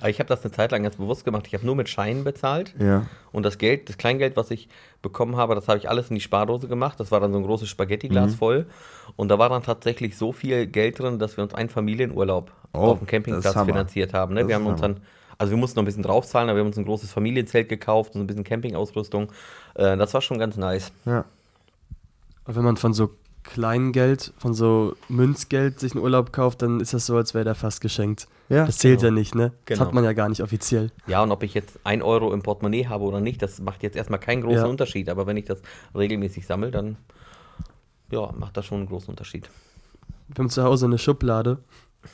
Aber 0.00 0.10
ich 0.10 0.18
habe 0.20 0.28
das 0.28 0.42
eine 0.44 0.52
Zeit 0.52 0.70
lang 0.72 0.82
ganz 0.82 0.96
bewusst 0.96 1.24
gemacht. 1.24 1.46
Ich 1.46 1.54
habe 1.54 1.66
nur 1.66 1.74
mit 1.76 1.88
Scheinen 1.88 2.24
bezahlt. 2.24 2.74
Ja. 2.78 3.06
Und 3.32 3.42
das 3.44 3.58
Geld, 3.58 3.88
das 3.88 3.98
Kleingeld, 3.98 4.36
was 4.36 4.50
ich 4.50 4.68
bekommen 5.02 5.36
habe, 5.36 5.54
das 5.54 5.68
habe 5.68 5.78
ich 5.78 5.88
alles 5.88 6.08
in 6.10 6.14
die 6.14 6.20
Spardose 6.20 6.68
gemacht. 6.68 7.00
Das 7.00 7.10
war 7.10 7.20
dann 7.20 7.32
so 7.32 7.38
ein 7.38 7.44
großes 7.44 7.68
Spaghettiglas 7.68 8.32
Mhm. 8.32 8.36
voll. 8.36 8.66
Und 9.16 9.28
da 9.28 9.38
war 9.38 9.48
dann 9.48 9.62
tatsächlich 9.62 10.16
so 10.16 10.32
viel 10.32 10.66
Geld 10.66 10.98
drin, 10.98 11.18
dass 11.18 11.36
wir 11.36 11.44
uns 11.44 11.54
einen 11.54 11.68
Familienurlaub 11.68 12.52
Oh, 12.74 12.78
auf 12.78 12.98
dem 12.98 13.06
Campingplatz 13.06 13.54
finanziert 13.64 14.12
haben. 14.14 14.34
Ne? 14.34 14.46
Wir 14.46 14.54
haben 14.54 14.66
uns 14.66 14.80
dann, 14.80 15.00
also 15.38 15.50
wir 15.52 15.56
mussten 15.56 15.78
noch 15.78 15.82
ein 15.82 15.86
bisschen 15.86 16.02
draufzahlen, 16.02 16.48
aber 16.50 16.58
wir 16.58 16.60
haben 16.60 16.68
uns 16.68 16.76
ein 16.78 16.84
großes 16.84 17.10
Familienzelt 17.12 17.68
gekauft 17.68 18.14
und 18.14 18.20
ein 18.20 18.26
bisschen 18.26 18.44
Campingausrüstung. 18.44 19.32
Äh, 19.74 19.96
das 19.96 20.12
war 20.14 20.20
schon 20.20 20.38
ganz 20.38 20.56
nice. 20.56 20.92
Ja. 21.06 21.24
Und 22.44 22.56
wenn 22.56 22.64
man 22.64 22.76
von 22.76 22.92
so 22.92 23.10
Kleingeld, 23.48 24.32
von 24.38 24.52
so 24.54 24.94
Münzgeld 25.08 25.80
sich 25.80 25.92
einen 25.94 26.02
Urlaub 26.04 26.32
kauft, 26.32 26.62
dann 26.62 26.80
ist 26.80 26.92
das 26.94 27.06
so, 27.06 27.16
als 27.16 27.32
wäre 27.34 27.44
der 27.44 27.54
fast 27.54 27.80
geschenkt. 27.80 28.28
Ja. 28.50 28.66
Das 28.66 28.78
zählt 28.78 29.00
genau. 29.00 29.08
ja 29.12 29.18
nicht, 29.18 29.34
ne? 29.34 29.52
Das 29.64 29.78
Genau. 29.78 29.86
hat 29.88 29.94
man 29.94 30.04
ja 30.04 30.12
gar 30.12 30.28
nicht 30.28 30.42
offiziell. 30.42 30.90
Ja, 31.06 31.22
und 31.22 31.32
ob 31.32 31.42
ich 31.42 31.54
jetzt 31.54 31.78
ein 31.84 32.02
Euro 32.02 32.32
im 32.32 32.42
Portemonnaie 32.42 32.86
habe 32.86 33.04
oder 33.04 33.20
nicht, 33.20 33.40
das 33.42 33.60
macht 33.60 33.82
jetzt 33.82 33.96
erstmal 33.96 34.20
keinen 34.20 34.42
großen 34.42 34.58
Ja. 34.58 34.66
Unterschied. 34.66 35.08
Aber 35.08 35.26
wenn 35.26 35.36
ich 35.36 35.46
das 35.46 35.60
regelmäßig 35.94 36.46
sammle, 36.46 36.70
dann 36.70 36.96
ja, 38.10 38.32
macht 38.38 38.56
das 38.56 38.66
schon 38.66 38.78
einen 38.78 38.88
großen 38.88 39.08
Unterschied. 39.10 39.48
Wir 40.28 40.42
haben 40.44 40.50
zu 40.50 40.62
Hause 40.62 40.86
eine 40.86 40.98
Schublade 40.98 41.58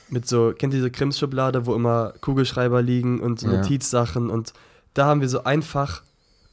mit 0.08 0.26
so, 0.26 0.52
kennt 0.56 0.72
ihr 0.72 0.78
diese 0.78 0.90
Krims-Schublade, 0.90 1.66
wo 1.66 1.74
immer 1.74 2.14
Kugelschreiber 2.20 2.80
liegen 2.80 3.20
und 3.20 3.40
so 3.40 3.48
Ja. 3.48 3.54
Notizsachen 3.58 4.30
und 4.30 4.52
da 4.94 5.06
haben 5.06 5.20
wir 5.20 5.28
so 5.28 5.44
ein 5.44 5.62
Fach, 5.62 6.02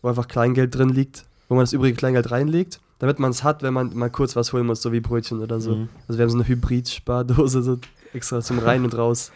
wo 0.02 0.10
einfach 0.10 0.28
Kleingeld 0.28 0.76
drin 0.76 0.90
liegt, 0.90 1.26
wo 1.48 1.56
man 1.56 1.64
das 1.64 1.74
übrige 1.74 1.96
Kleingeld 1.96 2.32
reinlegt, 2.32 2.82
damit 3.02 3.18
man 3.18 3.32
es 3.32 3.44
hat, 3.44 3.64
wenn 3.64 3.74
man 3.74 3.98
mal 3.98 4.12
kurz 4.12 4.36
was 4.36 4.54
holen 4.54 4.68
muss, 4.68 4.84
so 4.84 4.92
wie 4.92 5.00
Brötchen 5.00 5.42
oder 5.42 5.60
so. 5.60 5.76
Mhm. 5.76 5.90
Also 6.08 6.20
wir 6.20 6.24
haben 6.24 6.30
so 6.30 6.38
eine 6.38 6.48
Hybrid-Spardose, 6.48 7.64
so 7.64 7.80
extra 8.14 8.42
zum 8.42 8.60
Rein 8.60 8.84
und 8.84 8.96
Raus. 8.96 9.32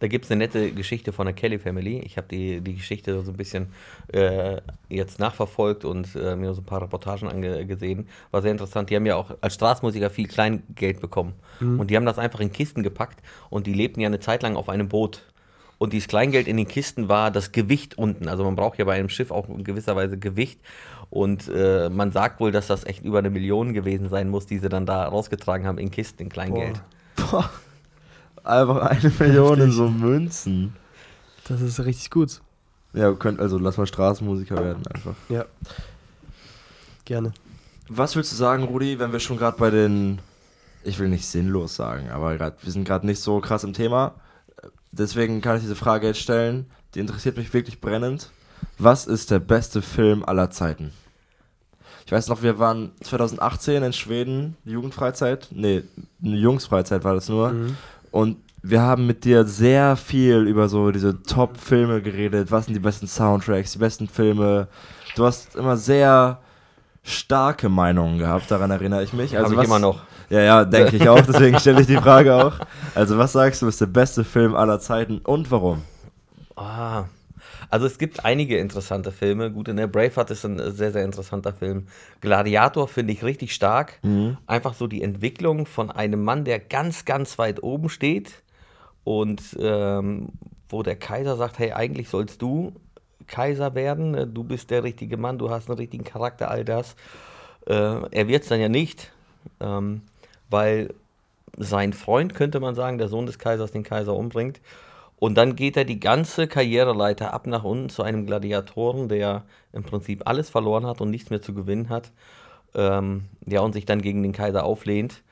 Da 0.00 0.08
gibt 0.08 0.26
es 0.26 0.30
eine 0.30 0.40
nette 0.44 0.72
Geschichte 0.72 1.10
von 1.10 1.24
der 1.24 1.34
Kelly 1.34 1.58
Family. 1.58 2.00
Ich 2.00 2.18
habe 2.18 2.28
die, 2.28 2.60
die 2.60 2.74
Geschichte 2.74 3.22
so 3.22 3.32
ein 3.32 3.36
bisschen 3.38 3.68
äh, 4.12 4.60
jetzt 4.90 5.20
nachverfolgt 5.20 5.86
und 5.86 6.14
äh, 6.16 6.36
mir 6.36 6.52
so 6.52 6.60
ein 6.60 6.66
paar 6.66 6.82
Reportagen 6.82 7.28
angesehen. 7.28 8.08
War 8.30 8.42
sehr 8.42 8.52
interessant. 8.52 8.90
Die 8.90 8.96
haben 8.96 9.06
ja 9.06 9.16
auch 9.16 9.34
als 9.40 9.54
Straßenmusiker 9.54 10.10
viel 10.10 10.28
Kleingeld 10.28 11.00
bekommen. 11.00 11.32
Und 11.78 11.90
die 11.90 11.96
haben 11.96 12.06
das 12.06 12.18
einfach 12.18 12.40
in 12.40 12.52
Kisten 12.52 12.82
gepackt 12.82 13.22
und 13.48 13.66
die 13.66 13.72
lebten 13.72 14.00
ja 14.00 14.06
eine 14.06 14.20
Zeit 14.20 14.42
lang 14.42 14.54
auf 14.54 14.68
einem 14.68 14.88
Boot. 14.88 15.22
Und 15.78 15.92
dieses 15.92 16.08
Kleingeld 16.08 16.48
in 16.48 16.56
den 16.56 16.66
Kisten 16.66 17.08
war 17.08 17.30
das 17.30 17.52
Gewicht 17.52 17.96
unten. 17.96 18.28
Also 18.28 18.44
man 18.44 18.56
braucht 18.56 18.78
ja 18.78 18.84
bei 18.84 18.94
einem 18.94 19.08
Schiff 19.08 19.30
auch 19.30 19.48
in 19.48 19.62
gewisser 19.62 19.94
Weise 19.94 20.18
Gewicht. 20.18 20.60
Und 21.08 21.48
äh, 21.48 21.88
man 21.88 22.10
sagt 22.10 22.40
wohl, 22.40 22.50
dass 22.50 22.66
das 22.66 22.84
echt 22.84 23.04
über 23.04 23.20
eine 23.20 23.30
Million 23.30 23.72
gewesen 23.72 24.08
sein 24.08 24.28
muss, 24.28 24.46
die 24.46 24.58
sie 24.58 24.68
dann 24.68 24.86
da 24.86 25.04
rausgetragen 25.04 25.66
haben 25.66 25.78
in 25.78 25.90
Kisten, 25.90 26.24
in 26.24 26.28
Kleingeld. 26.28 26.82
Boah. 27.16 27.48
Einfach 28.42 28.78
eine 28.82 29.12
Million 29.18 29.60
in 29.60 29.70
so 29.70 29.88
Münzen. 29.88 30.74
Das 31.46 31.60
ist 31.60 31.78
richtig 31.84 32.10
gut. 32.10 32.40
Ja, 32.92 33.12
könnt, 33.12 33.40
also 33.40 33.58
lass 33.58 33.76
mal 33.76 33.86
Straßenmusiker 33.86 34.56
werden 34.56 34.86
einfach. 34.86 35.14
Ja. 35.28 35.44
Gerne. 37.04 37.32
Was 37.88 38.16
willst 38.16 38.32
du 38.32 38.36
sagen, 38.36 38.64
Rudi, 38.64 38.98
wenn 38.98 39.12
wir 39.12 39.20
schon 39.20 39.38
gerade 39.38 39.56
bei 39.58 39.70
den, 39.70 40.18
ich 40.84 40.98
will 40.98 41.08
nicht 41.08 41.26
sinnlos 41.26 41.76
sagen, 41.76 42.10
aber 42.10 42.36
grad, 42.36 42.62
wir 42.62 42.72
sind 42.72 42.84
gerade 42.84 43.06
nicht 43.06 43.20
so 43.20 43.40
krass 43.40 43.64
im 43.64 43.72
Thema. 43.72 44.14
Deswegen 44.92 45.40
kann 45.40 45.56
ich 45.56 45.62
diese 45.62 45.76
Frage 45.76 46.06
jetzt 46.08 46.20
stellen, 46.20 46.66
die 46.94 47.00
interessiert 47.00 47.36
mich 47.36 47.52
wirklich 47.52 47.80
brennend. 47.80 48.30
Was 48.78 49.06
ist 49.06 49.30
der 49.30 49.38
beste 49.38 49.82
Film 49.82 50.24
aller 50.24 50.50
Zeiten? 50.50 50.92
Ich 52.06 52.12
weiß 52.12 52.28
noch, 52.28 52.42
wir 52.42 52.58
waren 52.58 52.92
2018 53.02 53.82
in 53.82 53.92
Schweden, 53.92 54.56
Jugendfreizeit. 54.64 55.48
Nee, 55.50 55.82
eine 56.24 56.36
Jungsfreizeit 56.36 57.04
war 57.04 57.14
das 57.14 57.28
nur. 57.28 57.50
Mhm. 57.50 57.76
Und 58.10 58.36
wir 58.62 58.80
haben 58.80 59.06
mit 59.06 59.24
dir 59.24 59.44
sehr 59.44 59.94
viel 59.96 60.46
über 60.46 60.68
so 60.68 60.90
diese 60.90 61.22
Top-Filme 61.22 62.00
geredet. 62.00 62.50
Was 62.50 62.64
sind 62.64 62.74
die 62.74 62.80
besten 62.80 63.06
Soundtracks, 63.06 63.72
die 63.72 63.78
besten 63.78 64.08
Filme? 64.08 64.68
Du 65.16 65.24
hast 65.26 65.54
immer 65.54 65.76
sehr 65.76 66.40
starke 67.02 67.68
Meinungen 67.68 68.18
gehabt, 68.18 68.50
daran 68.50 68.70
erinnere 68.70 69.02
ich 69.04 69.12
mich. 69.12 69.36
Also 69.36 69.44
Habe 69.44 69.54
ich 69.54 69.58
was- 69.60 69.66
immer 69.66 69.78
noch. 69.78 70.00
Ja, 70.30 70.40
ja, 70.40 70.64
denke 70.64 70.96
ich 70.96 71.08
auch, 71.08 71.20
deswegen 71.20 71.58
stelle 71.58 71.80
ich 71.80 71.86
die 71.86 71.96
Frage 71.96 72.34
auch. 72.34 72.54
Also, 72.94 73.16
was 73.16 73.32
sagst 73.32 73.62
du, 73.62 73.66
ist 73.66 73.80
der 73.80 73.86
beste 73.86 74.24
Film 74.24 74.54
aller 74.54 74.78
Zeiten 74.80 75.18
und 75.18 75.50
warum? 75.50 75.82
Ah. 76.56 77.04
Also 77.70 77.86
es 77.86 77.98
gibt 77.98 78.24
einige 78.24 78.56
interessante 78.58 79.12
Filme. 79.12 79.50
Gut, 79.50 79.68
in 79.68 79.76
der 79.76 79.88
Braveheart 79.88 80.30
ist 80.30 80.44
ein 80.44 80.58
sehr, 80.72 80.90
sehr 80.90 81.04
interessanter 81.04 81.52
Film. 81.52 81.86
Gladiator 82.22 82.88
finde 82.88 83.12
ich 83.12 83.22
richtig 83.22 83.54
stark. 83.54 84.00
Einfach 84.46 84.72
so 84.72 84.86
die 84.86 85.02
Entwicklung 85.02 85.66
von 85.66 85.90
einem 85.90 86.24
Mann, 86.24 86.44
der 86.44 86.60
ganz, 86.60 87.04
ganz 87.04 87.38
weit 87.38 87.62
oben 87.62 87.90
steht 87.90 88.42
und 89.04 89.42
ähm, 89.60 90.28
wo 90.70 90.82
der 90.82 90.96
Kaiser 90.96 91.36
sagt, 91.36 91.58
hey, 91.58 91.72
eigentlich 91.72 92.08
sollst 92.08 92.40
du 92.40 92.72
Kaiser 93.26 93.74
werden. 93.74 94.34
Du 94.34 94.44
bist 94.44 94.70
der 94.70 94.82
richtige 94.82 95.18
Mann, 95.18 95.38
du 95.38 95.50
hast 95.50 95.68
einen 95.68 95.78
richtigen 95.78 96.04
Charakter, 96.04 96.50
all 96.50 96.64
das. 96.64 96.96
Äh, 97.66 97.72
er 98.10 98.28
wird 98.28 98.44
es 98.44 98.48
dann 98.48 98.60
ja 98.60 98.68
nicht, 98.68 99.12
ähm, 99.60 100.02
weil 100.48 100.94
sein 101.56 101.92
Freund, 101.92 102.34
könnte 102.34 102.60
man 102.60 102.74
sagen, 102.74 102.98
der 102.98 103.08
Sohn 103.08 103.26
des 103.26 103.38
Kaisers, 103.38 103.72
den 103.72 103.82
Kaiser 103.82 104.14
umbringt. 104.14 104.60
Und 105.18 105.34
dann 105.34 105.56
geht 105.56 105.76
er 105.76 105.84
die 105.84 105.98
ganze 105.98 106.46
Karriereleiter 106.46 107.34
ab 107.34 107.46
nach 107.46 107.64
unten 107.64 107.88
zu 107.88 108.02
einem 108.02 108.26
Gladiatoren, 108.26 109.08
der 109.08 109.42
im 109.72 109.82
Prinzip 109.82 110.22
alles 110.26 110.48
verloren 110.48 110.86
hat 110.86 111.00
und 111.00 111.10
nichts 111.10 111.30
mehr 111.30 111.42
zu 111.42 111.54
gewinnen 111.54 111.88
hat. 111.88 112.12
Ähm, 112.74 113.24
ja, 113.44 113.60
und 113.60 113.72
sich 113.72 113.84
dann 113.84 114.02
gegen 114.02 114.22
den 114.22 114.32
Kaiser 114.32 114.64
auflehnt. 114.64 115.22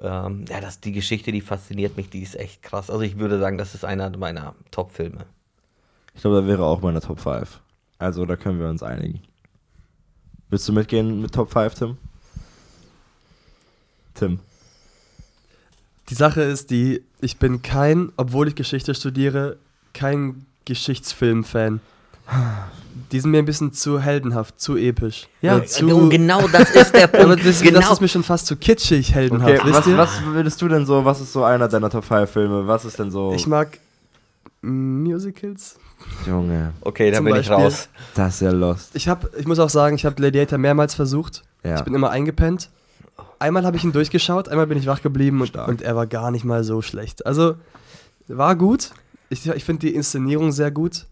Ähm, 0.00 0.46
ja, 0.48 0.60
das, 0.60 0.80
die 0.80 0.92
Geschichte, 0.92 1.32
die 1.32 1.42
fasziniert 1.42 1.96
mich, 1.96 2.08
die 2.08 2.22
ist 2.22 2.36
echt 2.36 2.62
krass. 2.62 2.88
Also 2.90 3.02
ich 3.02 3.18
würde 3.18 3.38
sagen, 3.38 3.58
das 3.58 3.74
ist 3.74 3.84
einer 3.84 4.16
meiner 4.16 4.54
Top-Filme. 4.70 5.26
Ich 6.14 6.22
glaube, 6.22 6.40
da 6.40 6.46
wäre 6.46 6.64
auch 6.64 6.80
meine 6.80 7.00
Top 7.00 7.20
5. 7.20 7.60
Also, 7.98 8.24
da 8.24 8.36
können 8.36 8.58
wir 8.58 8.68
uns 8.68 8.82
einigen. 8.82 9.22
Willst 10.48 10.68
du 10.68 10.72
mitgehen 10.72 11.20
mit 11.20 11.34
Top 11.34 11.52
5, 11.52 11.74
Tim? 11.74 11.98
Tim. 14.14 14.40
Die 16.08 16.14
Sache 16.14 16.42
ist 16.42 16.70
die, 16.70 17.02
ich 17.20 17.38
bin 17.38 17.62
kein, 17.62 18.12
obwohl 18.16 18.48
ich 18.48 18.54
Geschichte 18.54 18.94
studiere, 18.94 19.56
kein 19.92 20.44
Geschichtsfilm-Fan. 20.64 21.80
Die 23.12 23.20
sind 23.20 23.30
mir 23.30 23.38
ein 23.38 23.44
bisschen 23.44 23.72
zu 23.72 24.00
heldenhaft, 24.00 24.60
zu 24.60 24.76
episch. 24.76 25.28
Ja, 25.42 25.56
Oder 25.56 25.66
zu, 25.66 25.86
Und 25.86 26.10
genau 26.10 26.46
das 26.48 26.70
ist 26.70 26.92
der 26.94 27.06
Punkt. 27.06 27.24
aber 27.24 27.36
das, 27.36 27.60
genau. 27.60 27.80
das 27.80 27.90
ist 27.92 28.00
mir 28.00 28.08
schon 28.08 28.22
fast 28.24 28.46
zu 28.46 28.56
kitschig, 28.56 29.14
heldenhaft. 29.14 29.54
Okay, 29.60 29.64
wisst 29.64 29.78
was, 29.78 29.86
ihr? 29.86 29.96
was 29.98 30.24
würdest 30.24 30.60
du 30.62 30.68
denn 30.68 30.86
so, 30.86 31.04
was 31.04 31.20
ist 31.20 31.32
so 31.32 31.44
einer 31.44 31.68
deiner 31.68 31.88
Top 31.90 32.04
5 32.04 32.28
Filme? 32.30 32.66
Was 32.66 32.84
ist 32.84 32.98
denn 32.98 33.10
so. 33.10 33.32
Ich 33.34 33.46
mag 33.46 33.78
Musicals. 34.62 35.76
Junge, 36.26 36.72
okay, 36.82 37.10
da 37.10 37.18
bin 37.18 37.28
ich 37.28 37.48
Beispiel- 37.48 37.54
raus. 37.54 37.88
das 38.14 38.34
ist 38.34 38.40
ja 38.42 38.50
lost. 38.50 38.90
Ich, 38.94 39.08
hab, 39.08 39.34
ich 39.36 39.46
muss 39.46 39.58
auch 39.58 39.70
sagen, 39.70 39.96
ich 39.96 40.04
habe 40.04 40.14
Gladiator 40.14 40.58
mehrmals 40.58 40.94
versucht. 40.94 41.42
Ja. 41.64 41.76
Ich 41.76 41.82
bin 41.82 41.94
immer 41.94 42.10
eingepennt. 42.10 42.68
Einmal 43.38 43.64
habe 43.66 43.76
ich 43.76 43.84
ihn 43.84 43.92
durchgeschaut, 43.92 44.48
einmal 44.48 44.66
bin 44.66 44.78
ich 44.78 44.86
wach 44.86 45.02
geblieben 45.02 45.40
und, 45.40 45.56
und 45.56 45.82
er 45.82 45.94
war 45.96 46.06
gar 46.06 46.30
nicht 46.30 46.44
mal 46.44 46.64
so 46.64 46.80
schlecht. 46.82 47.26
Also, 47.26 47.54
war 48.28 48.56
gut. 48.56 48.90
Ich, 49.28 49.46
ich 49.46 49.64
finde 49.64 49.86
die 49.86 49.94
Inszenierung 49.94 50.52
sehr 50.52 50.70
gut, 50.70 51.06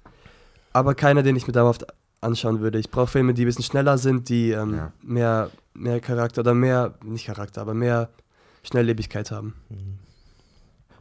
aber 0.72 0.94
keiner, 0.94 1.22
den 1.22 1.36
ich 1.36 1.46
mir 1.46 1.52
dauerhaft 1.52 1.84
anschauen 2.20 2.60
würde. 2.60 2.78
Ich 2.78 2.90
brauche 2.90 3.08
Filme, 3.08 3.34
die 3.34 3.42
ein 3.42 3.46
bisschen 3.46 3.64
schneller 3.64 3.98
sind, 3.98 4.28
die 4.28 4.50
ähm, 4.52 4.74
Ja. 4.74 4.92
mehr, 5.02 5.50
mehr 5.74 6.00
Charakter 6.00 6.40
oder 6.40 6.54
mehr, 6.54 6.94
nicht 7.04 7.26
Charakter, 7.26 7.60
aber 7.60 7.74
mehr 7.74 8.08
Schnelllebigkeit 8.62 9.30
haben. 9.30 9.54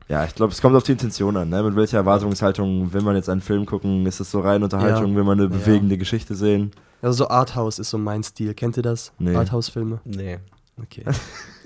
Ja, 0.09 0.25
ich 0.25 0.35
glaube, 0.35 0.51
es 0.51 0.61
kommt 0.61 0.75
auf 0.75 0.83
die 0.83 0.91
Intention 0.91 1.37
an. 1.37 1.49
Ne? 1.49 1.63
Mit 1.63 1.75
welcher 1.77 1.97
Erwartungshaltung 1.97 2.91
will 2.93 3.01
man 3.01 3.15
jetzt 3.15 3.29
einen 3.29 3.41
Film 3.41 3.65
gucken? 3.65 4.05
Ist 4.05 4.19
es 4.19 4.29
so 4.31 4.41
rein 4.41 4.61
Unterhaltung? 4.61 5.11
Ja. 5.11 5.15
Will 5.17 5.23
man 5.23 5.39
eine 5.39 5.49
Ja. 5.49 5.57
bewegende 5.57 5.97
Geschichte 5.97 6.35
sehen? 6.35 6.71
Also 7.01 7.23
so 7.23 7.29
Arthouse 7.29 7.79
ist 7.79 7.89
so 7.89 7.97
mein 7.97 8.21
Stil. 8.23 8.53
Kennt 8.53 8.75
ihr 8.77 8.83
das? 8.83 9.13
Nee. 9.17 9.35
Arthouse-Filme? 9.35 10.01
Nee. 10.03 10.39
Okay. 10.81 11.03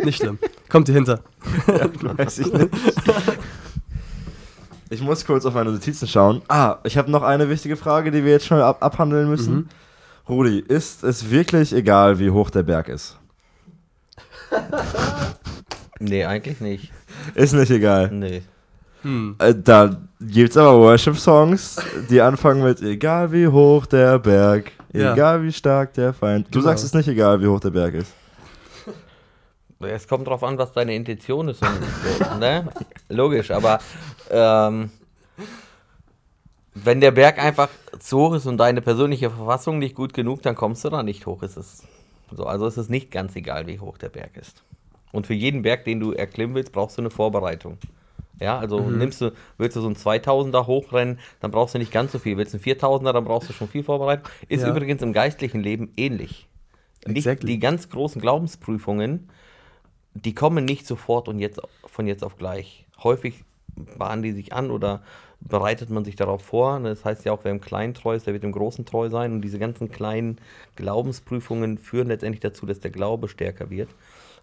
nicht 0.03 0.18
schlimm. 0.18 0.38
Kommt 0.70 0.88
ihr 0.89 0.95
hinter. 0.95 1.22
Weiß 2.18 2.39
ich 2.39 2.51
nicht. 2.51 2.70
Ich 4.89 5.01
muss 5.01 5.26
kurz 5.26 5.45
auf 5.45 5.53
meine 5.53 5.72
Notizen 5.72 6.08
schauen. 6.08 6.41
Ah, 6.47 6.78
ich 6.84 6.97
habe 6.97 7.10
noch 7.12 7.24
eine 7.24 7.49
wichtige 7.49 7.76
Frage, 7.78 8.12
die 8.12 8.24
wir 8.24 8.32
jetzt 8.32 8.45
schnell 8.45 8.62
ab 8.62 8.78
abhandeln 8.84 9.30
müssen. 9.30 9.55
Mhm. 9.55 9.70
Rudi, 10.30 10.60
ist 10.60 11.03
es 11.03 11.30
wirklich 11.30 11.74
egal, 11.74 12.20
wie 12.20 12.30
hoch 12.30 12.49
der 12.49 12.64
Berg 12.64 12.89
ist? 12.89 13.18
Nee, 15.99 16.26
eigentlich 16.26 16.62
nicht. 16.62 16.91
Ist 17.34 17.53
nicht 17.53 17.72
egal. 17.72 18.12
Nee. 18.12 18.43
Hm. 19.01 19.36
Äh, 19.39 19.55
da 19.55 19.97
gibt's 20.22 20.55
aber 20.55 20.78
Worship-Songs, 20.80 21.78
die 22.10 22.22
anfangen 22.22 22.64
mit 22.64 22.82
egal 22.84 23.32
wie 23.32 23.47
hoch 23.47 23.88
der 23.88 24.20
Berg, 24.20 24.72
Ja. 24.93 25.14
egal 25.14 25.41
wie 25.41 25.51
stark 25.51 25.93
der 25.93 26.14
Feind. 26.14 26.47
Du 26.51 26.60
Genau. 26.60 26.66
sagst 26.70 26.84
es 26.86 26.93
nicht 26.93 27.08
egal, 27.08 27.41
wie 27.41 27.47
hoch 27.47 27.60
der 27.60 27.72
Berg 27.72 27.95
ist. 27.95 28.12
Es 29.80 30.07
kommt 30.07 30.28
drauf 30.28 30.43
an, 30.43 30.57
was 30.57 30.71
deine 30.73 30.95
Intention 30.95 31.49
ist. 31.49 31.61
Und, 31.61 32.39
ne? 32.39 32.67
Logisch, 33.09 33.51
aber 33.51 33.80
ähm, 34.32 34.89
wenn 36.73 37.01
der 37.01 37.11
Berg 37.11 37.39
einfach 37.43 37.69
zu 37.99 38.17
hoch 38.19 38.34
ist 38.36 38.45
und 38.45 38.57
deine 38.57 38.82
persönliche 38.82 39.30
Verfassung 39.32 39.80
nicht 39.80 39.95
gut 39.95 40.13
genug, 40.13 40.41
dann 40.41 40.55
kommst 40.55 40.84
du 40.86 40.89
da 40.89 41.03
nicht 41.03 41.25
hoch. 41.25 41.41
Es 41.43 41.57
ist 41.57 41.84
so, 42.32 42.45
also 42.45 42.65
es 42.67 42.78
ist 42.78 42.89
nicht 42.89 43.11
ganz 43.11 43.36
egal, 43.36 43.67
wie 43.67 43.80
hoch 43.80 43.97
der 43.97 44.09
Berg 44.09 44.36
ist. 44.38 44.63
Und 45.11 45.25
für 45.28 45.34
jeden 45.34 45.61
Berg, 45.61 45.86
den 45.86 45.99
du 45.99 46.11
erklimmen 46.11 46.55
willst, 46.55 46.71
brauchst 46.73 46.97
du 46.97 47.01
eine 47.01 47.09
Vorbereitung. 47.09 47.78
Ja, 48.39 48.59
also 48.59 48.82
nimmst 48.82 49.19
du, 49.21 49.32
willst 49.57 49.75
du 49.75 49.82
so 49.82 49.88
einen 49.88 49.95
2000er 49.95 50.67
hochrennen, 50.67 51.17
dann 51.39 51.49
brauchst 51.49 51.73
du 51.73 51.80
nicht 51.80 51.91
ganz 51.91 52.11
so 52.11 52.19
viel. 52.19 52.38
Willst 52.38 52.53
du 52.53 52.57
einen 52.57 52.78
4000er, 52.80 53.13
dann 53.13 53.23
brauchst 53.25 53.49
du 53.49 53.53
schon 53.53 53.67
viel 53.67 53.84
Vorbereitung. 53.84 54.30
Ist 54.47 54.61
Ja. 54.61 54.69
übrigens 54.69 55.01
im 55.01 55.13
geistlichen 55.13 55.61
Leben 55.61 55.91
ähnlich. 55.97 56.47
Nicht 57.07 57.25
Exactly. 57.25 57.47
die 57.53 57.59
ganz 57.59 57.89
großen 57.89 58.21
Glaubensprüfungen, 58.21 59.30
die 60.26 60.34
kommen 60.34 60.65
nicht 60.65 60.88
sofort 60.88 61.28
und 61.28 61.39
jetzt 61.39 61.61
von 61.86 62.07
jetzt 62.07 62.24
auf 62.24 62.38
gleich. 62.38 62.86
Häufig 63.03 63.43
bahnen 63.97 64.24
die 64.24 64.32
sich 64.32 64.53
an 64.53 64.72
oder 64.72 65.01
bereitet 65.39 65.89
man 65.89 66.03
sich 66.03 66.15
darauf 66.15 66.43
vor. 66.43 66.80
Das 66.80 67.05
heißt 67.05 67.26
ja 67.26 67.32
auch, 67.32 67.43
wer 67.43 67.51
im 67.51 67.61
Kleinen 67.61 67.93
treu 67.93 68.15
ist, 68.15 68.26
der 68.26 68.34
wird 68.34 68.43
im 68.43 68.51
Großen 68.51 68.86
treu 68.86 69.09
sein. 69.09 69.34
Und 69.34 69.41
diese 69.41 69.59
ganzen 69.59 69.89
kleinen 69.91 70.39
Glaubensprüfungen 70.76 71.78
führen 71.78 72.07
letztendlich 72.07 72.39
dazu, 72.41 72.65
dass 72.65 72.80
der 72.80 72.91
Glaube 72.91 73.28
stärker 73.28 73.70
wird 73.70 73.89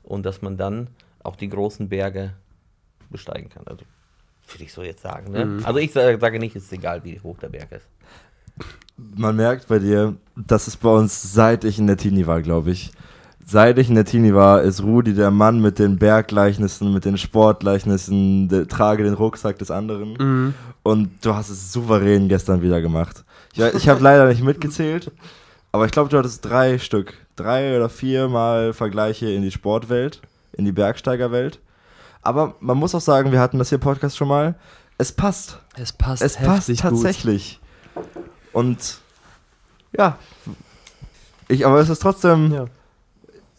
und 0.02 0.24
dass 0.24 0.42
man 0.42 0.56
dann 0.56 0.88
auch 1.22 1.36
die 1.36 1.48
großen 1.48 1.88
Berge 1.88 2.34
besteigen 3.10 3.48
kann. 3.48 3.66
Also 3.66 3.84
würde 4.48 4.64
ich 4.64 4.72
so 4.72 4.82
jetzt 4.82 5.02
sagen. 5.02 5.32
Ne? 5.32 5.64
Also 5.64 5.78
ich 5.80 5.92
sa- 5.92 6.18
sage 6.18 6.38
nicht, 6.38 6.54
es 6.54 6.64
ist 6.64 6.72
egal, 6.72 7.02
wie 7.02 7.18
hoch 7.20 7.38
der 7.38 7.48
Berg 7.48 7.72
ist. 7.72 7.88
Man 8.96 9.34
merkt 9.34 9.66
bei 9.66 9.80
dir, 9.80 10.14
das 10.36 10.68
ist 10.68 10.76
bei 10.76 10.90
uns, 10.90 11.32
seit 11.32 11.64
ich 11.64 11.78
in 11.78 11.88
der 11.88 11.96
Teenie 11.96 12.26
war, 12.26 12.40
glaube 12.42 12.70
ich. 12.70 12.92
Seit 13.46 13.78
ich 13.78 13.88
in 13.88 13.94
der 13.94 14.04
Teenie 14.04 14.34
war, 14.34 14.62
ist 14.62 14.82
Rudi 14.82 15.14
der 15.14 15.30
Mann 15.30 15.60
mit 15.60 15.78
den 15.78 15.98
Berggleichnissen, 15.98 16.94
mit 16.94 17.04
den 17.04 17.18
Sportgleichnissen, 17.18 18.48
der, 18.48 18.66
trage 18.66 19.04
den 19.04 19.14
Rucksack 19.14 19.58
des 19.58 19.70
anderen. 19.70 20.14
Mhm. 20.14 20.54
Und 20.82 21.24
du 21.24 21.34
hast 21.34 21.50
es 21.50 21.72
souverän 21.72 22.28
gestern 22.28 22.62
wieder 22.62 22.80
gemacht. 22.80 23.24
Ich, 23.52 23.62
ich 23.62 23.88
habe 23.88 24.02
leider 24.02 24.26
nicht 24.26 24.42
mitgezählt, 24.42 25.12
aber 25.72 25.84
ich 25.86 25.92
glaube, 25.92 26.08
du 26.08 26.18
hattest 26.18 26.44
drei 26.44 26.78
Stück. 26.78 27.14
Drei 27.36 27.76
oder 27.76 27.88
vier 27.88 28.28
Mal 28.28 28.72
Vergleiche 28.72 29.28
in 29.30 29.42
die 29.42 29.50
Sportwelt, 29.50 30.22
in 30.52 30.64
die 30.64 30.72
Bergsteigerwelt. 30.72 31.60
Aber 32.22 32.54
man 32.60 32.78
muss 32.78 32.94
auch 32.94 33.00
sagen, 33.00 33.32
wir 33.32 33.40
hatten 33.40 33.58
das 33.58 33.68
hier 33.68 33.76
im 33.76 33.82
Podcast 33.82 34.16
schon 34.16 34.28
mal. 34.28 34.54
Es 34.96 35.12
passt. 35.12 35.58
Es 35.76 35.92
passt 35.92 36.22
Es 36.22 36.36
passt 36.36 36.74
tatsächlich. 36.78 37.60
Und 38.52 38.98
ja, 39.96 40.16
ich, 41.48 41.66
aber 41.66 41.80
es 41.80 41.88
ist 41.88 42.00
trotzdem, 42.00 42.48
gut. 42.48 42.58
Ja. 42.58 42.66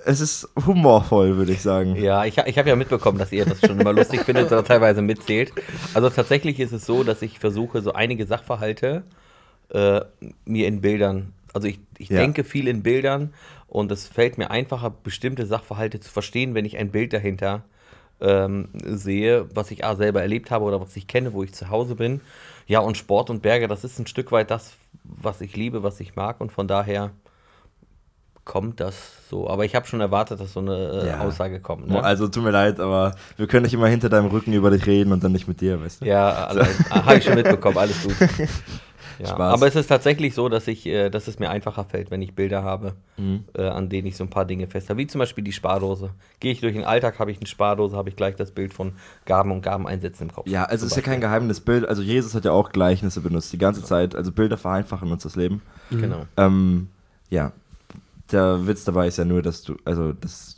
Es 0.05 0.19
ist 0.21 0.49
humorvoll, 0.65 1.37
würde 1.37 1.51
ich 1.51 1.61
sagen. 1.61 1.95
Ja, 1.95 2.25
ich, 2.25 2.37
ich 2.37 2.57
habe 2.57 2.69
ja 2.69 2.75
mitbekommen, 2.75 3.17
dass 3.17 3.31
ihr 3.31 3.45
das 3.45 3.59
schon 3.61 3.79
immer 3.79 3.93
lustig 3.93 4.21
findet 4.25 4.47
oder 4.47 4.63
teilweise 4.63 5.01
mitzählt. 5.01 5.53
Also 5.93 6.09
tatsächlich 6.09 6.59
ist 6.59 6.71
es 6.71 6.85
so, 6.85 7.03
dass 7.03 7.21
ich 7.21 7.39
versuche, 7.39 7.81
so 7.81 7.93
einige 7.93 8.25
Sachverhalte 8.25 9.03
äh, 9.69 10.01
mir 10.45 10.67
in 10.67 10.81
Bildern, 10.81 11.33
also 11.53 11.67
ich, 11.67 11.79
ich 11.97 12.09
Ja. 12.09 12.17
denke 12.19 12.43
viel 12.43 12.67
in 12.67 12.83
Bildern 12.83 13.33
und 13.67 13.91
es 13.91 14.07
fällt 14.07 14.37
mir 14.37 14.51
einfacher, 14.51 14.89
bestimmte 14.91 15.45
Sachverhalte 15.45 15.99
zu 15.99 16.11
verstehen, 16.11 16.53
wenn 16.53 16.65
ich 16.65 16.77
ein 16.77 16.91
Bild 16.91 17.13
dahinter 17.13 17.63
ähm, 18.21 18.69
sehe, 18.85 19.47
was 19.53 19.71
ich 19.71 19.83
A, 19.85 19.95
selber 19.95 20.21
erlebt 20.21 20.51
habe 20.51 20.65
oder 20.65 20.79
was 20.81 20.95
ich 20.95 21.07
kenne, 21.07 21.33
wo 21.33 21.43
ich 21.43 21.53
zu 21.53 21.69
Hause 21.69 21.95
bin. 21.95 22.21
Ja, 22.67 22.79
und 22.79 22.97
Sport 22.97 23.29
und 23.29 23.41
Berge, 23.41 23.67
das 23.67 23.83
ist 23.83 23.99
ein 23.99 24.07
Stück 24.07 24.31
weit 24.31 24.51
das, 24.51 24.77
was 25.03 25.41
ich 25.41 25.55
liebe, 25.55 25.83
was 25.83 25.99
ich 25.99 26.15
mag 26.15 26.39
und 26.41 26.51
von 26.51 26.67
daher 26.67 27.11
kommt 28.45 28.79
das 28.79 28.95
so. 29.29 29.49
Aber 29.49 29.65
ich 29.65 29.75
habe 29.75 29.85
schon 29.87 29.99
erwartet, 30.01 30.39
dass 30.39 30.53
so 30.53 30.59
eine 30.61 30.75
äh, 31.03 31.07
Ja. 31.07 31.19
Aussage 31.19 31.59
kommt. 31.59 31.89
Ne? 31.89 32.01
Also 32.03 32.27
tut 32.27 32.43
mir 32.43 32.51
leid, 32.51 32.79
aber 32.79 33.15
wir 33.37 33.47
können 33.47 33.63
nicht 33.63 33.73
immer 33.73 33.87
hinter 33.87 34.07
deinem 34.07 34.27
Rücken 34.27 34.53
über 34.53 34.69
dich 34.71 34.85
reden 34.85 35.11
und 35.11 35.23
dann 35.23 35.31
nicht 35.31 35.47
mit 35.47 35.59
dir, 35.61 35.81
weißt 35.81 36.01
du? 36.01 36.05
Ja, 36.05 36.49
habe 36.91 37.17
ich 37.17 37.23
schon 37.23 37.35
mitbekommen, 37.35 37.77
alles 37.77 38.01
gut. 38.03 38.15
Ja, 39.17 39.27
Spaß. 39.27 39.53
aber 39.53 39.67
es 39.67 39.75
ist 39.77 39.87
tatsächlich 39.87 40.33
so, 40.35 40.49
dass, 40.49 40.67
ich, 40.67 40.85
äh, 40.87 41.09
dass 41.09 41.29
es 41.29 41.39
mir 41.39 41.49
einfacher 41.49 41.85
fällt, 41.85 42.11
wenn 42.11 42.21
ich 42.21 42.35
Bilder 42.35 42.63
habe, 42.63 42.95
Mhm. 43.15 43.45
äh, 43.57 43.61
an 43.65 43.87
denen 43.87 44.07
ich 44.07 44.17
so 44.17 44.25
ein 44.25 44.29
paar 44.29 44.43
Dinge 44.43 44.67
fest 44.67 44.89
habe. 44.89 44.99
Wie 44.99 45.07
zum 45.07 45.19
Beispiel 45.19 45.41
die 45.41 45.53
Spardose. 45.53 46.09
Gehe 46.41 46.51
ich 46.51 46.59
durch 46.59 46.73
den 46.73 46.83
Alltag, 46.83 47.17
habe 47.19 47.31
ich 47.31 47.37
eine 47.37 47.47
Spardose, 47.47 47.95
habe 47.95 48.09
ich 48.09 48.17
gleich 48.17 48.35
das 48.35 48.51
Bild 48.51 48.73
von 48.73 48.91
Gaben 49.23 49.53
und 49.53 49.61
Gabeneinsätzen 49.61 50.27
im 50.27 50.35
Kopf. 50.35 50.47
Ja, 50.49 50.65
also 50.65 50.85
es 50.85 50.91
ist 50.91 50.97
ja 50.97 51.01
kein. 51.01 51.21
Geheimnis. 51.21 51.61
Bild, 51.61 51.87
also 51.87 52.01
Jesus 52.01 52.35
hat 52.35 52.43
ja 52.43 52.51
auch 52.51 52.73
Gleichnisse 52.73 53.21
benutzt, 53.21 53.53
die 53.53 53.57
ganze 53.57 53.83
Zeit. 53.83 54.15
Also 54.15 54.33
Bilder 54.33 54.57
vereinfachen 54.57 55.09
uns 55.09 55.23
das 55.23 55.37
Leben. 55.37 55.61
Genau. 55.91 56.25
Ähm, 56.35 56.89
ja, 57.29 57.53
der 58.31 58.65
Witz 58.67 58.83
dabei 58.85 59.07
ist 59.07 59.17
ja 59.17 59.25
nur, 59.25 59.41
dass 59.41 59.61
du, 59.63 59.75
also 59.85 60.13
das, 60.13 60.57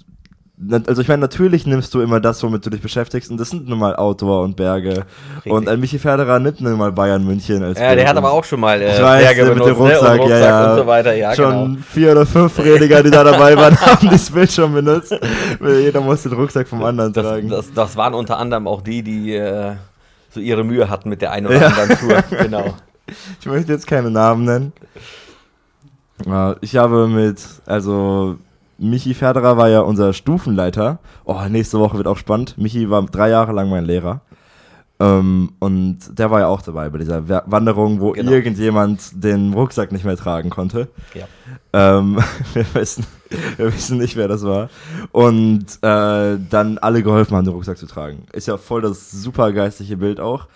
also 0.87 1.01
ich 1.03 1.07
meine, 1.07 1.21
natürlich 1.21 1.67
nimmst 1.67 1.93
du 1.93 2.01
immer 2.01 2.19
das, 2.19 2.41
womit 2.41 2.65
du 2.65 2.71
dich 2.71 2.81
beschäftigst 2.81 3.29
und 3.29 3.37
das 3.37 3.51
sind 3.51 3.69
nun 3.69 3.77
mal 3.77 3.95
Outdoor 3.95 4.41
und 4.43 4.55
Berge. 4.55 5.05
Und 5.45 5.69
ein 5.69 5.79
Michi 5.79 5.99
Ferderer 5.99 6.39
nimmt 6.39 6.61
nun 6.61 6.77
mal 6.77 6.91
Bayern 6.91 7.23
München 7.25 7.61
als 7.61 7.79
Ja, 7.79 7.89
Bild 7.89 7.99
der 7.99 8.09
hat 8.09 8.17
aber 8.17 8.31
auch 8.31 8.43
schon 8.43 8.59
mal 8.61 8.81
äh, 8.81 8.95
Ich 8.95 9.01
weiß, 9.01 9.23
Berge 9.23 9.41
mit 9.53 9.65
dem 9.65 9.77
benutzt, 9.77 9.79
ne? 9.79 9.85
Rucksack, 9.99 10.19
und 10.21 10.29
ja, 10.29 10.35
Rucksack 10.35 10.49
ja. 10.49 10.71
und 10.71 10.77
so 10.79 10.87
weiter. 10.87 11.13
Ja, 11.15 11.35
schon 11.35 11.51
genau. 11.73 11.81
vier 11.87 12.11
oder 12.13 12.25
fünf 12.25 12.55
Prediger, 12.57 13.03
die 13.03 13.11
da 13.11 13.23
dabei 13.23 13.55
waren, 13.55 13.79
haben 13.85 14.09
dieses 14.09 14.31
Bild 14.31 14.51
schon 14.51 14.73
benutzt. 14.73 15.15
Jeder 15.61 16.01
muss 16.01 16.23
den 16.23 16.33
Rucksack 16.33 16.67
vom 16.67 16.83
anderen 16.83 17.13
Das, 17.13 17.23
tragen. 17.23 17.49
das, 17.49 17.71
das 17.73 17.95
waren 17.95 18.15
unter 18.15 18.39
anderem 18.39 18.67
auch 18.67 18.81
die, 18.81 19.03
die 19.03 19.35
äh, 19.35 19.73
so 20.31 20.39
ihre 20.39 20.63
Mühe 20.63 20.89
hatten 20.89 21.09
mit 21.09 21.21
der 21.21 21.31
einen 21.33 21.47
oder 21.47 21.61
Ja. 21.61 21.67
anderen 21.67 21.97
Tour. 21.99 22.23
Genau. 22.41 22.73
Ich 23.39 23.45
möchte 23.45 23.71
jetzt 23.71 23.87
keine 23.87 24.09
Namen 24.11 24.43
nennen. 24.43 24.73
Ich 26.61 26.75
habe 26.75 27.07
mit, 27.07 27.41
also 27.65 28.37
Michi 28.79 29.13
Ferderer 29.13 29.57
war 29.57 29.69
ja 29.69 29.81
unser 29.81 30.13
Stufenleiter. 30.13 30.99
Oh, 31.25 31.39
nächste 31.49 31.79
Woche 31.79 31.97
wird 31.97 32.07
auch 32.07 32.17
spannend. 32.17 32.57
Michi 32.57 32.89
war 32.89 33.03
drei 33.03 33.29
Jahre 33.29 33.53
lang 33.53 33.69
mein 33.69 33.85
Lehrer. 33.85 34.21
Ähm, 34.99 35.51
und 35.59 35.99
der 36.17 36.31
war 36.31 36.39
ja 36.39 36.47
auch 36.47 36.63
dabei 36.63 36.89
bei 36.89 36.97
dieser 36.97 37.29
Wa- 37.29 37.43
Wanderung, 37.45 38.01
wo 38.01 38.13
Genau. 38.13 38.31
irgendjemand 38.31 39.23
den 39.23 39.53
Rucksack 39.53 39.91
nicht 39.91 40.05
mehr 40.05 40.17
tragen 40.17 40.49
konnte. 40.49 40.87
Ja. 41.13 41.27
Ähm, 41.71 42.17
wir, 42.55 42.65
wissen, 42.73 43.05
wir 43.57 43.71
wissen 43.71 43.99
nicht, 43.99 44.15
wer 44.15 44.27
das 44.27 44.43
war. 44.43 44.69
Und 45.11 45.65
äh, 45.83 46.37
dann 46.49 46.79
alle 46.79 47.03
geholfen 47.03 47.37
haben, 47.37 47.45
den 47.45 47.53
Rucksack 47.53 47.77
zu 47.77 47.85
tragen. 47.85 48.25
Ist 48.33 48.47
ja 48.47 48.57
voll 48.57 48.81
das 48.81 49.11
super 49.11 49.51
geistliche 49.53 49.97
Bild 49.97 50.19
auch. 50.19 50.47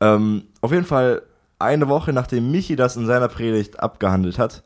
Ähm, 0.00 0.44
auf 0.60 0.70
jeden 0.70 0.84
Fall, 0.84 1.22
eine 1.58 1.88
Woche 1.88 2.12
nachdem 2.12 2.52
Michi 2.52 2.76
das 2.76 2.96
in 2.96 3.04
seiner 3.06 3.26
Predigt 3.26 3.80
abgehandelt 3.80 4.38
hat, 4.38 4.62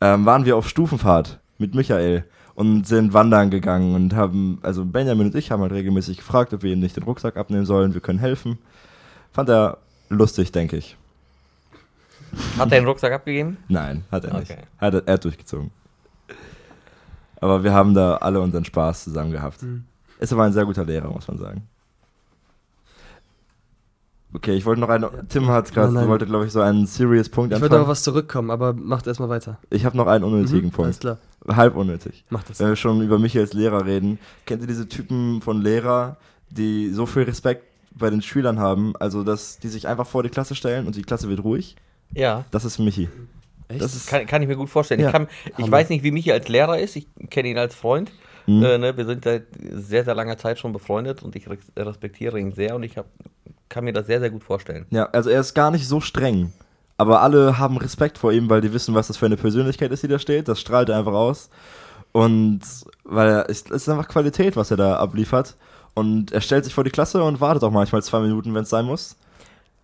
ähm, 0.00 0.26
waren 0.26 0.44
wir 0.44 0.56
auf 0.56 0.68
Stufenfahrt 0.68 1.40
mit 1.58 1.74
Michael 1.74 2.24
und 2.54 2.86
sind 2.86 3.12
wandern 3.12 3.50
gegangen 3.50 3.94
und 3.94 4.14
haben, 4.14 4.58
also 4.62 4.84
Benjamin 4.84 5.26
und 5.26 5.34
ich 5.34 5.50
haben 5.50 5.62
halt 5.62 5.72
regelmäßig 5.72 6.18
gefragt, 6.18 6.54
ob 6.54 6.62
wir 6.62 6.72
ihm 6.72 6.80
nicht 6.80 6.96
den 6.96 7.04
Rucksack 7.04 7.36
abnehmen 7.36 7.66
sollen, 7.66 7.94
wir 7.94 8.00
können 8.00 8.18
helfen. 8.18 8.58
Fand 9.32 9.48
er 9.48 9.78
lustig, 10.08 10.52
denke 10.52 10.76
ich. 10.76 10.96
Hat 12.58 12.72
er 12.72 12.80
den 12.80 12.86
Rucksack 12.86 13.12
abgegeben? 13.12 13.58
Nein, 13.68 14.04
hat 14.10 14.24
er 14.24 14.38
nicht. 14.38 14.50
Okay. 14.50 14.62
Hat 14.78 14.94
er, 14.94 15.06
er 15.06 15.14
hat 15.14 15.24
durchgezogen. 15.24 15.70
Aber 17.40 17.62
wir 17.62 17.72
haben 17.72 17.94
da 17.94 18.16
alle 18.16 18.40
unseren 18.40 18.64
Spaß 18.64 19.04
zusammen 19.04 19.30
gehabt. 19.32 19.62
Mhm. 19.62 19.84
Ist 20.18 20.32
aber 20.32 20.44
ein 20.44 20.52
sehr 20.52 20.64
guter 20.64 20.84
Lehrer, 20.84 21.10
muss 21.10 21.28
man 21.28 21.38
sagen. 21.38 21.68
Okay, 24.34 24.54
ich 24.54 24.66
wollte 24.66 24.80
noch 24.80 24.88
eine. 24.88 25.10
Tim 25.28 25.46
hat 25.48 25.72
gerade, 25.72 25.88
Nein, 25.92 26.02
nein. 26.02 26.08
wollte 26.10 26.26
glaube 26.26 26.46
ich 26.46 26.52
so 26.52 26.60
einen 26.60 26.86
serious 26.86 27.28
Punkt 27.28 27.54
Ich 27.54 27.60
würde 27.60 27.78
noch 27.78 27.88
was 27.88 28.02
zurückkommen, 28.02 28.50
aber 28.50 28.72
macht 28.74 29.06
erstmal 29.06 29.28
weiter. 29.28 29.58
Ich 29.70 29.84
habe 29.84 29.96
noch 29.96 30.06
einen 30.08 30.24
unnötigen 30.24 30.68
Mhm, 30.68 30.84
Alles 30.84 30.98
Punkt. 30.98 31.00
klar, 31.00 31.18
Halb 31.56 31.76
unnötig. 31.76 32.24
mach 32.28 32.42
das. 32.42 32.58
Wenn 32.60 32.68
wir 32.68 32.76
schon 32.76 33.00
über 33.02 33.18
mich 33.18 33.38
als 33.38 33.52
Lehrer 33.54 33.86
reden, 33.86 34.18
kennt 34.44 34.60
ihr 34.62 34.66
diese 34.68 34.88
Typen 34.88 35.40
von 35.40 35.62
Lehrer, 35.62 36.16
die 36.50 36.90
so 36.90 37.06
viel 37.06 37.22
Respekt 37.22 37.64
bei 37.94 38.10
den 38.10 38.20
Schülern 38.20 38.58
haben, 38.58 38.94
also 38.98 39.22
dass 39.22 39.58
die 39.58 39.68
sich 39.68 39.88
einfach 39.88 40.06
vor 40.06 40.22
die 40.22 40.28
Klasse 40.28 40.54
stellen 40.54 40.86
und 40.86 40.96
die 40.96 41.02
Klasse 41.02 41.28
wird 41.28 41.42
ruhig? 41.42 41.76
Ja. 42.12 42.44
Das 42.50 42.64
ist 42.64 42.78
Michi. 42.78 43.08
Echt? 43.68 43.80
Das 43.80 43.94
ist 43.94 44.08
Kann, 44.08 44.26
kann 44.26 44.42
ich 44.42 44.48
mir 44.48 44.56
gut 44.56 44.68
vorstellen. 44.68 45.00
Ja. 45.00 45.06
Ich, 45.08 45.12
kann, 45.12 45.28
ich 45.56 45.70
weiß 45.70 45.88
nicht, 45.88 46.04
wie 46.04 46.10
Michi 46.10 46.30
als 46.32 46.48
Lehrer 46.48 46.78
ist. 46.78 46.94
Ich 46.96 47.06
kenne 47.30 47.48
ihn 47.48 47.58
als 47.58 47.74
Freund. 47.74 48.12
Mhm. 48.46 48.62
Äh, 48.62 48.78
ne? 48.78 48.96
Wir 48.96 49.06
sind 49.06 49.24
seit 49.24 49.46
sehr, 49.72 50.04
sehr 50.04 50.14
langer 50.14 50.36
Zeit 50.36 50.58
schon 50.58 50.72
befreundet 50.72 51.22
und 51.22 51.34
ich 51.36 51.48
res- 51.48 51.72
respektiere 51.76 52.38
ihn 52.38 52.52
sehr 52.52 52.76
und 52.76 52.82
ich 52.84 52.96
hab, 52.96 53.06
kann 53.68 53.84
mir 53.84 53.92
das 53.92 54.06
sehr, 54.06 54.20
sehr 54.20 54.30
gut 54.30 54.44
vorstellen. 54.44 54.86
Ja, 54.90 55.06
also 55.06 55.30
er 55.30 55.40
ist 55.40 55.54
gar 55.54 55.70
nicht 55.70 55.86
so 55.86 56.00
streng. 56.00 56.52
Aber 56.98 57.20
alle 57.20 57.58
haben 57.58 57.76
Respekt 57.76 58.16
vor 58.18 58.32
ihm, 58.32 58.48
weil 58.48 58.60
die 58.60 58.72
wissen, 58.72 58.94
was 58.94 59.08
das 59.08 59.16
für 59.16 59.26
eine 59.26 59.36
Persönlichkeit 59.36 59.90
ist, 59.92 60.02
die 60.02 60.08
da 60.08 60.18
steht. 60.18 60.48
Das 60.48 60.60
strahlt 60.60 60.88
er 60.88 60.98
einfach 60.98 61.12
aus. 61.12 61.50
Und 62.12 62.60
weil 63.04 63.28
er, 63.28 63.50
es 63.50 63.62
ist 63.62 63.88
einfach 63.88 64.08
Qualität, 64.08 64.56
was 64.56 64.70
er 64.70 64.78
da 64.78 64.96
abliefert. 64.96 65.56
Und 65.94 66.32
er 66.32 66.40
stellt 66.40 66.64
sich 66.64 66.74
vor 66.74 66.84
die 66.84 66.90
Klasse 66.90 67.22
und 67.22 67.40
wartet 67.40 67.64
auch 67.64 67.70
manchmal 67.70 68.02
zwei 68.02 68.20
Minuten, 68.20 68.54
wenn 68.54 68.62
es 68.62 68.70
sein 68.70 68.86
muss. 68.86 69.16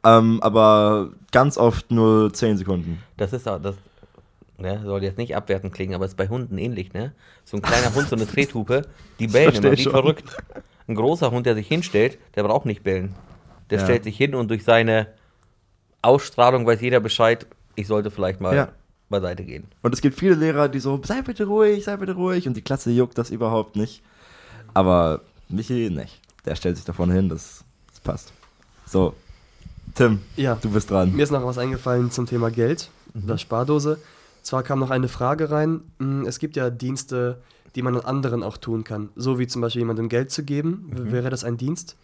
Ähm, 0.04 0.40
aber 0.42 1.10
ganz 1.30 1.58
oft 1.58 1.90
nur 1.90 2.32
zehn 2.32 2.56
Sekunden. 2.56 3.02
Das 3.16 3.32
ist 3.32 3.46
auch, 3.46 3.60
das 3.60 3.76
ne, 4.58 4.80
soll 4.84 5.02
jetzt 5.02 5.18
nicht 5.18 5.36
abwertend 5.36 5.72
klingen, 5.72 5.94
aber 5.94 6.06
es 6.06 6.12
ist 6.12 6.16
bei 6.16 6.28
Hunden 6.28 6.58
ähnlich, 6.58 6.92
ne? 6.92 7.12
So 7.44 7.56
ein 7.56 7.62
kleiner 7.62 7.94
Hund, 7.94 8.08
so 8.08 8.16
eine 8.16 8.26
Trethupe, 8.30 8.82
die 9.18 9.26
bellen 9.26 9.54
immer 9.54 9.72
wie 9.72 9.76
schon. 9.76 9.92
verrückt. 9.92 10.24
Ein 10.88 10.94
großer 10.94 11.30
Hund, 11.30 11.46
der 11.46 11.54
sich 11.54 11.68
hinstellt, 11.68 12.18
der 12.34 12.42
braucht 12.42 12.66
nicht 12.66 12.82
bellen. 12.82 13.14
Der 13.72 13.78
Ja. 13.80 13.84
stellt 13.86 14.04
sich 14.04 14.16
hin 14.16 14.34
und 14.34 14.48
durch 14.48 14.62
seine 14.64 15.06
Ausstrahlung 16.02 16.66
weiß 16.66 16.80
jeder 16.80 17.00
Bescheid, 17.00 17.46
ich 17.74 17.86
sollte 17.86 18.10
vielleicht 18.10 18.40
mal 18.40 18.54
Ja. 18.54 18.68
beiseite 19.08 19.44
gehen. 19.44 19.64
Und 19.82 19.94
es 19.94 20.00
gibt 20.00 20.18
viele 20.18 20.34
Lehrer, 20.34 20.68
die 20.68 20.78
so, 20.78 21.00
sei 21.04 21.22
bitte 21.22 21.44
ruhig, 21.46 21.84
sei 21.84 21.96
bitte 21.96 22.12
ruhig. 22.14 22.46
Und 22.46 22.56
die 22.56 22.62
Klasse 22.62 22.90
juckt 22.90 23.16
das 23.18 23.30
überhaupt 23.30 23.76
nicht. 23.76 24.02
Aber 24.74 25.20
Michi 25.48 25.90
nicht. 25.90 26.20
Der 26.44 26.54
stellt 26.56 26.76
sich 26.76 26.84
da 26.84 26.92
vorne 26.92 27.14
hin, 27.14 27.28
das, 27.28 27.64
das 27.90 28.00
passt. 28.00 28.32
So, 28.86 29.14
Tim, 29.94 30.20
Ja, 30.36 30.56
du 30.60 30.70
bist 30.70 30.90
dran. 30.90 31.14
mir 31.14 31.22
ist 31.22 31.30
noch 31.30 31.44
was 31.44 31.58
eingefallen 31.58 32.10
zum 32.10 32.26
Thema 32.26 32.50
Geld 32.50 32.90
oder 33.24 33.36
Spardose. 33.38 33.98
Zwar 34.42 34.62
kam 34.62 34.80
noch 34.80 34.90
eine 34.90 35.08
Frage 35.08 35.50
rein. 35.50 35.80
mm, 35.98 36.24
Es 36.26 36.38
gibt 36.38 36.56
ja 36.56 36.68
Dienste, 36.70 37.40
die 37.74 37.82
man 37.82 37.94
an 37.96 38.02
anderen 38.04 38.42
auch 38.42 38.56
tun 38.56 38.84
kann. 38.84 39.10
So 39.16 39.38
wie 39.38 39.46
zum 39.46 39.62
Beispiel 39.62 39.80
jemandem 39.82 40.08
Geld 40.08 40.30
zu 40.30 40.42
geben. 40.44 40.90
W- 40.92 41.12
Wäre 41.12 41.30
das 41.30 41.44
ein 41.44 41.56
Dienst? 41.56 41.96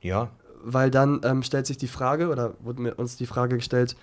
Ja. 0.00 0.30
Weil 0.64 0.90
dann 0.90 1.20
ähm, 1.24 1.42
stellt 1.42 1.66
sich 1.66 1.78
die 1.78 1.88
Frage, 1.88 2.28
oder 2.28 2.54
wurde 2.60 2.82
mir 2.82 2.94
uns 2.94 3.16
die 3.16 3.26
Frage 3.26 3.56
gestellt, 3.56 3.96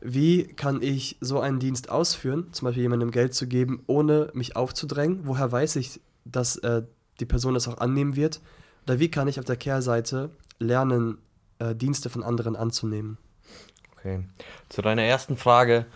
wie 0.00 0.44
kann 0.44 0.82
ich 0.82 1.16
so 1.20 1.40
einen 1.40 1.58
Dienst 1.58 1.90
ausführen, 1.90 2.48
zum 2.52 2.66
Beispiel 2.66 2.82
jemandem 2.82 3.10
Geld 3.10 3.34
zu 3.34 3.46
geben, 3.46 3.82
ohne 3.86 4.30
mich 4.34 4.54
aufzudrängen? 4.54 5.20
Woher 5.24 5.50
weiß 5.50 5.76
ich, 5.76 6.00
dass 6.24 6.56
äh, 6.58 6.82
die 7.18 7.24
Person 7.24 7.54
das 7.54 7.66
auch 7.66 7.78
annehmen 7.78 8.14
wird? 8.14 8.40
Oder 8.86 9.00
wie 9.00 9.10
kann 9.10 9.26
ich 9.26 9.38
auf 9.38 9.44
der 9.44 9.56
Kehrseite 9.56 10.30
lernen, 10.58 11.18
äh, 11.58 11.74
Dienste 11.74 12.08
von 12.08 12.22
anderen 12.22 12.56
anzunehmen? 12.56 13.18
Okay. 13.96 14.20
Zu 14.68 14.82
deiner 14.82 15.02
ersten 15.02 15.36
Frage, 15.36 15.86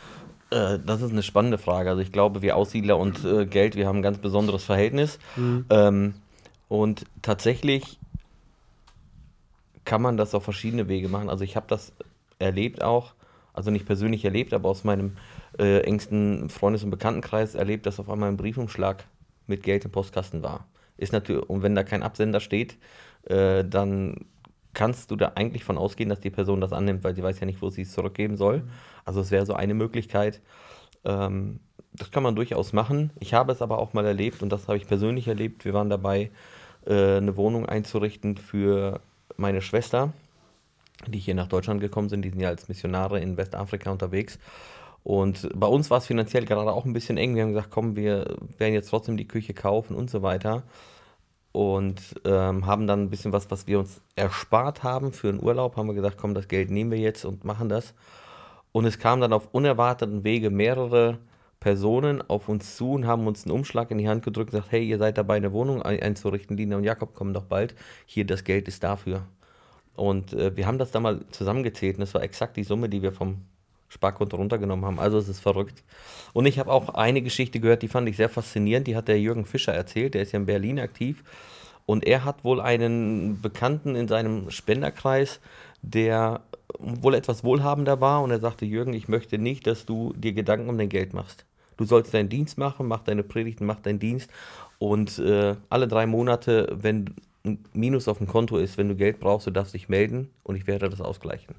äh, 0.50 0.78
das 0.84 1.02
ist 1.02 1.12
eine 1.12 1.22
spannende 1.22 1.58
Frage. 1.58 1.90
Also 1.90 2.02
ich 2.02 2.10
glaube, 2.10 2.42
wir 2.42 2.56
Aussiedler 2.56 2.98
und 2.98 3.24
äh, 3.24 3.46
Geld, 3.46 3.76
wir 3.76 3.86
haben 3.86 3.98
ein 3.98 4.02
ganz 4.02 4.18
besonderes 4.18 4.64
Verhältnis. 4.64 5.20
Ähm, 5.70 6.14
und 6.68 7.04
tatsächlich 7.22 7.99
kann 9.90 10.02
man 10.02 10.16
das 10.16 10.36
auf 10.36 10.44
verschiedene 10.44 10.86
Wege 10.86 11.08
machen. 11.08 11.28
Also 11.28 11.42
ich 11.42 11.56
habe 11.56 11.66
das 11.68 11.92
erlebt 12.38 12.80
auch, 12.80 13.14
also 13.52 13.72
nicht 13.72 13.86
persönlich 13.86 14.24
erlebt, 14.24 14.54
aber 14.54 14.68
aus 14.68 14.84
meinem 14.84 15.16
äh, 15.58 15.80
engsten 15.80 16.48
Freundes- 16.48 16.84
und 16.84 16.90
Bekanntenkreis 16.90 17.56
erlebt, 17.56 17.86
dass 17.86 17.98
auf 17.98 18.08
einmal 18.08 18.28
ein 18.28 18.36
Briefumschlag 18.36 19.02
mit 19.48 19.64
Geld 19.64 19.84
im 19.84 19.90
Postkasten 19.90 20.44
war. 20.44 20.68
Ist 20.96 21.12
natürlich, 21.12 21.42
und 21.50 21.64
wenn 21.64 21.74
da 21.74 21.82
kein 21.82 22.04
Absender 22.04 22.38
steht, 22.38 22.78
äh, 23.24 23.64
dann 23.64 24.26
kannst 24.74 25.10
du 25.10 25.16
da 25.16 25.32
eigentlich 25.34 25.64
von 25.64 25.76
ausgehen, 25.76 26.08
dass 26.08 26.20
die 26.20 26.30
Person 26.30 26.60
das 26.60 26.72
annimmt, 26.72 27.02
weil 27.02 27.16
sie 27.16 27.24
weiß 27.24 27.40
ja 27.40 27.46
nicht, 27.46 27.60
wo 27.60 27.68
sie 27.68 27.82
es 27.82 27.90
zurückgeben 27.90 28.36
soll. 28.36 28.62
Also 29.04 29.20
es 29.20 29.32
wäre 29.32 29.44
so 29.44 29.54
eine 29.54 29.74
Möglichkeit. 29.74 30.40
Ähm, 31.04 31.58
das 31.94 32.12
kann 32.12 32.22
man 32.22 32.36
durchaus 32.36 32.72
machen. 32.72 33.10
Ich 33.18 33.34
habe 33.34 33.50
es 33.50 33.60
aber 33.60 33.78
auch 33.78 33.92
mal 33.92 34.06
erlebt 34.06 34.40
und 34.40 34.52
das 34.52 34.68
habe 34.68 34.76
ich 34.78 34.86
persönlich 34.86 35.26
erlebt. 35.26 35.64
Wir 35.64 35.74
waren 35.74 35.90
dabei, 35.90 36.30
äh, 36.86 37.16
eine 37.16 37.36
Wohnung 37.36 37.66
einzurichten 37.66 38.36
für 38.36 39.00
meine 39.40 39.62
Schwester, 39.62 40.12
die 41.06 41.18
hier 41.18 41.34
nach 41.34 41.48
Deutschland 41.48 41.80
gekommen 41.80 42.08
sind. 42.08 42.22
Die 42.22 42.30
sind 42.30 42.40
ja 42.40 42.48
als 42.48 42.68
Missionare 42.68 43.20
in 43.20 43.36
Westafrika 43.36 43.90
unterwegs. 43.90 44.38
Und 45.02 45.48
bei 45.54 45.66
uns 45.66 45.90
war 45.90 45.98
es 45.98 46.06
finanziell 46.06 46.44
gerade 46.44 46.72
auch 46.72 46.84
ein 46.84 46.92
bisschen 46.92 47.16
eng. 47.16 47.34
Wir 47.34 47.42
haben 47.42 47.54
gesagt, 47.54 47.70
komm, 47.70 47.96
wir 47.96 48.36
werden 48.58 48.74
jetzt 48.74 48.90
trotzdem 48.90 49.16
die 49.16 49.26
Küche 49.26 49.54
kaufen 49.54 49.96
und 49.96 50.10
so 50.10 50.22
weiter. 50.22 50.62
Und 51.52 52.20
ähm, 52.24 52.66
haben 52.66 52.86
dann 52.86 53.04
ein 53.04 53.10
bisschen 53.10 53.32
was, 53.32 53.50
was 53.50 53.66
wir 53.66 53.80
uns 53.80 54.02
erspart 54.14 54.82
haben 54.82 55.12
für 55.12 55.30
einen 55.30 55.42
Urlaub, 55.42 55.76
haben 55.76 55.88
wir 55.88 55.94
gesagt, 55.94 56.16
komm, 56.16 56.34
das 56.34 56.46
Geld 56.46 56.70
nehmen 56.70 56.92
wir 56.92 56.98
jetzt 56.98 57.24
und 57.24 57.44
machen 57.44 57.68
das. 57.68 57.94
Und 58.72 58.84
es 58.84 58.98
kamen 58.98 59.20
dann 59.20 59.32
auf 59.32 59.48
unerwarteten 59.52 60.22
Wege 60.22 60.50
mehrere 60.50 61.18
Personen 61.60 62.22
auf 62.28 62.48
uns 62.48 62.76
zu 62.76 62.92
und 62.92 63.06
haben 63.06 63.26
uns 63.26 63.44
einen 63.44 63.54
Umschlag 63.54 63.90
in 63.90 63.98
die 63.98 64.08
Hand 64.08 64.24
gedrückt 64.24 64.52
und 64.52 64.58
gesagt, 64.58 64.72
hey, 64.72 64.82
ihr 64.82 64.98
seid 64.98 65.18
dabei, 65.18 65.36
eine 65.36 65.52
Wohnung 65.52 65.82
ein 65.82 66.00
einzurichten, 66.00 66.56
Lina 66.56 66.76
und 66.76 66.84
Jakob 66.84 67.14
kommen 67.14 67.34
doch 67.34 67.44
bald. 67.44 67.74
Hier, 68.06 68.26
das 68.26 68.44
Geld 68.44 68.66
ist 68.66 68.82
dafür. 68.82 69.26
Und 69.94 70.32
äh, 70.32 70.56
wir 70.56 70.66
haben 70.66 70.78
das 70.78 70.90
dann 70.90 71.02
mal 71.02 71.20
zusammengezählt 71.30 71.96
und 71.96 72.00
das 72.00 72.14
war 72.14 72.22
exakt 72.22 72.56
die 72.56 72.64
Summe, 72.64 72.88
die 72.88 73.02
wir 73.02 73.12
vom 73.12 73.42
Sparkonto 73.90 74.36
runtergenommen 74.36 74.86
haben. 74.86 74.98
Also 74.98 75.18
es 75.18 75.28
ist 75.28 75.40
verrückt. 75.40 75.82
Und 76.32 76.46
ich 76.46 76.58
habe 76.58 76.72
auch 76.72 76.90
eine 76.90 77.22
Geschichte 77.22 77.60
gehört, 77.60 77.82
die 77.82 77.88
fand 77.88 78.08
ich 78.08 78.16
sehr 78.16 78.28
faszinierend. 78.28 78.86
Die 78.86 78.96
hat 78.96 79.08
der 79.08 79.20
Jürgen 79.20 79.44
Fischer 79.44 79.74
erzählt. 79.74 80.14
Der 80.14 80.22
ist 80.22 80.32
ja 80.32 80.38
in 80.38 80.46
Berlin 80.46 80.78
aktiv. 80.78 81.22
Und 81.86 82.06
er 82.06 82.24
hat 82.24 82.44
wohl 82.44 82.60
einen 82.60 83.42
Bekannten 83.42 83.96
in 83.96 84.06
seinem 84.06 84.50
Spenderkreis, 84.50 85.40
der 85.82 86.42
wohl 86.78 87.14
etwas 87.14 87.42
wohlhabender 87.42 88.00
war 88.00 88.22
und 88.22 88.30
er 88.30 88.38
sagte, 88.38 88.64
Jürgen, 88.64 88.94
ich 88.94 89.08
möchte 89.08 89.38
nicht, 89.38 89.66
dass 89.66 89.86
du 89.86 90.12
dir 90.14 90.32
Gedanken 90.32 90.68
um 90.68 90.78
dein 90.78 90.88
Geld 90.88 91.14
machst. 91.14 91.44
Du 91.80 91.86
sollst 91.86 92.12
deinen 92.12 92.28
Dienst 92.28 92.58
machen, 92.58 92.86
mach 92.86 93.04
deine 93.04 93.22
Predigten, 93.22 93.64
mach 93.64 93.80
deinen 93.80 93.98
Dienst 93.98 94.30
und 94.78 95.18
äh, 95.18 95.56
alle 95.70 95.88
drei 95.88 96.04
Monate, 96.04 96.76
wenn 96.78 97.14
ein 97.42 97.64
Minus 97.72 98.06
auf 98.06 98.18
dem 98.18 98.26
Konto 98.26 98.58
ist, 98.58 98.76
wenn 98.76 98.90
du 98.90 98.96
Geld 98.96 99.18
brauchst, 99.18 99.46
du 99.46 99.50
darfst 99.50 99.72
dich 99.72 99.88
melden 99.88 100.28
und 100.42 100.56
ich 100.56 100.66
werde 100.66 100.90
das 100.90 101.00
ausgleichen. 101.00 101.54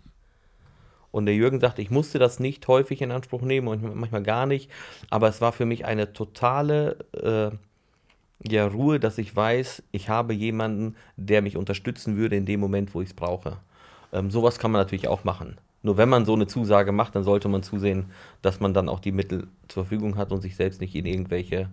Und 1.09 1.25
der 1.25 1.33
Jürgen 1.33 1.59
sagte, 1.59 1.81
ich 1.81 1.89
musste 1.89 2.19
das 2.19 2.39
nicht 2.39 2.67
häufig 2.67 3.01
in 3.01 3.09
Anspruch 3.09 3.41
nehmen 3.41 3.67
und 3.67 3.95
manchmal 3.95 4.21
gar 4.21 4.45
nicht, 4.45 4.69
aber 5.09 5.27
es 5.27 5.41
war 5.41 5.53
für 5.53 5.65
mich 5.65 5.85
eine 5.85 6.13
totale 6.13 6.97
äh, 7.13 7.49
ja, 8.47 8.67
Ruhe, 8.67 8.99
dass 8.99 9.17
ich 9.17 9.35
weiß, 9.35 9.81
ich 9.91 10.07
habe 10.07 10.35
jemanden, 10.35 10.95
der 11.15 11.41
mich 11.41 11.57
unterstützen 11.57 12.15
würde 12.15 12.35
in 12.35 12.45
dem 12.45 12.59
Moment, 12.59 12.93
wo 12.93 13.01
ich 13.01 13.09
es 13.09 13.15
brauche. 13.15 13.57
Ähm, 14.13 14.29
sowas 14.29 14.59
kann 14.59 14.69
man 14.69 14.81
natürlich 14.81 15.07
auch 15.07 15.23
machen. 15.23 15.57
Nur 15.83 15.97
wenn 15.97 16.09
man 16.09 16.25
so 16.25 16.33
eine 16.33 16.47
Zusage 16.47 16.91
macht, 16.91 17.15
dann 17.15 17.23
sollte 17.23 17.47
man 17.47 17.63
zusehen, 17.63 18.05
dass 18.41 18.59
man 18.59 18.73
dann 18.73 18.89
auch 18.89 18.99
die 18.99 19.11
Mittel 19.11 19.47
zur 19.67 19.85
Verfügung 19.85 20.15
hat 20.15 20.31
und 20.31 20.41
sich 20.41 20.55
selbst 20.55 20.81
nicht 20.81 20.95
in 20.95 21.05
irgendwelche 21.05 21.69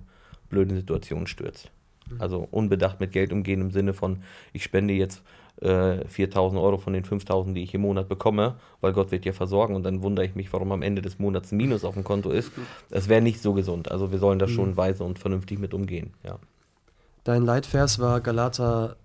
blöden 0.49 0.77
Situationen 0.77 1.27
stürzt. 1.27 1.71
Also 2.19 2.49
unbedacht 2.51 3.01
mit 3.01 3.13
Geld 3.13 3.33
umgehen 3.33 3.61
im 3.61 3.71
Sinne 3.71 3.93
von, 3.93 4.23
ich 4.55 4.65
spende 4.65 4.95
jetzt 4.95 5.23
äh, 5.61 6.07
4000 6.07 6.61
Euro 6.61 6.79
von 6.79 6.93
den 6.93 7.05
5000, 7.05 7.57
die 7.57 7.63
ich 7.63 7.75
im 7.75 7.83
Monat 7.83 8.09
bekomme, 8.09 8.57
weil 8.81 8.93
Gott 8.93 9.11
wird 9.11 9.27
ja 9.27 9.33
versorgen 9.33 9.75
und 9.75 9.83
dann 9.83 10.03
wundere 10.03 10.25
ich 10.25 10.35
mich, 10.35 10.51
warum 10.53 10.73
am 10.73 10.83
Ende 10.83 11.03
des 11.03 11.19
Monats 11.19 11.53
ein 11.53 11.57
Minus 11.57 11.85
auf 11.85 11.95
dem 11.95 12.05
Konto 12.05 12.31
ist. 12.31 12.51
Das 12.91 13.09
wäre 13.09 13.21
nicht 13.21 13.43
so 13.43 13.53
gesund. 13.53 13.91
Also 13.91 14.11
wir 14.11 14.19
sollen 14.19 14.39
da 14.39 14.49
schon 14.49 14.77
weise 14.77 15.05
und 15.05 15.19
vernünftig 15.19 15.59
mit 15.59 15.75
umgehen. 15.75 16.15
Ja. 16.25 16.39
Dein 17.25 17.45
Leitvers 17.45 17.99
war 17.99 18.21
Galater 18.21 18.97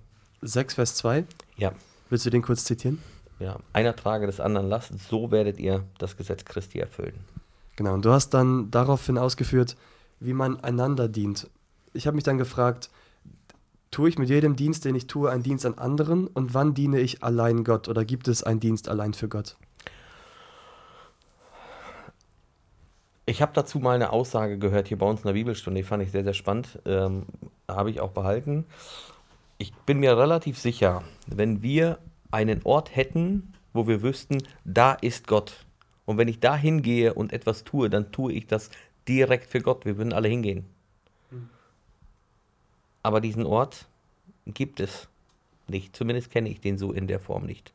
6, 0.41 0.75
Vers 0.75 0.95
2. 0.95 1.25
Ja. 1.57 1.73
Willst 2.09 2.25
du 2.25 2.29
den 2.29 2.41
kurz 2.41 2.63
zitieren? 2.63 2.99
Ja, 3.43 3.57
einer 3.73 3.93
trage 3.93 4.25
des 4.25 4.39
anderen 4.39 4.69
Last, 4.69 4.97
so 5.09 5.29
werdet 5.29 5.59
ihr 5.59 5.83
das 5.97 6.15
Gesetz 6.15 6.45
Christi 6.45 6.79
erfüllen. 6.79 7.25
Genau, 7.75 7.93
und 7.93 8.05
du 8.05 8.11
hast 8.11 8.29
dann 8.29 8.71
daraufhin 8.71 9.17
ausgeführt, 9.17 9.75
wie 10.21 10.31
man 10.31 10.61
einander 10.61 11.09
dient. 11.09 11.49
Ich 11.91 12.07
habe 12.07 12.15
mich 12.15 12.23
dann 12.23 12.37
gefragt, 12.37 12.89
tue 13.91 14.07
ich 14.07 14.17
mit 14.17 14.29
jedem 14.29 14.55
Dienst, 14.55 14.85
den 14.85 14.95
ich 14.95 15.07
tue, 15.07 15.29
einen 15.29 15.43
Dienst 15.43 15.65
an 15.65 15.77
anderen 15.77 16.27
und 16.27 16.53
wann 16.53 16.73
diene 16.73 17.01
ich 17.01 17.21
allein 17.21 17.65
Gott 17.65 17.89
oder 17.89 18.05
gibt 18.05 18.29
es 18.29 18.43
einen 18.43 18.61
Dienst 18.61 18.87
allein 18.87 19.13
für 19.13 19.27
Gott? 19.27 19.57
Ich 23.25 23.41
habe 23.41 23.51
dazu 23.53 23.79
mal 23.79 23.95
eine 23.95 24.13
Aussage 24.13 24.57
gehört 24.57 24.87
hier 24.87 24.97
bei 24.97 25.05
uns 25.05 25.19
in 25.19 25.27
der 25.27 25.33
Bibelstunde, 25.33 25.81
die 25.81 25.85
fand 25.85 26.01
ich 26.01 26.11
sehr, 26.11 26.23
sehr 26.23 26.33
spannend. 26.33 26.79
Ähm, 26.85 27.25
habe 27.67 27.91
ich 27.91 27.99
auch 27.99 28.11
behalten. 28.11 28.63
Ich 29.57 29.73
bin 29.73 29.99
mir 29.99 30.17
relativ 30.17 30.57
sicher, 30.57 31.03
wenn 31.27 31.61
wir 31.61 31.97
einen 32.33 32.61
Ort 32.63 32.95
hätten, 32.95 33.53
wo 33.73 33.87
wir 33.87 34.01
wüssten, 34.01 34.43
da 34.65 34.93
ist 34.93 35.27
Gott. 35.27 35.65
Und 36.05 36.17
wenn 36.17 36.27
ich 36.27 36.39
da 36.39 36.55
hingehe 36.55 37.13
und 37.13 37.31
etwas 37.31 37.63
tue, 37.63 37.89
dann 37.89 38.11
tue 38.11 38.33
ich 38.33 38.47
das 38.47 38.69
direkt 39.07 39.49
für 39.49 39.61
Gott. 39.61 39.85
Wir 39.85 39.97
würden 39.97 40.13
alle 40.13 40.27
hingehen. 40.27 40.65
Aber 43.01 43.21
diesen 43.21 43.45
Ort 43.45 43.87
gibt 44.45 44.79
es 44.79 45.07
nicht. 45.67 45.95
Zumindest 45.95 46.31
kenne 46.31 46.49
ich 46.49 46.59
den 46.59 46.77
so 46.77 46.91
in 46.91 47.07
der 47.07 47.19
Form 47.19 47.45
nicht. 47.45 47.73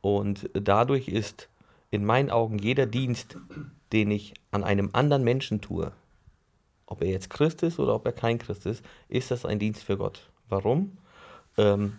Und 0.00 0.48
dadurch 0.52 1.08
ist 1.08 1.48
in 1.90 2.04
meinen 2.04 2.30
Augen 2.30 2.58
jeder 2.58 2.86
Dienst, 2.86 3.36
den 3.92 4.10
ich 4.10 4.34
an 4.50 4.64
einem 4.64 4.90
anderen 4.92 5.24
Menschen 5.24 5.60
tue, 5.60 5.92
ob 6.86 7.02
er 7.02 7.08
jetzt 7.08 7.30
Christ 7.30 7.62
ist 7.62 7.78
oder 7.78 7.94
ob 7.94 8.06
er 8.06 8.12
kein 8.12 8.38
Christ 8.38 8.66
ist, 8.66 8.84
ist 9.08 9.30
das 9.30 9.44
ein 9.44 9.58
Dienst 9.58 9.82
für 9.82 9.96
Gott. 9.96 10.28
Warum? 10.48 10.96
Ähm, 11.56 11.98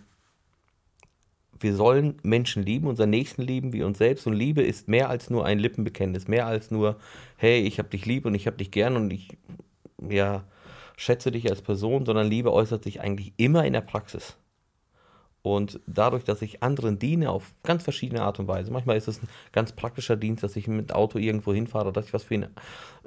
wir 1.60 1.74
sollen 1.74 2.16
Menschen 2.22 2.62
lieben, 2.62 2.86
unseren 2.86 3.10
Nächsten 3.10 3.42
lieben 3.42 3.72
wie 3.72 3.82
uns 3.82 3.98
selbst. 3.98 4.26
Und 4.26 4.32
Liebe 4.32 4.62
ist 4.62 4.88
mehr 4.88 5.08
als 5.10 5.30
nur 5.30 5.44
ein 5.44 5.58
Lippenbekenntnis, 5.58 6.26
mehr 6.26 6.46
als 6.46 6.70
nur, 6.70 6.96
hey, 7.36 7.60
ich 7.60 7.78
habe 7.78 7.90
dich 7.90 8.06
lieb 8.06 8.24
und 8.24 8.34
ich 8.34 8.46
habe 8.46 8.56
dich 8.56 8.70
gern 8.70 8.96
und 8.96 9.12
ich 9.12 9.36
ja, 10.08 10.44
schätze 10.96 11.30
dich 11.30 11.48
als 11.48 11.62
Person, 11.62 12.06
sondern 12.06 12.28
Liebe 12.28 12.52
äußert 12.52 12.82
sich 12.82 13.00
eigentlich 13.00 13.32
immer 13.36 13.64
in 13.64 13.74
der 13.74 13.82
Praxis. 13.82 14.36
Und 15.42 15.80
dadurch, 15.86 16.24
dass 16.24 16.42
ich 16.42 16.62
anderen 16.62 16.98
diene 16.98 17.30
auf 17.30 17.54
ganz 17.62 17.82
verschiedene 17.82 18.22
Art 18.22 18.38
und 18.38 18.48
Weise, 18.48 18.70
manchmal 18.70 18.96
ist 18.96 19.08
es 19.08 19.22
ein 19.22 19.28
ganz 19.52 19.72
praktischer 19.72 20.16
Dienst, 20.16 20.42
dass 20.42 20.56
ich 20.56 20.68
mit 20.68 20.92
Auto 20.92 21.18
irgendwo 21.18 21.54
hinfahre, 21.54 21.92
dass 21.92 22.06
ich 22.06 22.12
was 22.12 22.24
für 22.24 22.34
ihn 22.34 22.46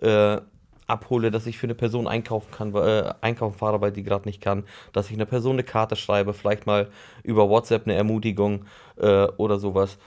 äh, 0.01 0.41
abhole, 0.87 1.31
dass 1.31 1.45
ich 1.45 1.57
für 1.57 1.67
eine 1.67 1.75
Person 1.75 2.07
einkaufen 2.07 2.51
kann, 2.51 2.73
äh, 2.75 3.13
einkaufen 3.21 3.57
fahre, 3.57 3.81
weil 3.81 3.91
die 3.91 4.03
gerade 4.03 4.27
nicht 4.27 4.41
kann, 4.41 4.65
dass 4.91 5.07
ich 5.09 5.13
einer 5.15 5.25
Person 5.25 5.53
eine 5.53 5.63
Karte 5.63 5.95
schreibe, 5.95 6.33
vielleicht 6.33 6.65
mal 6.65 6.89
über 7.23 7.49
WhatsApp 7.49 7.85
eine 7.85 7.95
Ermutigung 7.95 8.65
äh, 8.97 9.25
oder 9.37 9.59
sowas. 9.59 9.97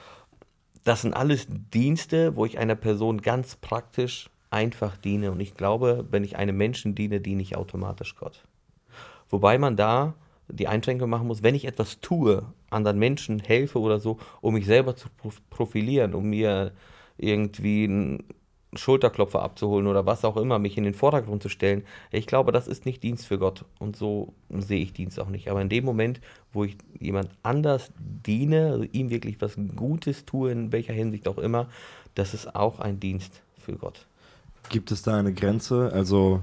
Das 0.85 1.03
sind 1.03 1.14
alles 1.14 1.47
Dienste, 1.49 2.37
wo 2.37 2.45
ich 2.45 2.59
einer 2.59 2.77
Person 2.77 3.20
ganz 3.22 3.57
praktisch 3.57 4.31
einfach 4.51 4.97
diene. 4.97 5.33
Und 5.33 5.41
ich 5.41 5.55
glaube, 5.55 6.07
wenn 6.11 6.22
ich 6.24 6.37
einem 6.37 6.57
Menschen 6.57 6.95
diene, 6.95 7.20
diene 7.20 7.43
ich 7.43 7.57
automatisch 7.57 8.14
Gott. 8.16 8.45
Wobei 9.29 9.59
man 9.59 9.77
da 9.77 10.14
die 10.49 10.68
Einschränkung 10.68 11.11
machen 11.11 11.27
muss, 11.27 11.43
wenn 11.43 11.57
ich 11.57 11.64
etwas 11.64 12.01
tue, 12.01 12.45
anderen 12.70 12.99
Menschen 13.01 13.41
helfe 13.41 13.81
oder 13.81 13.99
so, 13.99 14.18
um 14.41 14.55
mich 14.55 14.66
selber 14.66 14.95
zu 14.95 15.09
prof- 15.09 15.43
profilieren, 15.51 16.14
um 16.14 16.31
mir 16.31 16.72
irgendwie 17.18 18.22
einen 18.77 18.83
Schulterklopfer 18.83 19.43
abzuholen 19.43 19.87
oder 19.87 20.07
was 20.07 20.24
auch 20.24 20.37
immer, 20.37 20.59
mich 20.59 20.77
in 20.77 20.85
den 20.85 20.95
Vordergrund 20.95 21.43
zu 21.43 21.49
stellen. 21.49 21.85
Ich 22.11 22.27
glaube, 22.27 22.53
das 22.53 22.68
ist 22.68 22.87
nicht 22.87 23.03
Dienst 23.03 23.27
für 23.27 23.39
Gott 23.39 23.64
und 23.79 23.97
so 23.97 24.35
sehe 24.51 24.83
ich 24.83 24.93
Dienst 24.93 25.18
auch 25.18 25.29
nicht. 25.29 25.51
Aber 25.51 25.61
in 25.62 25.68
dem 25.68 25.85
Moment, 25.85 26.20
wo 26.53 26.64
ich 26.64 26.77
jemand 27.01 27.31
anders 27.43 27.91
diene, 27.99 28.72
also 28.72 28.85
ihm 28.93 29.11
wirklich 29.11 29.41
was 29.41 29.57
Gutes 29.74 30.24
tue, 30.24 30.53
in 30.53 30.72
welcher 30.72 30.93
Hinsicht 30.93 31.27
auch 31.27 31.39
immer, 31.39 31.68
das 32.14 32.35
ist 32.35 32.55
auch 32.55 32.81
ein 32.81 33.01
Dienst 33.01 33.41
für 33.59 33.77
Gott. 33.77 34.07
Gibt 34.68 34.91
es 34.91 35.03
da 35.03 35.18
eine 35.18 35.33
Grenze? 35.33 35.91
Also, 35.93 36.43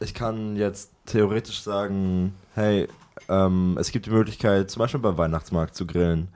ich 0.00 0.14
kann 0.14 0.56
jetzt 0.56 0.92
theoretisch 1.06 1.60
sagen, 1.60 2.34
hey, 2.54 2.88
ähm, 3.28 3.76
es 3.80 3.90
gibt 3.90 4.06
die 4.06 4.10
Möglichkeit, 4.10 4.70
zum 4.70 4.80
Beispiel 4.80 5.00
beim 5.00 5.18
Weihnachtsmarkt 5.18 5.74
zu 5.74 5.86
grillen. 5.86 6.28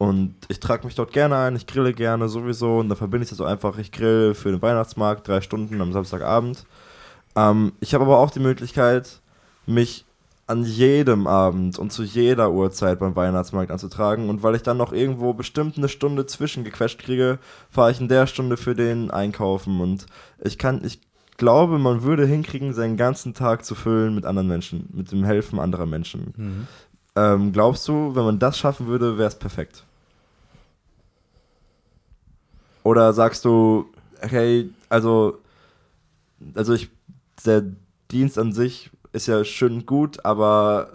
Und 0.00 0.34
ich 0.48 0.60
trage 0.60 0.86
mich 0.86 0.94
dort 0.94 1.12
gerne 1.12 1.36
ein, 1.36 1.56
ich 1.56 1.66
grille 1.66 1.92
gerne 1.92 2.26
sowieso 2.30 2.78
und 2.78 2.88
dann 2.88 2.96
verbinde 2.96 3.24
ich 3.24 3.28
das 3.28 3.36
so 3.36 3.44
einfach, 3.44 3.76
ich 3.76 3.92
grill 3.92 4.32
für 4.32 4.50
den 4.50 4.62
Weihnachtsmarkt 4.62 5.28
drei 5.28 5.42
Stunden 5.42 5.78
am 5.82 5.92
Samstagabend. 5.92 6.64
Ähm, 7.36 7.72
ich 7.80 7.92
habe 7.92 8.06
aber 8.06 8.18
auch 8.18 8.30
die 8.30 8.40
Möglichkeit, 8.40 9.20
mich 9.66 10.06
an 10.46 10.64
jedem 10.64 11.26
Abend 11.26 11.78
und 11.78 11.92
zu 11.92 12.02
jeder 12.02 12.50
Uhrzeit 12.50 12.98
beim 12.98 13.14
Weihnachtsmarkt 13.14 13.70
anzutragen. 13.70 14.30
Und 14.30 14.42
weil 14.42 14.54
ich 14.54 14.62
dann 14.62 14.78
noch 14.78 14.94
irgendwo 14.94 15.34
bestimmt 15.34 15.76
eine 15.76 15.90
Stunde 15.90 16.24
zwischengequetscht 16.24 16.98
kriege, 16.98 17.38
fahre 17.68 17.90
ich 17.90 18.00
in 18.00 18.08
der 18.08 18.26
Stunde 18.26 18.56
für 18.56 18.74
den 18.74 19.10
einkaufen. 19.10 19.82
Und 19.82 20.06
ich 20.42 20.56
kann, 20.56 20.82
ich 20.82 21.02
glaube, 21.36 21.78
man 21.78 22.04
würde 22.04 22.24
hinkriegen, 22.24 22.72
seinen 22.72 22.96
ganzen 22.96 23.34
Tag 23.34 23.66
zu 23.66 23.74
füllen 23.74 24.14
mit 24.14 24.24
anderen 24.24 24.48
Menschen, 24.48 24.88
mit 24.94 25.12
dem 25.12 25.24
Helfen 25.24 25.60
anderer 25.60 25.84
Menschen. 25.84 26.32
Ähm, 27.16 27.52
glaubst 27.52 27.86
du, 27.86 28.14
wenn 28.14 28.24
man 28.24 28.38
das 28.38 28.58
schaffen 28.58 28.86
würde, 28.86 29.18
wäre 29.18 29.28
es 29.28 29.38
perfekt? 29.38 29.84
Oder 32.82 33.12
sagst 33.12 33.44
du, 33.44 33.86
hey, 34.20 34.70
also, 34.88 35.38
also 36.54 36.74
ich, 36.74 36.90
der 37.44 37.64
Dienst 38.10 38.38
an 38.38 38.52
sich 38.52 38.90
ist 39.12 39.26
ja 39.26 39.44
schön 39.44 39.74
und 39.74 39.86
gut, 39.86 40.24
aber 40.24 40.90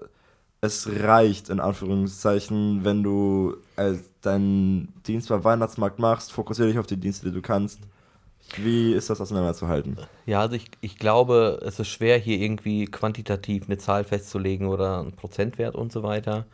es 0.61 0.89
reicht 0.89 1.49
in 1.49 1.59
Anführungszeichen, 1.59 2.83
wenn 2.83 3.03
du 3.03 3.55
äh, 3.75 3.93
deinen 4.21 4.93
Dienst 5.05 5.29
beim 5.29 5.43
Weihnachtsmarkt 5.43 5.99
machst, 5.99 6.31
fokussiere 6.31 6.69
dich 6.69 6.79
auf 6.79 6.87
die 6.87 6.97
Dienste, 6.97 7.27
die 7.27 7.33
du 7.33 7.41
kannst. 7.41 7.79
Wie 8.57 8.93
ist 8.93 9.09
das 9.09 9.21
auseinanderzuhalten? 9.21 9.97
Ja, 10.25 10.41
also 10.41 10.55
ich, 10.55 10.69
ich 10.81 10.97
glaube, 10.97 11.59
es 11.63 11.79
ist 11.79 11.87
schwer, 11.87 12.17
hier 12.17 12.37
irgendwie 12.39 12.85
quantitativ 12.85 13.65
eine 13.65 13.77
Zahl 13.77 14.03
festzulegen 14.03 14.67
oder 14.67 14.99
einen 14.99 15.13
Prozentwert 15.13 15.75
und 15.75 15.91
so 15.91 16.03
weiter. 16.03 16.45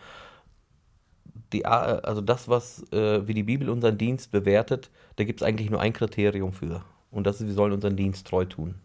Die, 1.54 1.66
A- 1.66 2.00
also 2.00 2.22
das, 2.22 2.48
was 2.48 2.84
äh, 2.92 3.28
wie 3.28 3.34
die 3.34 3.44
Bibel 3.44 3.70
unseren 3.70 3.98
Dienst 3.98 4.32
bewertet, 4.32 4.90
da 5.16 5.24
gibt 5.24 5.42
es 5.42 5.48
eigentlich 5.48 5.70
nur 5.70 5.82
ein 5.82 5.94
Kriterium 5.94 6.54
für. 6.54 6.84
Und 7.12 7.28
das 7.28 7.42
ist, 7.42 7.48
wir 7.48 7.54
sollen 7.54 7.74
unseren 7.74 7.96
Dienst 7.96 8.28
treu 8.28 8.46
tun. 8.46 8.76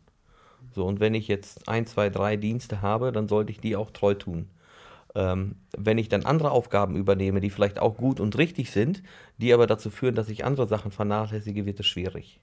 So, 0.74 0.84
und 0.84 1.00
wenn 1.00 1.14
ich 1.14 1.28
jetzt 1.28 1.68
ein, 1.68 1.86
zwei, 1.86 2.10
drei 2.10 2.36
Dienste 2.36 2.82
habe, 2.82 3.12
dann 3.12 3.28
sollte 3.28 3.52
ich 3.52 3.60
die 3.60 3.76
auch 3.76 3.90
treu 3.90 4.14
tun. 4.14 4.48
Ähm, 5.14 5.54
wenn 5.76 5.96
ich 5.96 6.08
dann 6.08 6.26
andere 6.26 6.50
Aufgaben 6.50 6.96
übernehme, 6.96 7.40
die 7.40 7.50
vielleicht 7.50 7.78
auch 7.78 7.96
gut 7.96 8.20
und 8.20 8.36
richtig 8.36 8.70
sind, 8.70 9.02
die 9.38 9.54
aber 9.54 9.66
dazu 9.66 9.88
führen, 9.88 10.14
dass 10.14 10.28
ich 10.28 10.44
andere 10.44 10.66
Sachen 10.66 10.90
vernachlässige, 10.90 11.64
wird 11.64 11.80
es 11.80 11.86
schwierig. 11.86 12.40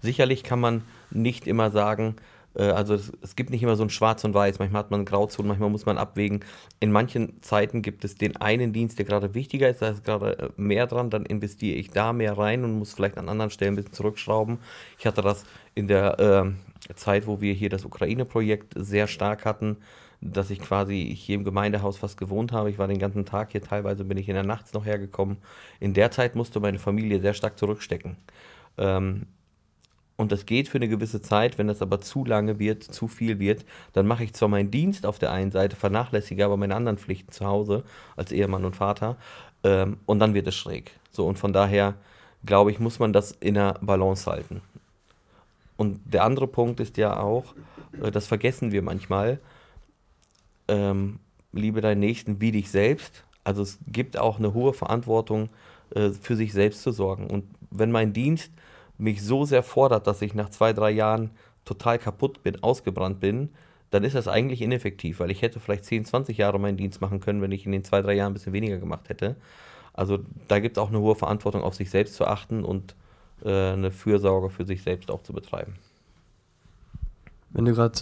Sicherlich 0.00 0.42
kann 0.42 0.60
man 0.60 0.82
nicht 1.10 1.46
immer 1.46 1.70
sagen, 1.70 2.16
äh, 2.16 2.37
also 2.54 2.94
es, 2.94 3.12
es 3.22 3.36
gibt 3.36 3.50
nicht 3.50 3.62
immer 3.62 3.76
so 3.76 3.84
ein 3.84 3.90
Schwarz 3.90 4.24
und 4.24 4.34
Weiß, 4.34 4.58
manchmal 4.58 4.80
hat 4.80 4.90
man 4.90 5.04
Grauzonen, 5.04 5.48
manchmal 5.48 5.70
muss 5.70 5.86
man 5.86 5.98
abwägen. 5.98 6.44
In 6.80 6.90
manchen 6.92 7.40
Zeiten 7.42 7.82
gibt 7.82 8.04
es 8.04 8.16
den 8.16 8.36
einen 8.36 8.72
Dienst, 8.72 8.98
der 8.98 9.06
gerade 9.06 9.34
wichtiger 9.34 9.68
ist, 9.68 9.82
da 9.82 9.90
ist 9.90 10.04
gerade 10.04 10.38
äh, 10.38 10.48
mehr 10.56 10.86
dran, 10.86 11.10
dann 11.10 11.24
investiere 11.26 11.76
ich 11.76 11.90
da 11.90 12.12
mehr 12.12 12.36
rein 12.38 12.64
und 12.64 12.78
muss 12.78 12.94
vielleicht 12.94 13.18
an 13.18 13.28
anderen 13.28 13.50
Stellen 13.50 13.74
ein 13.74 13.76
bisschen 13.76 13.92
zurückschrauben. 13.92 14.58
Ich 14.98 15.06
hatte 15.06 15.22
das 15.22 15.44
in 15.74 15.88
der 15.88 16.16
ähm, 16.18 16.56
Zeit, 16.96 17.26
wo 17.26 17.40
wir 17.40 17.52
hier 17.54 17.68
das 17.68 17.84
Ukraine-Projekt 17.84 18.74
sehr 18.76 19.06
stark 19.06 19.44
hatten. 19.44 19.76
dass 20.20 20.50
ich 20.50 20.60
quasi 20.60 21.14
hier 21.16 21.36
im 21.36 21.44
Gemeindehaus 21.44 21.96
fast 21.98 22.16
gewohnt 22.18 22.52
habe. 22.52 22.70
Ich 22.70 22.78
war 22.78 22.88
den 22.88 22.98
ganzen 22.98 23.24
Tag 23.24 23.52
hier, 23.52 23.62
teilweise 23.62 24.04
bin 24.04 24.18
ich 24.18 24.28
in 24.28 24.34
der 24.34 24.42
Nacht 24.44 24.72
noch 24.74 24.84
hergekommen. 24.84 25.38
In 25.80 25.94
der 25.94 26.10
Zeit 26.10 26.34
musste 26.34 26.60
meine 26.60 26.78
Familie 26.78 27.20
sehr 27.20 27.34
stark 27.34 27.58
zurückstecken. 27.58 28.16
Ähm, 28.78 29.26
und 30.18 30.32
das 30.32 30.46
geht 30.46 30.68
für 30.68 30.78
eine 30.78 30.88
gewisse 30.88 31.22
Zeit, 31.22 31.58
wenn 31.58 31.68
das 31.68 31.80
aber 31.80 32.00
zu 32.00 32.24
lange 32.24 32.58
wird, 32.58 32.82
zu 32.82 33.06
viel 33.06 33.38
wird, 33.38 33.64
dann 33.92 34.06
mache 34.06 34.24
ich 34.24 34.34
zwar 34.34 34.48
meinen 34.48 34.70
Dienst 34.70 35.06
auf 35.06 35.20
der 35.20 35.30
einen 35.30 35.52
Seite, 35.52 35.76
vernachlässige 35.76 36.44
aber 36.44 36.56
meine 36.56 36.74
anderen 36.74 36.98
Pflichten 36.98 37.30
zu 37.30 37.46
Hause 37.46 37.84
als 38.16 38.32
Ehemann 38.32 38.64
und 38.64 38.74
Vater 38.74 39.16
ähm, 39.62 39.98
und 40.06 40.18
dann 40.18 40.34
wird 40.34 40.48
es 40.48 40.56
schräg. 40.56 40.90
So 41.12 41.24
und 41.24 41.38
von 41.38 41.52
daher 41.52 41.94
glaube 42.44 42.72
ich, 42.72 42.80
muss 42.80 42.98
man 42.98 43.12
das 43.12 43.30
in 43.30 43.54
der 43.54 43.74
Balance 43.80 44.28
halten. 44.28 44.60
Und 45.76 46.00
der 46.04 46.24
andere 46.24 46.48
Punkt 46.48 46.80
ist 46.80 46.96
ja 46.96 47.18
auch, 47.20 47.54
äh, 48.02 48.10
das 48.10 48.26
vergessen 48.26 48.72
wir 48.72 48.82
manchmal, 48.82 49.38
ähm, 50.66 51.20
liebe 51.52 51.80
deinen 51.80 52.00
Nächsten 52.00 52.40
wie 52.40 52.50
dich 52.50 52.72
selbst. 52.72 53.24
Also 53.44 53.62
es 53.62 53.78
gibt 53.86 54.18
auch 54.18 54.38
eine 54.38 54.52
hohe 54.52 54.72
Verantwortung, 54.72 55.48
äh, 55.94 56.10
für 56.10 56.34
sich 56.34 56.52
selbst 56.52 56.82
zu 56.82 56.90
sorgen. 56.90 57.28
Und 57.28 57.44
wenn 57.70 57.92
mein 57.92 58.12
Dienst 58.12 58.50
mich 58.98 59.22
so 59.22 59.44
sehr 59.44 59.62
fordert, 59.62 60.06
dass 60.06 60.22
ich 60.22 60.34
nach 60.34 60.50
zwei, 60.50 60.72
drei 60.72 60.90
Jahren 60.90 61.30
total 61.64 61.98
kaputt 61.98 62.42
bin, 62.42 62.62
ausgebrannt 62.62 63.20
bin, 63.20 63.50
dann 63.90 64.04
ist 64.04 64.14
das 64.14 64.28
eigentlich 64.28 64.60
ineffektiv, 64.60 65.20
weil 65.20 65.30
ich 65.30 65.40
hätte 65.40 65.60
vielleicht 65.60 65.84
10, 65.84 66.04
20 66.04 66.36
Jahre 66.36 66.58
meinen 66.58 66.76
Dienst 66.76 67.00
machen 67.00 67.20
können, 67.20 67.40
wenn 67.40 67.52
ich 67.52 67.64
in 67.64 67.72
den 67.72 67.84
zwei, 67.84 68.02
drei 68.02 68.14
Jahren 68.14 68.32
ein 68.32 68.34
bisschen 68.34 68.52
weniger 68.52 68.78
gemacht 68.78 69.08
hätte. 69.08 69.36
Also 69.94 70.18
da 70.46 70.58
gibt 70.60 70.76
es 70.76 70.82
auch 70.82 70.88
eine 70.88 71.00
hohe 71.00 71.14
Verantwortung, 71.14 71.62
auf 71.62 71.74
sich 71.74 71.90
selbst 71.90 72.14
zu 72.14 72.26
achten 72.26 72.64
und 72.64 72.94
äh, 73.44 73.72
eine 73.72 73.90
Fürsorge 73.90 74.50
für 74.50 74.64
sich 74.64 74.82
selbst 74.82 75.10
auch 75.10 75.22
zu 75.22 75.32
betreiben. 75.32 75.74
Wenn 77.50 77.64
du 77.64 77.74
gerade 77.74 78.00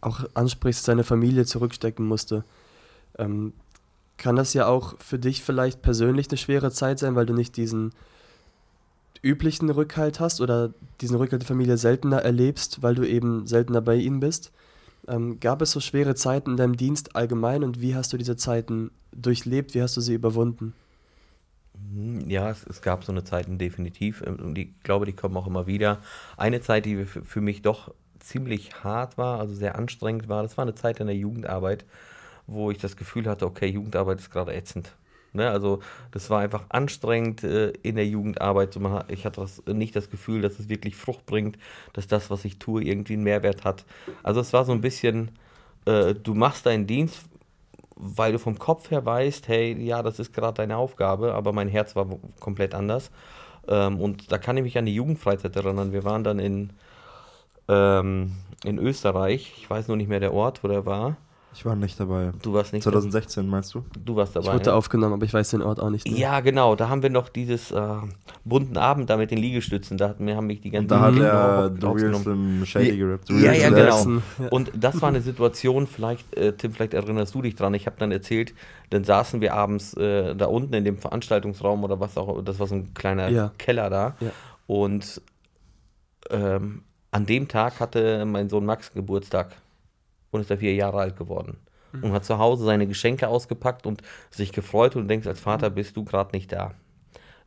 auch 0.00 0.24
ansprichst, 0.34 0.84
seine 0.84 1.04
Familie 1.04 1.44
zurückstecken 1.44 2.06
musste, 2.06 2.44
ähm, 3.18 3.52
kann 4.16 4.36
das 4.36 4.52
ja 4.54 4.66
auch 4.66 4.98
für 4.98 5.18
dich 5.18 5.42
vielleicht 5.42 5.82
persönlich 5.82 6.28
eine 6.28 6.38
schwere 6.38 6.72
Zeit 6.72 6.98
sein, 6.98 7.14
weil 7.14 7.26
du 7.26 7.34
nicht 7.34 7.56
diesen 7.56 7.92
üblichen 9.22 9.70
Rückhalt 9.70 10.20
hast 10.20 10.40
oder 10.40 10.74
diesen 11.00 11.16
Rückhalt 11.16 11.42
der 11.42 11.46
Familie 11.48 11.76
seltener 11.78 12.18
erlebst, 12.18 12.82
weil 12.82 12.94
du 12.94 13.04
eben 13.08 13.46
seltener 13.46 13.80
bei 13.80 13.96
ihnen 13.96 14.20
bist. 14.20 14.52
Ähm, 15.08 15.40
gab 15.40 15.62
es 15.62 15.72
so 15.72 15.80
schwere 15.80 16.14
Zeiten 16.16 16.52
in 16.52 16.56
deinem 16.58 16.76
Dienst 16.76 17.16
allgemein 17.16 17.64
und 17.64 17.80
wie 17.80 17.94
hast 17.96 18.12
du 18.12 18.18
diese 18.18 18.36
Zeiten 18.36 18.92
durchlebt? 19.12 19.74
Wie 19.74 19.82
hast 19.82 19.96
du 19.96 20.00
sie 20.02 20.14
überwunden? 20.14 20.74
Hm, 21.74 22.28
Ja, 22.28 22.50
es, 22.50 22.64
es 22.64 22.82
gab 22.82 23.04
so 23.04 23.12
eine 23.12 23.24
Zeiten 23.24 23.58
definitiv 23.58 24.22
ähm, 24.26 24.36
und 24.40 24.58
ich 24.58 24.80
glaube, 24.82 25.06
die 25.06 25.12
kommen 25.12 25.36
auch 25.36 25.46
immer 25.46 25.66
wieder. 25.66 26.00
Eine 26.36 26.60
Zeit, 26.60 26.86
die 26.86 27.04
für 27.04 27.40
mich 27.40 27.62
doch 27.62 27.94
ziemlich 28.18 28.82
hart 28.84 29.16
war, 29.18 29.38
also 29.40 29.54
sehr 29.54 29.76
anstrengend 29.76 30.28
war, 30.28 30.42
das 30.42 30.56
war 30.56 30.62
eine 30.64 30.74
Zeit 30.74 31.00
in 31.00 31.06
der 31.06 31.16
Jugendarbeit, 31.16 31.84
wo 32.46 32.70
ich 32.70 32.78
das 32.78 32.96
Gefühl 32.96 33.28
hatte, 33.28 33.46
okay, 33.46 33.66
Jugendarbeit 33.68 34.20
ist 34.20 34.30
gerade 34.30 34.54
ätzend. 34.54 34.96
Ne, 35.34 35.50
also 35.50 35.80
das 36.10 36.30
war 36.30 36.40
einfach 36.40 36.64
anstrengend 36.70 37.44
äh, 37.44 37.70
in 37.82 37.96
der 37.96 38.06
Jugendarbeit. 38.06 38.72
So, 38.72 38.80
man, 38.80 39.04
ich 39.08 39.26
hatte 39.26 39.40
das, 39.42 39.62
nicht 39.66 39.94
das 39.94 40.10
Gefühl, 40.10 40.40
dass 40.40 40.58
es 40.58 40.68
wirklich 40.70 40.96
Frucht 40.96 41.26
bringt, 41.26 41.58
dass 41.92 42.06
das, 42.06 42.30
was 42.30 42.44
ich 42.46 42.58
tue, 42.58 42.82
irgendwie 42.82 43.12
einen 43.14 43.24
Mehrwert 43.24 43.64
hat. 43.64 43.84
Also 44.22 44.40
es 44.40 44.52
war 44.54 44.64
so 44.64 44.72
ein 44.72 44.80
bisschen, 44.80 45.30
äh, 45.86 46.14
du 46.14 46.34
machst 46.34 46.66
deinen 46.66 46.86
Dienst, 46.86 47.26
weil 47.96 48.32
du 48.32 48.38
vom 48.38 48.58
Kopf 48.58 48.90
her 48.90 49.04
weißt, 49.04 49.48
hey, 49.48 49.74
ja, 49.82 50.02
das 50.02 50.18
ist 50.20 50.32
gerade 50.32 50.54
deine 50.54 50.76
Aufgabe, 50.76 51.34
aber 51.34 51.52
mein 51.52 51.68
Herz 51.68 51.96
war 51.96 52.06
komplett 52.40 52.74
anders. 52.74 53.10
Ähm, 53.68 54.00
und 54.00 54.32
da 54.32 54.38
kann 54.38 54.56
ich 54.56 54.62
mich 54.64 54.78
an 54.78 54.86
die 54.86 54.94
Jugendfreizeit 54.94 55.56
erinnern. 55.56 55.92
Wir 55.92 56.04
waren 56.04 56.24
dann 56.24 56.38
in, 56.38 56.70
ähm, 57.68 58.32
in 58.64 58.78
Österreich, 58.78 59.54
ich 59.58 59.68
weiß 59.70 59.88
nur 59.88 59.96
nicht 59.96 60.08
mehr 60.08 60.20
der 60.20 60.34
Ort, 60.34 60.64
wo 60.64 60.68
der 60.68 60.86
war. 60.86 61.16
Ich 61.58 61.64
war 61.64 61.74
nicht 61.74 61.98
dabei. 61.98 62.30
Du 62.40 62.52
warst 62.52 62.72
nicht 62.72 62.84
2016 62.84 63.48
meinst 63.48 63.74
du? 63.74 63.84
du 64.04 64.14
warst 64.14 64.36
Ich 64.36 64.44
dabei. 64.44 64.54
wurde 64.58 64.70
ne? 64.70 64.74
aufgenommen, 64.76 65.14
aber 65.14 65.24
ich 65.24 65.34
weiß 65.34 65.50
den 65.50 65.62
Ort 65.62 65.80
auch 65.80 65.90
nicht. 65.90 66.06
mehr. 66.08 66.16
Ja, 66.16 66.38
genau, 66.38 66.76
da 66.76 66.88
haben 66.88 67.02
wir 67.02 67.10
noch 67.10 67.28
dieses 67.28 67.72
äh, 67.72 67.96
bunten 68.44 68.76
Abend 68.76 69.10
da 69.10 69.16
mit 69.16 69.32
den 69.32 69.38
Liegestützen, 69.38 69.98
da 69.98 70.10
hatten 70.10 70.24
wir, 70.24 70.36
haben 70.36 70.46
mich 70.46 70.60
die 70.60 70.70
ganzen 70.70 70.86
da 70.86 71.00
hat 71.00 71.16
er 71.16 71.72
rausgenommen. 71.82 72.22
Slim 72.22 72.64
Shady 72.64 72.96
gerappt. 72.96 73.26
The 73.26 73.44
Ja, 73.44 73.52
ja, 73.52 73.70
Slim 73.70 73.74
genau. 73.74 74.44
Ja. 74.44 74.48
Und 74.50 74.70
das 74.76 75.02
war 75.02 75.08
eine 75.08 75.20
Situation, 75.20 75.88
vielleicht, 75.88 76.32
äh, 76.36 76.52
Tim, 76.52 76.72
vielleicht 76.72 76.94
erinnerst 76.94 77.34
du 77.34 77.42
dich 77.42 77.56
dran. 77.56 77.74
Ich 77.74 77.86
habe 77.86 77.96
dann 77.98 78.12
erzählt, 78.12 78.54
dann 78.90 79.02
saßen 79.02 79.40
wir 79.40 79.52
abends 79.54 79.94
äh, 79.94 80.36
da 80.36 80.46
unten 80.46 80.74
in 80.74 80.84
dem 80.84 80.98
Veranstaltungsraum 80.98 81.82
oder 81.82 81.98
was 81.98 82.16
auch, 82.16 82.40
das 82.42 82.60
war 82.60 82.68
so 82.68 82.76
ein 82.76 82.94
kleiner 82.94 83.30
Ja. 83.30 83.50
Keller 83.58 83.90
da. 83.90 84.14
Ja. 84.20 84.30
Und 84.68 85.20
ähm, 86.30 86.82
an 87.10 87.26
dem 87.26 87.48
Tag 87.48 87.80
hatte 87.80 88.24
mein 88.26 88.48
Sohn 88.48 88.64
Max 88.64 88.92
Geburtstag 88.92 89.56
und 90.30 90.40
ist 90.40 90.50
da 90.50 90.56
vier 90.56 90.74
Jahre 90.74 90.98
alt 90.98 91.16
geworden. 91.16 91.58
Und 92.02 92.12
hat 92.12 92.24
zu 92.24 92.38
Hause 92.38 92.64
seine 92.64 92.86
Geschenke 92.86 93.28
ausgepackt 93.28 93.86
und 93.86 94.02
sich 94.30 94.52
gefreut 94.52 94.94
und 94.94 95.08
denkst, 95.08 95.26
als 95.26 95.40
Vater 95.40 95.70
bist 95.70 95.96
du 95.96 96.04
gerade 96.04 96.36
nicht 96.36 96.52
da. 96.52 96.74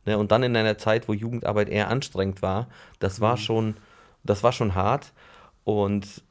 Ne, 0.04 0.18
und 0.18 0.32
dann 0.32 0.42
in 0.42 0.56
einer 0.56 0.78
Zeit, 0.78 1.08
wo 1.08 1.12
Jugendarbeit 1.12 1.68
eher 1.68 1.88
anstrengend 1.88 2.42
war, 2.42 2.68
das 2.98 3.20
war 3.20 3.36
schon, 3.36 3.76
das 4.24 4.42
war 4.42 4.52
schon 4.52 4.74
hart. 4.74 5.12
Und 5.62 6.24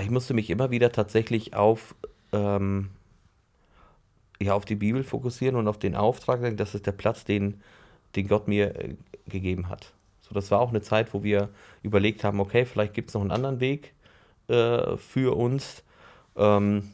ich 0.00 0.10
musste 0.10 0.32
mich 0.32 0.48
immer 0.48 0.70
wieder 0.70 0.92
tatsächlich 0.92 1.54
auf, 1.54 1.94
ähm, 2.32 2.90
ja, 4.40 4.54
auf 4.54 4.64
die 4.64 4.76
Bibel 4.76 5.04
fokussieren 5.04 5.56
und 5.56 5.68
auf 5.68 5.78
den 5.78 5.94
Auftrag, 5.94 6.56
das 6.56 6.74
ist 6.74 6.86
der 6.86 6.92
Platz, 6.92 7.24
den, 7.24 7.60
den 8.16 8.28
Gott 8.28 8.48
mir 8.48 8.74
äh, 8.76 8.96
gegeben 9.26 9.68
hat. 9.68 9.92
So, 10.22 10.32
das 10.32 10.50
war 10.50 10.60
auch 10.60 10.70
eine 10.70 10.80
Zeit, 10.80 11.12
wo 11.12 11.22
wir 11.22 11.50
überlegt 11.82 12.24
haben, 12.24 12.40
okay, 12.40 12.64
vielleicht 12.64 12.94
gibt 12.94 13.10
es 13.10 13.14
noch 13.14 13.20
einen 13.20 13.30
anderen 13.30 13.60
Weg 13.60 13.92
äh, 14.50 14.96
für 14.96 15.36
uns. 15.36 15.82
Ähm, 16.36 16.90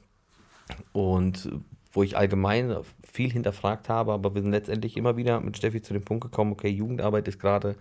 und 0.92 1.50
wo 1.92 2.02
ich 2.02 2.16
allgemein 2.16 2.76
viel 3.10 3.32
hinterfragt 3.32 3.88
habe, 3.88 4.12
aber 4.12 4.34
wir 4.34 4.42
sind 4.42 4.50
letztendlich 4.50 4.96
immer 4.96 5.16
wieder 5.16 5.40
mit 5.40 5.56
Steffi 5.56 5.80
zu 5.80 5.94
dem 5.94 6.04
Punkt 6.04 6.22
gekommen, 6.24 6.52
okay, 6.52 6.68
Jugendarbeit 6.68 7.26
ist 7.28 7.40
gerade 7.40 7.76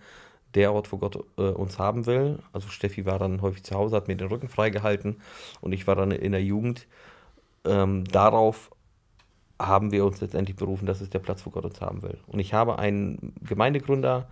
der 0.54 0.72
Ort, 0.72 0.90
wo 0.90 0.96
Gott 0.96 1.22
äh, 1.36 1.42
uns 1.42 1.78
haben 1.78 2.06
will. 2.06 2.38
Also 2.52 2.68
Steffi 2.68 3.04
war 3.04 3.18
dann 3.18 3.42
häufig 3.42 3.62
zu 3.64 3.74
Hause, 3.74 3.96
hat 3.96 4.08
mir 4.08 4.16
den 4.16 4.28
Rücken 4.28 4.48
freigehalten 4.48 5.16
und 5.60 5.72
ich 5.72 5.86
war 5.86 5.96
dann 5.96 6.10
in 6.12 6.32
der 6.32 6.42
Jugend. 6.42 6.86
Ähm, 7.64 8.04
darauf 8.04 8.70
haben 9.60 9.92
wir 9.92 10.04
uns 10.06 10.20
letztendlich 10.20 10.56
berufen, 10.56 10.86
das 10.86 11.02
ist 11.02 11.12
der 11.12 11.18
Platz, 11.18 11.44
wo 11.44 11.50
Gott 11.50 11.64
uns 11.64 11.80
haben 11.80 12.02
will. 12.02 12.18
Und 12.26 12.38
ich 12.38 12.54
habe 12.54 12.78
einen 12.78 13.34
Gemeindegründer, 13.42 14.28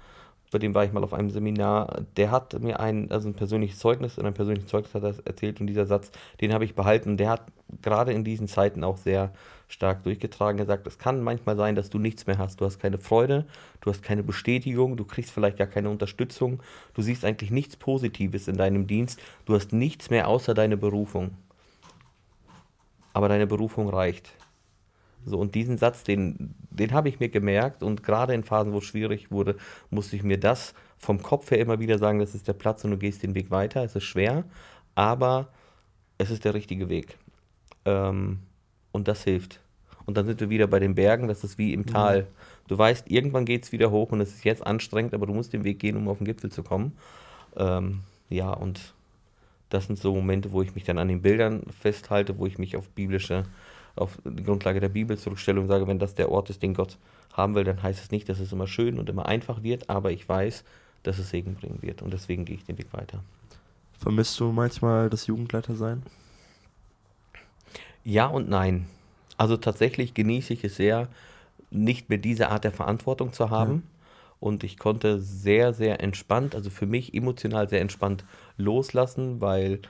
bei 0.54 0.60
dem 0.60 0.72
war 0.72 0.84
ich 0.84 0.92
mal 0.92 1.02
auf 1.02 1.12
einem 1.12 1.30
Seminar, 1.30 2.02
der 2.16 2.30
hat 2.30 2.60
mir 2.60 2.78
ein, 2.78 3.10
also 3.10 3.28
ein 3.28 3.34
persönliches 3.34 3.80
Zeugnis, 3.80 4.18
in 4.18 4.24
einem 4.24 4.36
persönlichen 4.36 4.68
Zeugnis 4.68 4.94
hat 4.94 5.02
er 5.02 5.16
erzählt 5.24 5.60
und 5.60 5.66
dieser 5.66 5.84
Satz, 5.84 6.12
den 6.40 6.52
habe 6.52 6.64
ich 6.64 6.76
behalten 6.76 7.16
der 7.16 7.28
hat 7.28 7.42
gerade 7.82 8.12
in 8.12 8.22
diesen 8.22 8.46
Zeiten 8.46 8.84
auch 8.84 8.96
sehr 8.96 9.32
stark 9.66 10.04
durchgetragen 10.04 10.56
gesagt, 10.56 10.86
es 10.86 10.96
kann 10.96 11.24
manchmal 11.24 11.56
sein, 11.56 11.74
dass 11.74 11.90
du 11.90 11.98
nichts 11.98 12.28
mehr 12.28 12.38
hast, 12.38 12.60
du 12.60 12.66
hast 12.66 12.78
keine 12.78 12.98
Freude, 12.98 13.46
du 13.80 13.90
hast 13.90 14.04
keine 14.04 14.22
Bestätigung, 14.22 14.96
du 14.96 15.04
kriegst 15.04 15.32
vielleicht 15.32 15.56
gar 15.56 15.66
keine 15.66 15.90
Unterstützung, 15.90 16.62
du 16.94 17.02
siehst 17.02 17.24
eigentlich 17.24 17.50
nichts 17.50 17.76
Positives 17.76 18.46
in 18.46 18.56
deinem 18.56 18.86
Dienst, 18.86 19.20
du 19.46 19.56
hast 19.56 19.72
nichts 19.72 20.08
mehr 20.08 20.28
außer 20.28 20.54
deine 20.54 20.76
Berufung. 20.76 21.32
Aber 23.12 23.28
deine 23.28 23.48
Berufung 23.48 23.88
reicht. 23.88 24.30
So, 25.26 25.38
und 25.38 25.54
diesen 25.54 25.78
Satz, 25.78 26.04
den, 26.04 26.54
den 26.70 26.92
habe 26.92 27.08
ich 27.08 27.20
mir 27.20 27.28
gemerkt 27.28 27.82
und 27.82 28.02
gerade 28.02 28.34
in 28.34 28.44
Phasen, 28.44 28.72
wo 28.72 28.78
es 28.78 28.84
schwierig 28.84 29.30
wurde, 29.30 29.56
musste 29.90 30.16
ich 30.16 30.22
mir 30.22 30.38
das 30.38 30.74
vom 30.98 31.22
Kopf 31.22 31.50
her 31.50 31.58
immer 31.58 31.80
wieder 31.80 31.98
sagen, 31.98 32.18
das 32.18 32.34
ist 32.34 32.48
der 32.48 32.52
Platz 32.52 32.84
und 32.84 32.90
du 32.90 32.98
gehst 32.98 33.22
den 33.22 33.34
Weg 33.34 33.50
weiter. 33.50 33.84
Es 33.84 33.94
ist 33.96 34.04
schwer, 34.04 34.44
aber 34.94 35.48
es 36.18 36.30
ist 36.30 36.44
der 36.44 36.54
richtige 36.54 36.88
Weg. 36.88 37.18
Ähm, 37.84 38.40
und 38.92 39.08
das 39.08 39.24
hilft. 39.24 39.60
Und 40.06 40.16
dann 40.16 40.26
sind 40.26 40.40
wir 40.40 40.50
wieder 40.50 40.66
bei 40.66 40.78
den 40.78 40.94
Bergen, 40.94 41.28
das 41.28 41.44
ist 41.44 41.58
wie 41.58 41.72
im 41.72 41.86
Tal. 41.86 42.26
Du 42.68 42.76
weißt, 42.76 43.10
irgendwann 43.10 43.44
geht 43.44 43.64
es 43.64 43.72
wieder 43.72 43.90
hoch 43.90 44.12
und 44.12 44.20
es 44.20 44.34
ist 44.34 44.44
jetzt 44.44 44.66
anstrengend, 44.66 45.14
aber 45.14 45.26
du 45.26 45.34
musst 45.34 45.52
den 45.52 45.64
Weg 45.64 45.78
gehen, 45.78 45.96
um 45.96 46.08
auf 46.08 46.18
den 46.18 46.26
Gipfel 46.26 46.50
zu 46.50 46.62
kommen. 46.62 46.92
Ähm, 47.56 48.00
ja, 48.28 48.52
und 48.52 48.94
das 49.70 49.86
sind 49.86 49.98
so 49.98 50.14
Momente, 50.14 50.52
wo 50.52 50.62
ich 50.62 50.74
mich 50.74 50.84
dann 50.84 50.98
an 50.98 51.08
den 51.08 51.22
Bildern 51.22 51.62
festhalte, 51.80 52.38
wo 52.38 52.46
ich 52.46 52.58
mich 52.58 52.76
auf 52.76 52.88
biblische, 52.90 53.44
auf 53.96 54.18
die 54.24 54.42
Grundlage 54.42 54.80
der 54.80 54.88
Bibel 54.88 55.16
zurückstelle 55.18 55.60
und 55.60 55.68
sage, 55.68 55.86
wenn 55.86 55.98
das 55.98 56.14
der 56.14 56.30
Ort 56.30 56.50
ist, 56.50 56.62
den 56.62 56.74
Gott 56.74 56.98
haben 57.32 57.54
will, 57.54 57.64
dann 57.64 57.82
heißt 57.82 58.02
es 58.02 58.10
nicht, 58.10 58.28
dass 58.28 58.40
es 58.40 58.52
immer 58.52 58.66
schön 58.66 58.98
und 58.98 59.08
immer 59.08 59.26
einfach 59.26 59.62
wird, 59.62 59.90
aber 59.90 60.12
ich 60.12 60.28
weiß, 60.28 60.64
dass 61.02 61.18
es 61.18 61.30
Segen 61.30 61.54
bringen 61.54 61.82
wird 61.82 62.02
und 62.02 62.12
deswegen 62.12 62.44
gehe 62.44 62.56
ich 62.56 62.64
den 62.64 62.78
Weg 62.78 62.92
weiter. 62.92 63.20
Vermisst 63.98 64.38
du 64.40 64.52
manchmal 64.52 65.10
das 65.10 65.26
Jugendleiter 65.26 65.74
sein? 65.76 66.02
Ja 68.04 68.26
und 68.26 68.48
nein. 68.48 68.86
Also 69.36 69.56
tatsächlich 69.56 70.14
genieße 70.14 70.52
ich 70.52 70.64
es 70.64 70.76
sehr, 70.76 71.08
nicht 71.70 72.08
mehr 72.08 72.18
diese 72.18 72.50
Art 72.50 72.64
der 72.64 72.72
Verantwortung 72.72 73.32
zu 73.32 73.50
haben. 73.50 73.84
Und 74.40 74.62
ich 74.62 74.78
konnte 74.78 75.20
sehr, 75.20 75.72
sehr 75.72 76.02
entspannt, 76.02 76.54
also 76.54 76.68
für 76.68 76.86
mich 76.86 77.14
emotional 77.14 77.68
sehr 77.68 77.80
entspannt 77.80 78.24
loslassen, 78.58 79.40
weil 79.40 79.80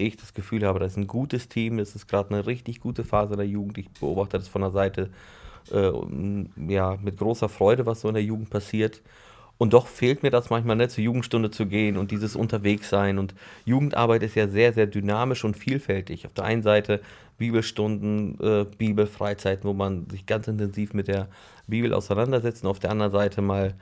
ich 0.00 0.16
das 0.16 0.34
Gefühl 0.34 0.66
habe, 0.66 0.78
das 0.78 0.92
ist 0.92 0.98
ein 0.98 1.06
gutes 1.06 1.48
Team, 1.48 1.78
es 1.78 1.94
ist 1.94 2.08
gerade 2.08 2.34
eine 2.34 2.46
richtig 2.46 2.80
gute 2.80 3.04
Phase 3.04 3.36
der 3.36 3.46
Jugend. 3.46 3.78
Ich 3.78 3.90
beobachte 3.90 4.38
das 4.38 4.48
von 4.48 4.62
der 4.62 4.70
Seite 4.70 5.10
äh, 5.72 5.92
ja, 6.68 6.98
mit 7.02 7.18
großer 7.18 7.48
Freude, 7.48 7.86
was 7.86 8.00
so 8.00 8.08
in 8.08 8.14
der 8.14 8.24
Jugend 8.24 8.50
passiert. 8.50 9.02
Und 9.58 9.74
doch 9.74 9.88
fehlt 9.88 10.22
mir 10.22 10.30
das 10.30 10.48
manchmal, 10.48 10.76
ne, 10.76 10.88
zur 10.88 11.04
Jugendstunde 11.04 11.50
zu 11.50 11.66
gehen 11.66 11.98
und 11.98 12.10
dieses 12.12 12.34
Unterwegssein. 12.34 13.18
Und 13.18 13.34
Jugendarbeit 13.66 14.22
ist 14.22 14.34
ja 14.34 14.48
sehr, 14.48 14.72
sehr 14.72 14.86
dynamisch 14.86 15.44
und 15.44 15.54
vielfältig. 15.54 16.24
Auf 16.24 16.32
der 16.32 16.44
einen 16.44 16.62
Seite 16.62 17.02
Bibelstunden, 17.36 18.40
äh, 18.40 18.64
Bibelfreizeiten, 18.78 19.64
wo 19.68 19.74
man 19.74 20.08
sich 20.08 20.24
ganz 20.24 20.48
intensiv 20.48 20.94
mit 20.94 21.08
der 21.08 21.28
Bibel 21.66 21.92
auseinandersetzt. 21.92 22.64
Und 22.64 22.70
auf 22.70 22.78
der 22.78 22.90
anderen 22.90 23.12
Seite 23.12 23.42
mal 23.42 23.74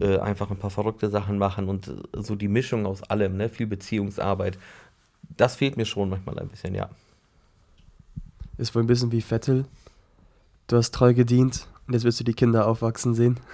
äh, 0.00 0.18
einfach 0.18 0.52
ein 0.52 0.56
paar 0.56 0.70
verrückte 0.70 1.10
Sachen 1.10 1.36
machen 1.36 1.68
und 1.68 1.88
äh, 1.88 2.22
so 2.22 2.36
die 2.36 2.46
Mischung 2.48 2.86
aus 2.86 3.02
allem, 3.02 3.36
ne, 3.36 3.48
viel 3.48 3.66
Beziehungsarbeit. 3.66 4.56
Das 5.36 5.56
fehlt 5.56 5.76
mir 5.76 5.84
schon 5.84 6.10
manchmal 6.10 6.38
ein 6.38 6.48
bisschen, 6.48 6.74
ja. 6.74 6.88
Ist 8.56 8.74
wohl 8.74 8.82
ein 8.82 8.86
bisschen 8.86 9.12
wie 9.12 9.20
Vettel. 9.20 9.64
Du 10.66 10.76
hast 10.76 10.94
treu 10.94 11.12
gedient 11.12 11.66
und 11.86 11.94
jetzt 11.94 12.04
wirst 12.04 12.20
du 12.20 12.24
die 12.24 12.34
Kinder 12.34 12.66
aufwachsen 12.66 13.14
sehen. 13.14 13.38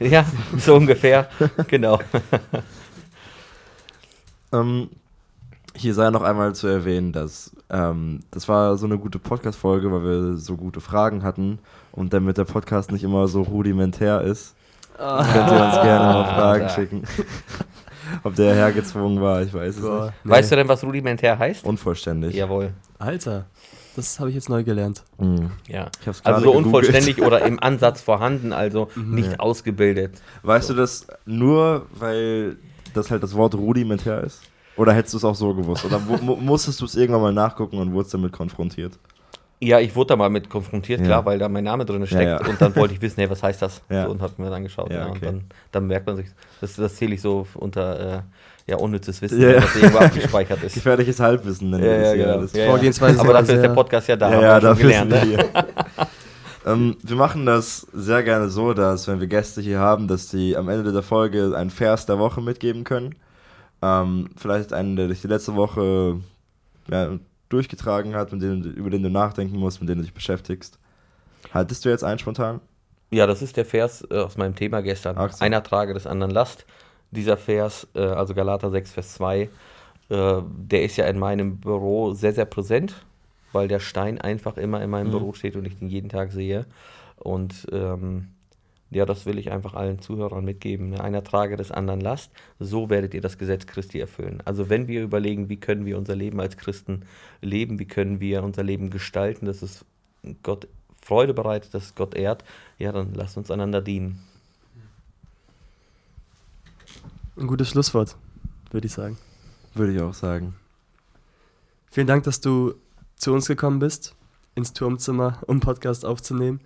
Ja, 0.00 0.26
so 0.58 0.74
ungefähr, 0.74 1.28
genau. 1.68 2.00
Ähm, 4.52 4.90
hier 5.74 5.94
sei 5.94 6.10
noch 6.10 6.22
einmal 6.22 6.54
zu 6.54 6.68
erwähnen, 6.68 7.12
dass 7.12 7.50
ähm, 7.70 8.20
das 8.30 8.48
war 8.48 8.76
so 8.76 8.86
eine 8.86 8.98
gute 8.98 9.18
Podcast-Folge, 9.18 9.90
weil 9.90 10.04
wir 10.04 10.36
so 10.36 10.56
gute 10.56 10.80
Fragen 10.80 11.24
hatten 11.24 11.58
und 11.90 12.12
damit 12.12 12.38
der 12.38 12.44
Podcast 12.44 12.92
nicht 12.92 13.02
immer 13.02 13.26
so 13.26 13.42
rudimentär 13.42 14.20
ist, 14.20 14.54
könnt 14.96 15.50
ihr 15.50 15.64
uns 15.64 15.74
gerne 15.82 16.04
mal 16.04 16.34
Fragen 16.34 16.64
da. 16.64 16.68
schicken. 16.68 17.02
Ob 18.22 18.34
der 18.36 18.54
hergezwungen 18.54 19.20
war, 19.20 19.42
ich 19.42 19.52
weiß 19.52 19.76
es 19.76 19.82
Boah, 19.82 20.06
nicht. 20.06 20.14
nee. 20.24 20.30
Weißt 20.32 20.52
du 20.52 20.56
denn, 20.56 20.68
was 20.68 20.84
rudimentär 20.84 21.38
heißt? 21.38 21.64
Unvollständig. 21.64 22.34
Jawohl, 22.34 22.72
Alter, 22.98 23.46
das 23.96 24.18
habe 24.20 24.28
ich 24.30 24.34
jetzt 24.34 24.48
neu 24.48 24.64
gelernt. 24.64 25.02
Mhm. 25.18 25.50
ja. 25.68 25.88
Ich 26.00 26.06
hab's 26.06 26.20
Also 26.22 26.22
gerade 26.24 26.42
so 26.44 26.52
gegoogelt. 26.52 26.66
unvollständig 26.66 27.22
oder 27.22 27.42
im 27.46 27.60
Ansatz 27.62 28.00
vorhanden, 28.02 28.52
also 28.52 28.88
nicht 28.96 29.32
Ja. 29.32 29.38
ausgebildet. 29.40 30.20
Weißt 30.42 30.70
du 30.70 30.74
das 30.74 31.06
nur, 31.26 31.86
weil 31.94 32.56
das 32.92 33.10
halt 33.10 33.22
das 33.22 33.34
Wort 33.34 33.54
rudimentär 33.54 34.22
ist? 34.22 34.40
Oder 34.76 34.92
hättest 34.92 35.14
du 35.14 35.18
es 35.18 35.24
auch 35.24 35.36
so 35.36 35.54
gewusst? 35.54 35.84
Oder 35.84 36.00
mu 36.00 36.16
mu- 36.20 36.36
musstest 36.36 36.80
du 36.80 36.84
es 36.86 36.96
irgendwann 36.96 37.22
mal 37.22 37.32
nachgucken 37.32 37.78
und 37.78 37.92
wurdest 37.92 38.12
damit 38.14 38.32
konfrontiert? 38.32 38.98
Ja, 39.66 39.80
ich 39.80 39.94
wurde 39.96 40.08
da 40.08 40.16
mal 40.16 40.30
mit 40.30 40.48
konfrontiert, 40.50 41.00
Ja. 41.00 41.06
klar, 41.06 41.24
weil 41.26 41.38
da 41.38 41.48
mein 41.48 41.64
Name 41.64 41.84
drin 41.84 42.06
steckt. 42.06 42.22
ja. 42.42 42.46
Und 42.48 42.60
dann 42.60 42.74
wollte 42.76 42.94
ich 42.94 43.00
wissen, 43.02 43.16
hey, 43.20 43.30
was 43.30 43.42
heißt 43.42 43.62
das? 43.62 43.82
Ja. 43.88 44.04
So, 44.04 44.10
und 44.10 44.20
hab 44.22 44.38
mir 44.38 44.46
das 44.46 44.54
angeschaut. 44.54 44.90
Ja, 44.90 44.98
Ja, 44.98 45.06
okay. 45.08 45.14
Und 45.14 45.24
dann, 45.24 45.44
dann 45.72 45.86
merkt 45.86 46.06
man 46.06 46.16
sich, 46.16 46.26
das, 46.60 46.74
das 46.76 46.96
zähle 46.96 47.14
ich 47.14 47.20
so 47.22 47.46
unter 47.54 48.16
äh, 48.18 48.20
ja, 48.66 48.76
unnützes 48.76 49.20
Wissen, 49.22 49.40
Ja, 49.40 49.50
ja. 49.50 49.62
was 49.62 49.76
irgendwo 49.76 49.98
abgespeichert 49.98 50.62
ist. 50.64 50.74
Gefährliches 50.74 51.20
Halbwissen 51.20 51.70
nennen 51.70 51.84
Ja, 51.84 51.90
das 51.98 52.06
ja, 52.08 52.14
hier 52.14 52.24
genau. 52.26 52.46
Ja, 52.52 52.58
ja. 52.64 52.70
Vorgehensweise 52.70 53.20
Aber 53.20 53.32
dafür 53.34 53.54
ist 53.56 53.62
der 53.62 53.68
Podcast 53.70 54.08
ja 54.08 54.16
da, 54.16 54.30
Ja, 54.32 54.40
ja, 54.42 54.60
dafür 54.60 54.82
gelernt. 54.84 55.10
Ne? 55.10 55.16
wir 55.22 55.28
hier. 55.28 55.44
ähm, 56.66 56.96
wir 57.02 57.16
machen 57.16 57.46
das 57.46 57.86
sehr 57.92 58.22
gerne 58.22 58.48
so, 58.48 58.72
dass 58.72 59.06
wenn 59.08 59.20
wir 59.20 59.26
Gäste 59.26 59.60
hier 59.60 59.78
haben, 59.80 60.08
dass 60.08 60.28
die 60.28 60.56
am 60.56 60.68
Ende 60.68 60.92
der 60.92 61.02
Folge 61.02 61.54
einen 61.56 61.70
Vers 61.70 62.06
der 62.06 62.18
Woche 62.18 62.40
mitgeben 62.40 62.84
können. 62.84 63.14
Ähm, 63.82 64.30
vielleicht 64.36 64.72
einen, 64.72 64.96
der 64.96 65.08
dich 65.08 65.20
die 65.20 65.26
letzte 65.28 65.54
Woche 65.56 66.16
ja, 66.90 67.08
durchgetragen 67.54 68.14
hat, 68.14 68.32
mit 68.32 68.42
dem, 68.42 68.62
über 68.62 68.90
den 68.90 69.02
du 69.02 69.10
nachdenken 69.10 69.56
musst, 69.56 69.80
mit 69.80 69.88
dem 69.88 69.98
du 69.98 70.02
dich 70.04 70.14
beschäftigst. 70.14 70.78
Hattest 71.52 71.84
du 71.84 71.88
jetzt 71.88 72.04
einen 72.04 72.18
spontan? 72.18 72.60
Ja, 73.10 73.26
das 73.26 73.42
ist 73.42 73.56
der 73.56 73.64
Vers 73.64 74.06
äh, 74.10 74.18
aus 74.18 74.36
meinem 74.36 74.54
Thema 74.56 74.80
gestern. 74.82 75.16
So. 75.30 75.44
Einer 75.44 75.62
trage 75.62 75.94
des 75.94 76.06
anderen 76.06 76.32
Last. 76.32 76.66
Dieser 77.10 77.36
Vers, 77.36 77.86
äh, 77.94 78.00
also 78.00 78.34
Galater 78.34 78.70
6, 78.70 78.92
Vers 78.92 79.14
2, 79.14 79.42
äh, 79.42 79.48
der 80.08 80.82
ist 80.82 80.96
ja 80.96 81.06
in 81.06 81.18
meinem 81.18 81.58
Büro 81.58 82.12
sehr, 82.12 82.32
sehr 82.32 82.44
präsent, 82.44 82.94
weil 83.52 83.68
der 83.68 83.78
Stein 83.78 84.20
einfach 84.20 84.56
immer 84.56 84.82
in 84.82 84.90
meinem 84.90 85.08
Mhm. 85.08 85.12
Büro 85.12 85.32
steht 85.32 85.54
und 85.54 85.64
ich 85.64 85.78
den 85.78 85.88
jeden 85.88 86.08
Tag 86.08 86.32
sehe. 86.32 86.66
Und 87.16 87.66
ähm, 87.70 88.28
ja, 88.94 89.04
das 89.04 89.26
will 89.26 89.38
ich 89.38 89.50
einfach 89.50 89.74
allen 89.74 90.00
Zuhörern 90.00 90.44
mitgeben. 90.44 90.90
Ne? 90.90 91.02
Einer 91.02 91.24
trage 91.24 91.56
des 91.56 91.70
anderen 91.70 92.00
Last, 92.00 92.30
so 92.58 92.90
werdet 92.90 93.14
ihr 93.14 93.20
das 93.20 93.38
Gesetz 93.38 93.66
Christi 93.66 93.98
erfüllen. 93.98 94.40
Also 94.44 94.70
wenn 94.70 94.88
wir 94.88 95.02
überlegen, 95.02 95.48
wie 95.48 95.56
können 95.56 95.84
wir 95.84 95.98
unser 95.98 96.14
Leben 96.14 96.40
als 96.40 96.56
Christen 96.56 97.02
leben, 97.40 97.78
wie 97.78 97.86
können 97.86 98.20
wir 98.20 98.42
unser 98.42 98.62
Leben 98.62 98.90
gestalten, 98.90 99.46
dass 99.46 99.62
es 99.62 99.84
Gott 100.42 100.68
Freude 101.02 101.34
bereitet, 101.34 101.74
dass 101.74 101.84
es 101.84 101.94
Gott 101.94 102.14
ehrt, 102.14 102.44
ja, 102.78 102.90
dann 102.92 103.12
lasst 103.14 103.36
uns 103.36 103.50
einander 103.50 103.82
dienen. 103.82 104.20
Ein 107.36 107.46
gutes 107.46 107.68
Schlusswort, 107.68 108.16
würde 108.70 108.86
ich 108.86 108.92
sagen. 108.92 109.18
Würde 109.74 109.92
ich 109.92 110.00
auch 110.00 110.14
sagen. 110.14 110.54
Vielen 111.90 112.06
Dank, 112.06 112.24
dass 112.24 112.40
du 112.40 112.74
zu 113.16 113.32
uns 113.32 113.46
gekommen 113.46 113.80
bist, 113.80 114.14
ins 114.54 114.72
Turmzimmer, 114.72 115.40
um 115.46 115.60
Podcast 115.60 116.04
aufzunehmen. 116.04 116.60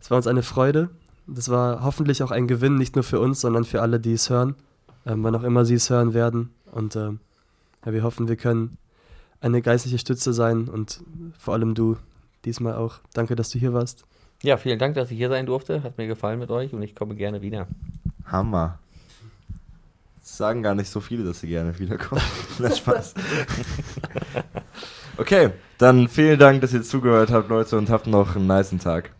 Es 0.00 0.10
war 0.10 0.16
uns 0.16 0.26
eine 0.26 0.42
Freude. 0.42 0.90
Das 1.34 1.48
war 1.48 1.82
hoffentlich 1.84 2.22
auch 2.22 2.30
ein 2.30 2.48
Gewinn, 2.48 2.76
nicht 2.76 2.96
nur 2.96 3.04
für 3.04 3.20
uns, 3.20 3.40
sondern 3.40 3.64
für 3.64 3.82
alle, 3.82 4.00
die 4.00 4.12
es 4.12 4.30
hören, 4.30 4.56
ähm, 5.06 5.22
wann 5.22 5.34
auch 5.34 5.42
immer 5.42 5.64
sie 5.64 5.74
es 5.74 5.90
hören 5.90 6.14
werden. 6.14 6.50
Und 6.72 6.96
ähm, 6.96 7.20
ja, 7.84 7.92
wir 7.92 8.02
hoffen, 8.02 8.28
wir 8.28 8.36
können 8.36 8.76
eine 9.40 9.62
geistliche 9.62 9.98
Stütze 9.98 10.32
sein 10.32 10.68
und 10.68 11.00
vor 11.38 11.54
allem 11.54 11.74
du 11.74 11.96
diesmal 12.44 12.74
auch. 12.74 12.98
Danke, 13.14 13.36
dass 13.36 13.50
du 13.50 13.58
hier 13.58 13.72
warst. 13.72 14.04
Ja, 14.42 14.56
vielen 14.56 14.78
Dank, 14.78 14.94
dass 14.94 15.10
ich 15.10 15.18
hier 15.18 15.28
sein 15.28 15.46
durfte. 15.46 15.82
Hat 15.82 15.98
mir 15.98 16.06
gefallen 16.06 16.38
mit 16.38 16.50
euch 16.50 16.72
und 16.72 16.82
ich 16.82 16.94
komme 16.94 17.14
gerne 17.14 17.42
wieder. 17.42 17.66
Hammer. 18.26 18.78
Das 20.20 20.36
sagen 20.36 20.62
gar 20.62 20.74
nicht 20.74 20.90
so 20.90 21.00
viele, 21.00 21.24
dass 21.24 21.40
sie 21.40 21.48
gerne 21.48 21.78
wiederkommen. 21.78 22.22
Das 22.58 22.78
Spaß. 22.78 23.14
Okay, 25.20 25.50
dann 25.76 26.08
vielen 26.08 26.38
Dank, 26.38 26.62
dass 26.62 26.72
ihr 26.72 26.82
zugehört 26.82 27.30
habt, 27.30 27.50
Leute, 27.50 27.76
und 27.76 27.90
habt 27.90 28.06
noch 28.06 28.36
einen 28.36 28.46
niceen 28.46 28.78
Tag. 28.78 29.10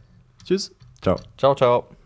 Tschüss. 0.44 0.74
Ciao. 1.02 1.16
Ciao, 1.36 1.54
ciao. 1.54 1.99